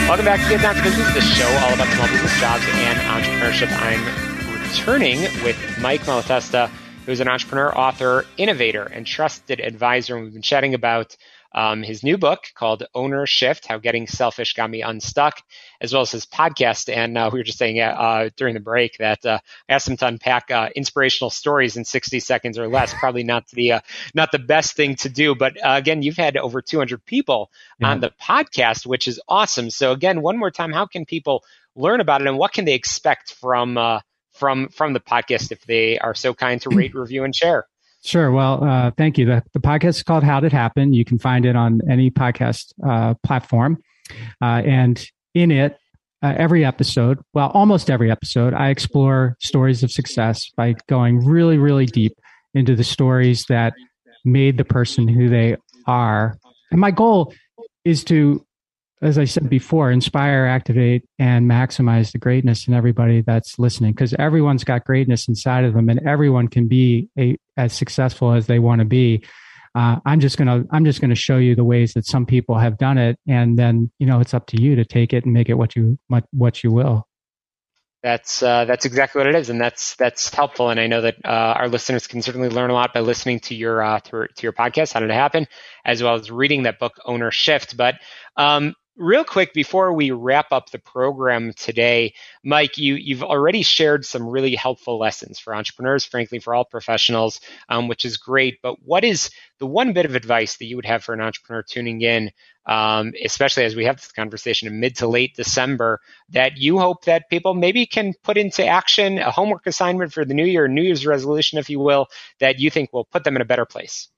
Welcome 0.08 0.26
back 0.26 0.44
to 0.44 0.50
Get 0.50 0.62
Down 0.62 0.76
to 0.76 0.84
Business, 0.84 1.12
the 1.16 1.22
show 1.22 1.50
all 1.66 1.74
about 1.74 1.92
small 1.96 2.08
business 2.10 2.40
jobs 2.40 2.64
and 2.70 3.00
entrepreneurship. 3.10 3.72
I'm 3.82 4.62
returning 4.62 5.22
with 5.44 5.58
Mike 5.82 6.02
Malatesta, 6.02 6.70
who's 7.06 7.20
an 7.20 7.28
entrepreneur, 7.28 7.76
author, 7.76 8.26
innovator, 8.38 8.84
and 8.84 9.06
trusted 9.06 9.60
advisor. 9.60 10.16
And 10.16 10.26
we've 10.26 10.34
been 10.34 10.42
chatting 10.42 10.74
about 10.74 11.16
um, 11.54 11.84
his 11.84 12.04
new 12.04 12.18
book 12.18 12.46
called 12.56 12.84
Owner 12.94 13.26
Shift 13.26 13.66
How 13.66 13.78
Getting 13.78 14.08
Selfish 14.08 14.54
Got 14.54 14.70
Me 14.70 14.82
Unstuck, 14.82 15.42
as 15.82 15.92
well 15.92 16.04
as 16.04 16.12
his 16.12 16.26
podcast. 16.26 16.94
And 16.94 17.18
uh, 17.18 17.30
we 17.32 17.40
were 17.40 17.44
just 17.44 17.58
saying 17.58 17.80
uh, 17.82 18.30
during 18.38 18.54
the 18.54 18.62
break 18.62 18.98
that 19.00 19.26
uh, 19.26 19.40
I 19.68 19.74
asked 19.74 19.88
him 19.88 19.98
to 19.98 20.08
unpack 20.08 20.50
uh, 20.50 20.70
inspirational 20.76 21.30
stories 21.30 21.76
in 21.76 21.84
60 21.84 22.20
seconds 22.22 22.58
or 22.58 22.68
less. 22.68 22.94
Probably 22.94 23.24
not 23.24 23.48
the 23.50 23.74
uh, 23.74 23.80
not 24.14 24.32
the 24.32 24.40
best 24.40 24.76
thing 24.76 24.96
to 24.98 25.10
do, 25.10 25.36
but 25.36 25.58
uh, 25.58 25.76
again, 25.76 26.04
you've 26.04 26.18
had 26.18 26.38
over 26.38 26.62
200 26.62 27.04
people 27.06 27.52
yeah. 27.80 27.90
on 27.90 28.00
the 28.00 28.12
podcast, 28.22 28.86
which 28.86 29.08
is 29.08 29.20
awesome. 29.28 29.70
So 29.70 29.92
again, 29.92 30.22
one 30.22 30.38
more 30.38 30.52
time, 30.52 30.72
how 30.72 30.86
can 30.86 31.06
people 31.06 31.44
learn 31.76 32.00
about 32.00 32.22
it, 32.22 32.28
and 32.28 32.38
what 32.38 32.54
can 32.54 32.66
they 32.66 32.74
expect 32.74 33.34
from 33.34 33.78
from 34.42 34.70
from 34.70 34.94
the 34.94 35.00
podcast 35.00 35.52
if 35.52 35.62
they 35.68 36.00
are 36.00 36.16
so 36.16 36.34
kind 36.34 36.60
to 36.64 36.72
rate, 36.72 36.96
review, 37.06 37.24
and 37.24 37.36
share. 37.36 37.68
Sure. 38.04 38.32
Well, 38.32 38.64
uh, 38.64 38.90
thank 38.98 39.20
you. 39.20 39.28
The, 39.28 39.44
the 39.54 39.60
podcast 39.60 39.90
is 39.90 40.04
called 40.04 40.24
How 40.24 40.40
Did 40.40 40.48
It 40.48 40.54
Happen. 40.54 40.94
You 40.94 41.06
can 41.06 41.20
find 41.20 41.46
it 41.46 41.56
on 41.56 41.82
any 41.88 42.10
podcast 42.10 42.74
uh, 42.84 43.14
platform. 43.24 43.78
Uh, 44.42 44.64
and 44.66 45.06
in 45.36 45.52
it, 45.52 45.78
uh, 46.24 46.34
every 46.36 46.66
episode, 46.66 47.20
well, 47.36 47.52
almost 47.54 47.92
every 47.92 48.10
episode, 48.10 48.56
I 48.56 48.70
explore 48.70 49.38
stories 49.40 49.84
of 49.84 49.92
success 49.92 50.50
by 50.58 50.74
going 50.88 51.24
really, 51.24 51.60
really 51.60 51.86
deep 51.86 52.14
into 52.56 52.76
the 52.76 52.84
stories 52.84 53.46
that 53.50 53.74
made 54.26 54.58
the 54.58 54.66
person 54.66 55.08
who 55.08 55.30
they 55.30 55.58
are. 55.86 56.40
And 56.72 56.82
my 56.82 56.90
goal 56.90 57.36
is 57.86 58.04
to 58.06 58.44
as 59.02 59.18
I 59.18 59.26
said 59.26 59.50
before, 59.50 59.92
inspire, 59.92 60.46
activate, 60.46 61.04
and 61.18 61.50
maximize 61.50 62.12
the 62.12 62.20
greatness 62.20 62.68
in 62.68 62.74
everybody 62.74 63.22
that's 63.22 63.58
listening 63.58 63.94
because 63.94 64.14
everyone's 64.20 64.64
got 64.64 64.86
greatness 64.86 65.28
inside 65.28 65.64
of 65.64 65.74
them 65.74 65.90
and 65.90 66.00
everyone 66.08 66.48
can 66.48 66.68
be 66.68 67.10
a, 67.18 67.36
as 67.58 67.74
successful 67.74 68.34
as 68.34 68.46
they 68.46 68.60
want 68.60 68.80
to 68.80 68.86
be. 68.86 69.24
Uh, 69.74 69.98
I'm 70.06 70.20
just 70.20 70.38
gonna 70.38 70.66
I'm 70.72 70.84
just 70.84 71.00
gonna 71.00 71.16
show 71.16 71.38
you 71.38 71.56
the 71.56 71.64
ways 71.64 71.94
that 71.94 72.06
some 72.06 72.26
people 72.26 72.58
have 72.58 72.78
done 72.78 72.98
it, 72.98 73.18
and 73.26 73.58
then 73.58 73.90
you 74.00 74.06
know 74.06 74.20
it's 74.20 74.34
up 74.34 74.46
to 74.48 74.62
you 74.62 74.76
to 74.76 74.84
take 74.84 75.14
it 75.14 75.24
and 75.24 75.34
make 75.34 75.48
it 75.48 75.54
what 75.54 75.76
you 75.76 75.98
what, 76.32 76.64
you 76.64 76.72
will. 76.72 77.08
That's 78.04 78.44
uh, 78.44 78.66
that's 78.66 78.84
exactly 78.84 79.20
what 79.20 79.28
it 79.28 79.36
is, 79.36 79.50
and 79.50 79.62
that's 79.62 79.96
that's 79.96 80.34
helpful. 80.34 80.72
And 80.72 80.80
I 80.80 80.88
know 80.88 81.02
that 81.02 81.16
uh, 81.24 81.56
our 81.56 81.70
listeners 81.70 82.06
can 82.06 82.22
certainly 82.22 82.50
learn 82.50 82.70
a 82.70 82.74
lot 82.74 82.94
by 82.94 83.00
listening 83.00 83.40
to 83.42 83.56
your 83.56 83.82
uh, 83.82 84.00
to, 84.02 84.28
to, 84.28 84.44
your 84.44 84.52
podcast, 84.52 84.92
How 84.92 85.00
Did 85.00 85.10
It 85.10 85.14
Happen, 85.14 85.48
as 85.86 86.04
well 86.04 86.16
as 86.16 86.30
reading 86.30 86.64
that 86.64 86.78
book, 86.78 86.94
Owner 87.06 87.32
Shift. 87.32 87.78
But 87.78 87.96
um, 88.36 88.76
real 88.98 89.24
quick 89.24 89.54
before 89.54 89.94
we 89.94 90.12
wrap 90.12 90.52
up 90.52 90.70
the 90.70 90.80
program 90.80 91.54
today 91.54 92.14
mike 92.44 92.78
you, 92.78 92.96
you've 92.96 93.24
already 93.24 93.64
shared 93.64 94.06
some 94.06 94.28
really 94.28 94.56
helpful 94.56 95.00
lessons 95.00 95.40
for 95.40 95.56
entrepreneurs 95.56 96.04
frankly 96.06 96.40
for 96.40 96.54
all 96.54 96.66
professionals 96.66 97.40
um, 97.70 97.88
which 97.88 98.06
is 98.06 98.18
great. 98.18 98.60
But 98.62 98.76
what 98.84 99.04
is 99.04 99.30
the 99.60 99.66
one 99.66 99.94
bit 99.94 100.06
of 100.06 100.16
advice 100.16 100.58
that 100.58 100.66
you 100.66 100.76
would 100.76 100.86
have 100.86 101.04
for 101.04 101.14
an 101.14 101.22
entrepreneur 101.22 101.64
tuning 101.64 102.02
in 102.02 102.32
um, 102.68 103.14
especially 103.24 103.64
as 103.64 103.76
we 103.76 103.86
have 103.86 103.96
this 103.96 104.12
conversation 104.12 104.68
in 104.68 104.80
mid 104.80 104.98
to 104.98 105.08
late 105.08 105.36
december 105.36 106.00
that 106.30 106.58
you 106.58 106.78
hope 106.78 107.06
that 107.06 107.30
people 107.30 107.54
maybe 107.54 107.86
can 107.86 108.14
put 108.24 108.38
into 108.38 108.66
action 108.66 109.18
a 109.18 109.32
homework 109.32 109.66
assignment 109.66 110.14
for 110.14 110.26
the 110.26 110.34
new 110.34 110.46
year 110.46 110.68
new 110.68 110.84
year's 110.84 111.06
resolution 111.06 111.58
if 111.58 111.70
you 111.70 111.80
will 111.80 112.08
that 112.40 112.60
you 112.60 112.70
think 112.70 112.92
will 112.92 113.06
put 113.06 113.24
them 113.24 113.36
in 113.36 113.42
a 113.42 113.46
better 113.46 113.66
place? 113.66 114.10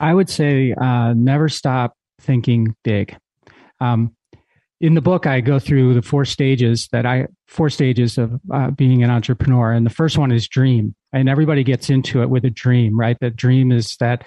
I 0.00 0.12
would 0.12 0.28
say 0.28 0.72
uh, 0.72 1.14
never 1.14 1.48
stop 1.48 1.96
thinking 2.20 2.74
big. 2.82 3.16
Um, 3.80 4.15
in 4.80 4.94
the 4.94 5.00
book, 5.00 5.26
I 5.26 5.40
go 5.40 5.58
through 5.58 5.94
the 5.94 6.02
four 6.02 6.24
stages 6.24 6.88
that 6.92 7.06
I 7.06 7.28
four 7.46 7.70
stages 7.70 8.18
of 8.18 8.38
uh, 8.52 8.70
being 8.70 9.02
an 9.02 9.10
entrepreneur, 9.10 9.72
and 9.72 9.86
the 9.86 9.90
first 9.90 10.18
one 10.18 10.32
is 10.32 10.46
dream, 10.48 10.94
and 11.12 11.28
everybody 11.28 11.64
gets 11.64 11.88
into 11.88 12.22
it 12.22 12.28
with 12.28 12.44
a 12.44 12.50
dream, 12.50 12.98
right? 12.98 13.16
The 13.20 13.30
dream 13.30 13.72
is 13.72 13.96
that 13.96 14.26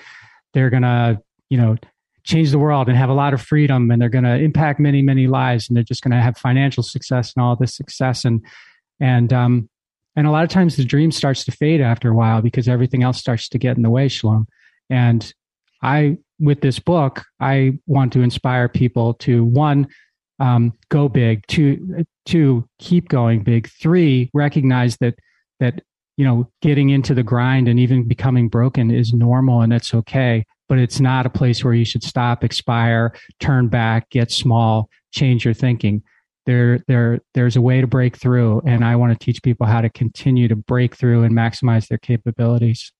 they're 0.54 0.72
gonna, 0.72 1.22
you 1.50 1.58
know, 1.58 1.78
change 2.24 2.50
the 2.52 2.60
world 2.60 2.88
and 2.90 2.98
have 2.98 3.10
a 3.10 3.14
lot 3.14 3.34
of 3.34 3.42
freedom, 3.42 3.92
and 3.92 4.02
they're 4.02 4.10
gonna 4.10 4.38
impact 4.38 4.80
many, 4.80 5.04
many 5.04 5.28
lives, 5.28 5.70
and 5.70 5.78
they're 5.78 5.84
just 5.84 6.02
gonna 6.02 6.22
have 6.22 6.38
financial 6.38 6.82
success 6.82 7.34
and 7.36 7.44
all 7.44 7.56
this 7.56 7.76
success, 7.76 8.26
and 8.26 8.44
and 9.00 9.32
um, 9.32 9.70
and 10.16 10.26
a 10.26 10.32
lot 10.32 10.44
of 10.44 10.50
times 10.50 10.76
the 10.76 10.84
dream 10.84 11.12
starts 11.12 11.46
to 11.46 11.52
fade 11.52 11.80
after 11.80 12.10
a 12.10 12.16
while 12.16 12.42
because 12.42 12.68
everything 12.68 13.04
else 13.04 13.20
starts 13.20 13.50
to 13.50 13.60
get 13.60 13.78
in 13.78 13.84
the 13.84 13.90
way, 13.92 14.08
Shalom. 14.08 14.48
And 14.90 15.32
I, 15.84 16.18
with 16.40 16.62
this 16.62 16.80
book, 16.80 17.24
I 17.40 17.78
want 17.86 18.14
to 18.14 18.22
inspire 18.22 18.68
people 18.68 19.14
to 19.16 19.46
one 19.46 19.88
um, 20.40 20.74
go 20.90 21.10
big, 21.10 21.46
to 21.48 22.06
to 22.28 22.68
keep 22.80 23.10
going 23.10 23.44
big, 23.44 23.70
three 23.70 24.30
recognize 24.34 24.98
that 24.98 25.16
that 25.60 25.82
you 26.18 26.26
know 26.26 26.50
getting 26.62 26.90
into 26.90 27.14
the 27.14 27.24
grind 27.24 27.68
and 27.68 27.80
even 27.80 28.08
becoming 28.08 28.50
broken 28.50 28.92
is 28.92 29.14
normal 29.14 29.62
and 29.62 29.74
it's 29.74 29.94
okay, 29.94 30.46
but 30.70 30.78
it's 30.78 31.00
not 31.00 31.26
a 31.26 31.30
place 31.30 31.64
where 31.64 31.74
you 31.74 31.84
should 31.84 32.04
stop, 32.04 32.44
expire, 32.44 33.14
turn 33.40 33.68
back, 33.68 34.10
get 34.12 34.32
small, 34.32 34.90
change 35.12 35.44
your 35.44 35.54
thinking. 35.54 36.04
There, 36.46 36.80
there, 36.88 37.20
there's 37.36 37.58
a 37.58 37.62
way 37.62 37.82
to 37.82 37.86
break 37.86 38.18
through, 38.18 38.62
and 38.66 38.84
I 38.84 38.96
want 38.96 39.12
to 39.12 39.24
teach 39.24 39.44
people 39.44 39.68
how 39.68 39.82
to 39.82 39.90
continue 39.90 40.48
to 40.48 40.56
break 40.56 40.96
through 40.96 41.24
and 41.24 41.36
maximize 41.36 41.88
their 41.88 42.00
capabilities. 42.00 42.92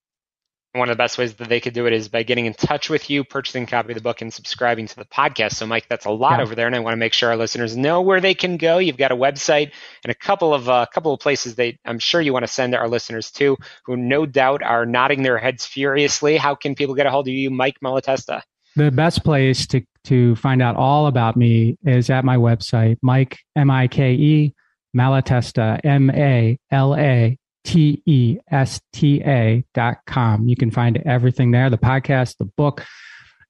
One 0.72 0.88
of 0.88 0.96
the 0.96 1.02
best 1.02 1.18
ways 1.18 1.34
that 1.34 1.48
they 1.48 1.58
could 1.58 1.74
do 1.74 1.86
it 1.86 1.92
is 1.92 2.08
by 2.08 2.22
getting 2.22 2.46
in 2.46 2.54
touch 2.54 2.88
with 2.88 3.10
you, 3.10 3.24
purchasing 3.24 3.64
a 3.64 3.66
copy 3.66 3.90
of 3.90 3.96
the 3.96 4.02
book, 4.02 4.20
and 4.20 4.32
subscribing 4.32 4.86
to 4.86 4.96
the 4.96 5.04
podcast. 5.04 5.54
So, 5.54 5.66
Mike, 5.66 5.86
that's 5.88 6.04
a 6.04 6.10
lot 6.10 6.38
yeah. 6.38 6.42
over 6.42 6.54
there, 6.54 6.68
and 6.68 6.76
I 6.76 6.78
want 6.78 6.92
to 6.92 6.98
make 6.98 7.12
sure 7.12 7.30
our 7.30 7.36
listeners 7.36 7.76
know 7.76 8.02
where 8.02 8.20
they 8.20 8.34
can 8.34 8.56
go. 8.56 8.78
You've 8.78 8.96
got 8.96 9.10
a 9.10 9.16
website 9.16 9.72
and 10.04 10.12
a 10.12 10.14
couple 10.14 10.54
of 10.54 10.68
uh, 10.68 10.86
couple 10.86 11.12
of 11.12 11.18
places 11.18 11.56
they 11.56 11.76
I'm 11.84 11.98
sure 11.98 12.20
you 12.20 12.32
want 12.32 12.44
to 12.44 12.52
send 12.52 12.76
our 12.76 12.88
listeners 12.88 13.32
to, 13.32 13.56
who 13.84 13.96
no 13.96 14.26
doubt 14.26 14.62
are 14.62 14.86
nodding 14.86 15.24
their 15.24 15.38
heads 15.38 15.66
furiously. 15.66 16.36
How 16.36 16.54
can 16.54 16.76
people 16.76 16.94
get 16.94 17.06
a 17.06 17.10
hold 17.10 17.26
of 17.26 17.34
you, 17.34 17.50
Mike 17.50 17.78
Malatesta? 17.82 18.42
The 18.76 18.92
best 18.92 19.24
place 19.24 19.66
to 19.68 19.82
to 20.04 20.36
find 20.36 20.62
out 20.62 20.76
all 20.76 21.08
about 21.08 21.36
me 21.36 21.76
is 21.84 22.10
at 22.10 22.24
my 22.24 22.36
website, 22.36 22.96
Mike 23.02 23.38
M 23.56 23.70
I 23.70 23.88
K 23.88 24.12
E 24.12 24.54
Malatesta 24.96 25.80
M 25.84 26.10
A 26.10 26.56
L 26.70 26.94
A 26.96 27.36
T 27.64 28.02
E 28.06 28.38
S 28.50 28.80
T 28.92 29.22
A 29.22 29.64
dot 29.74 29.98
com. 30.06 30.48
You 30.48 30.56
can 30.56 30.70
find 30.70 30.96
everything 31.06 31.50
there 31.50 31.70
the 31.70 31.78
podcast, 31.78 32.36
the 32.38 32.46
book, 32.56 32.84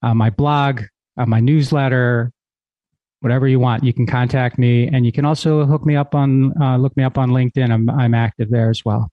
uh, 0.03 0.15
my 0.15 0.31
blog, 0.31 0.83
uh, 1.17 1.27
my 1.27 1.41
newsletter, 1.41 2.33
whatever 3.21 3.47
you 3.47 3.61
want. 3.61 3.85
You 3.85 3.93
can 3.93 4.07
contact 4.07 4.59
me, 4.59 4.89
and 4.89 5.07
you 5.07 5.13
can 5.13 5.25
also 5.25 5.65
hook 5.65 5.85
me 5.87 5.97
up 5.97 6.15
on 6.15 6.53
uh, 6.61 6.77
look 6.77 6.97
me 6.97 7.05
up 7.05 7.19
on 7.19 7.31
LinkedIn. 7.31 7.71
I'm 7.71 7.89
I'm 7.89 8.15
active 8.15 8.51
there 8.51 8.71
as 8.71 8.85
well. 8.85 9.11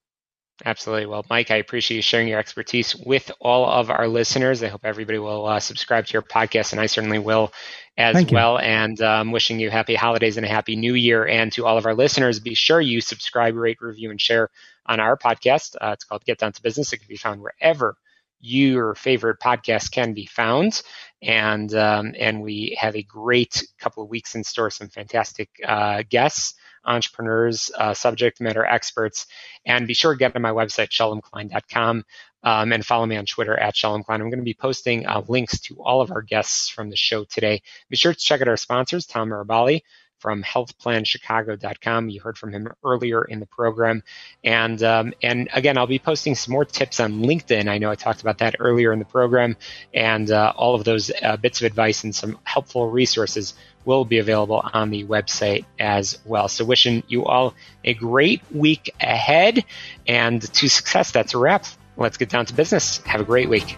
Absolutely. 0.66 1.06
Well, 1.06 1.24
Mike, 1.30 1.52
I 1.52 1.58
appreciate 1.58 1.98
you 1.98 2.02
sharing 2.02 2.28
your 2.28 2.40
expertise 2.40 2.96
with 2.96 3.30
all 3.40 3.70
of 3.70 3.92
our 3.92 4.08
listeners. 4.08 4.64
I 4.64 4.70
hope 4.70 4.82
everybody 4.84 5.20
will 5.20 5.46
uh, 5.46 5.60
subscribe 5.60 6.08
to 6.08 6.14
your 6.14 6.24
podcast, 6.24 6.72
and 6.72 6.82
I 6.82 6.88
certainly 6.88 7.20
will 7.20 7.54
as 7.96 8.16
Thank 8.16 8.32
well. 8.32 8.54
You. 8.54 8.62
And 8.62 9.00
um, 9.02 9.32
wishing 9.32 9.60
you 9.60 9.70
happy 9.70 9.94
holidays 9.94 10.36
and 10.36 10.46
a 10.46 10.50
happy 10.50 10.76
new 10.76 10.96
year. 10.96 11.28
And 11.28 11.52
to 11.54 11.68
all 11.68 11.78
of 11.78 11.86
our 11.86 11.94
listeners, 11.94 12.40
be 12.40 12.56
sure 12.56 12.82
you 12.82 13.02
subscribe, 13.02 13.56
rate, 13.56 13.78
review, 13.82 14.10
and 14.10 14.20
share 14.20 14.50
on 14.88 15.00
our 15.00 15.18
podcast. 15.18 15.76
Uh, 15.80 15.92
it's 15.94 16.04
called 16.04 16.26
Get 16.26 16.40
Down 16.40 16.54
to 16.54 16.62
Business. 16.62 16.94
It 16.94 16.98
can 16.98 17.08
be 17.08 17.18
found 17.18 17.42
wherever 17.42 17.96
your 18.40 18.94
favorite 18.96 19.40
podcast 19.40 19.92
can 19.92 20.14
be 20.14 20.26
found. 20.26 20.82
And 21.22 21.74
um, 21.74 22.14
and 22.20 22.42
we 22.42 22.78
have 22.80 22.96
a 22.96 23.04
great 23.04 23.68
couple 23.80 24.04
of 24.04 24.10
weeks 24.10 24.36
in 24.36 24.44
store. 24.44 24.70
Some 24.70 24.90
fantastic 24.90 25.50
uh, 25.66 26.04
guests 26.08 26.54
entrepreneurs, 26.88 27.70
uh, 27.78 27.94
subject 27.94 28.42
matter 28.42 28.66
experts. 28.66 29.28
And 29.66 29.86
be 29.86 29.94
sure 29.94 30.14
to 30.14 30.18
get 30.18 30.34
to 30.34 30.40
my 30.40 30.52
website, 30.52 30.90
shalomklein.com, 30.90 32.06
um, 32.44 32.74
and 32.74 32.86
follow 32.86 33.06
me 33.06 33.18
on 33.18 33.26
Twitter 33.26 33.58
at 33.58 33.76
Shalom 33.76 34.04
Klein. 34.04 34.22
I'm 34.22 34.30
going 34.30 34.40
to 34.40 34.46
be 34.46 34.54
posting 34.54 35.06
uh, 35.06 35.22
links 35.28 35.60
to 35.62 35.76
all 35.84 36.02
of 36.02 36.12
our 36.12 36.22
guests 36.22 36.70
from 36.70 36.90
the 36.90 36.96
show 36.96 37.26
today. 37.26 37.62
Be 37.90 37.98
sure 37.98 38.14
to 38.14 38.20
check 38.20 38.42
out 38.42 38.48
our 38.48 38.58
sponsors, 38.58 39.06
Tom 39.06 39.30
Mirabelli 39.30 39.82
from 40.28 40.44
healthplanchicago.com. 40.44 42.10
You 42.10 42.20
heard 42.20 42.38
from 42.38 42.52
him 42.52 42.68
earlier 42.84 43.24
in 43.24 43.40
the 43.40 43.46
program. 43.46 44.04
And, 44.44 44.84
um, 44.84 45.14
and 45.24 45.48
again, 45.54 45.78
I'll 45.78 45.88
be 45.88 46.00
posting 46.00 46.36
some 46.36 46.52
more 46.52 46.66
tips 46.66 47.00
on 47.00 47.22
LinkedIn. 47.22 47.70
I 47.70 47.78
know 47.78 47.90
I 47.90 47.96
talked 47.96 48.20
about 48.20 48.40
that 48.40 48.58
earlier 48.60 48.92
in 48.92 49.00
the 49.00 49.06
program. 49.06 49.56
And 49.94 50.30
uh, 50.30 50.52
all 50.54 50.76
of 50.76 50.84
those 50.84 51.14
uh, 51.24 51.38
bits 51.38 51.62
of 51.62 51.66
advice 51.66 52.04
and 52.04 52.14
some 52.14 52.38
helpful 52.44 52.92
resources 52.92 53.54
will 53.86 54.04
be 54.04 54.18
available 54.18 54.62
on 54.74 54.90
the 54.90 55.06
website 55.06 55.64
as 55.80 56.20
well. 56.26 56.50
So, 56.50 56.66
wishing 56.66 57.04
you 57.08 57.24
all 57.24 57.54
a 57.86 57.94
great 57.94 58.42
week 58.52 58.94
ahead 59.00 59.64
and 60.06 60.42
to 60.42 60.68
success. 60.68 61.12
That's 61.12 61.36
a 61.36 61.38
wrap. 61.38 61.66
Let's 61.96 62.18
get 62.18 62.28
down 62.28 62.48
to 62.48 62.54
business. 62.54 62.98
Have 63.06 63.22
a 63.22 63.24
great 63.24 63.48
week. 63.48 63.78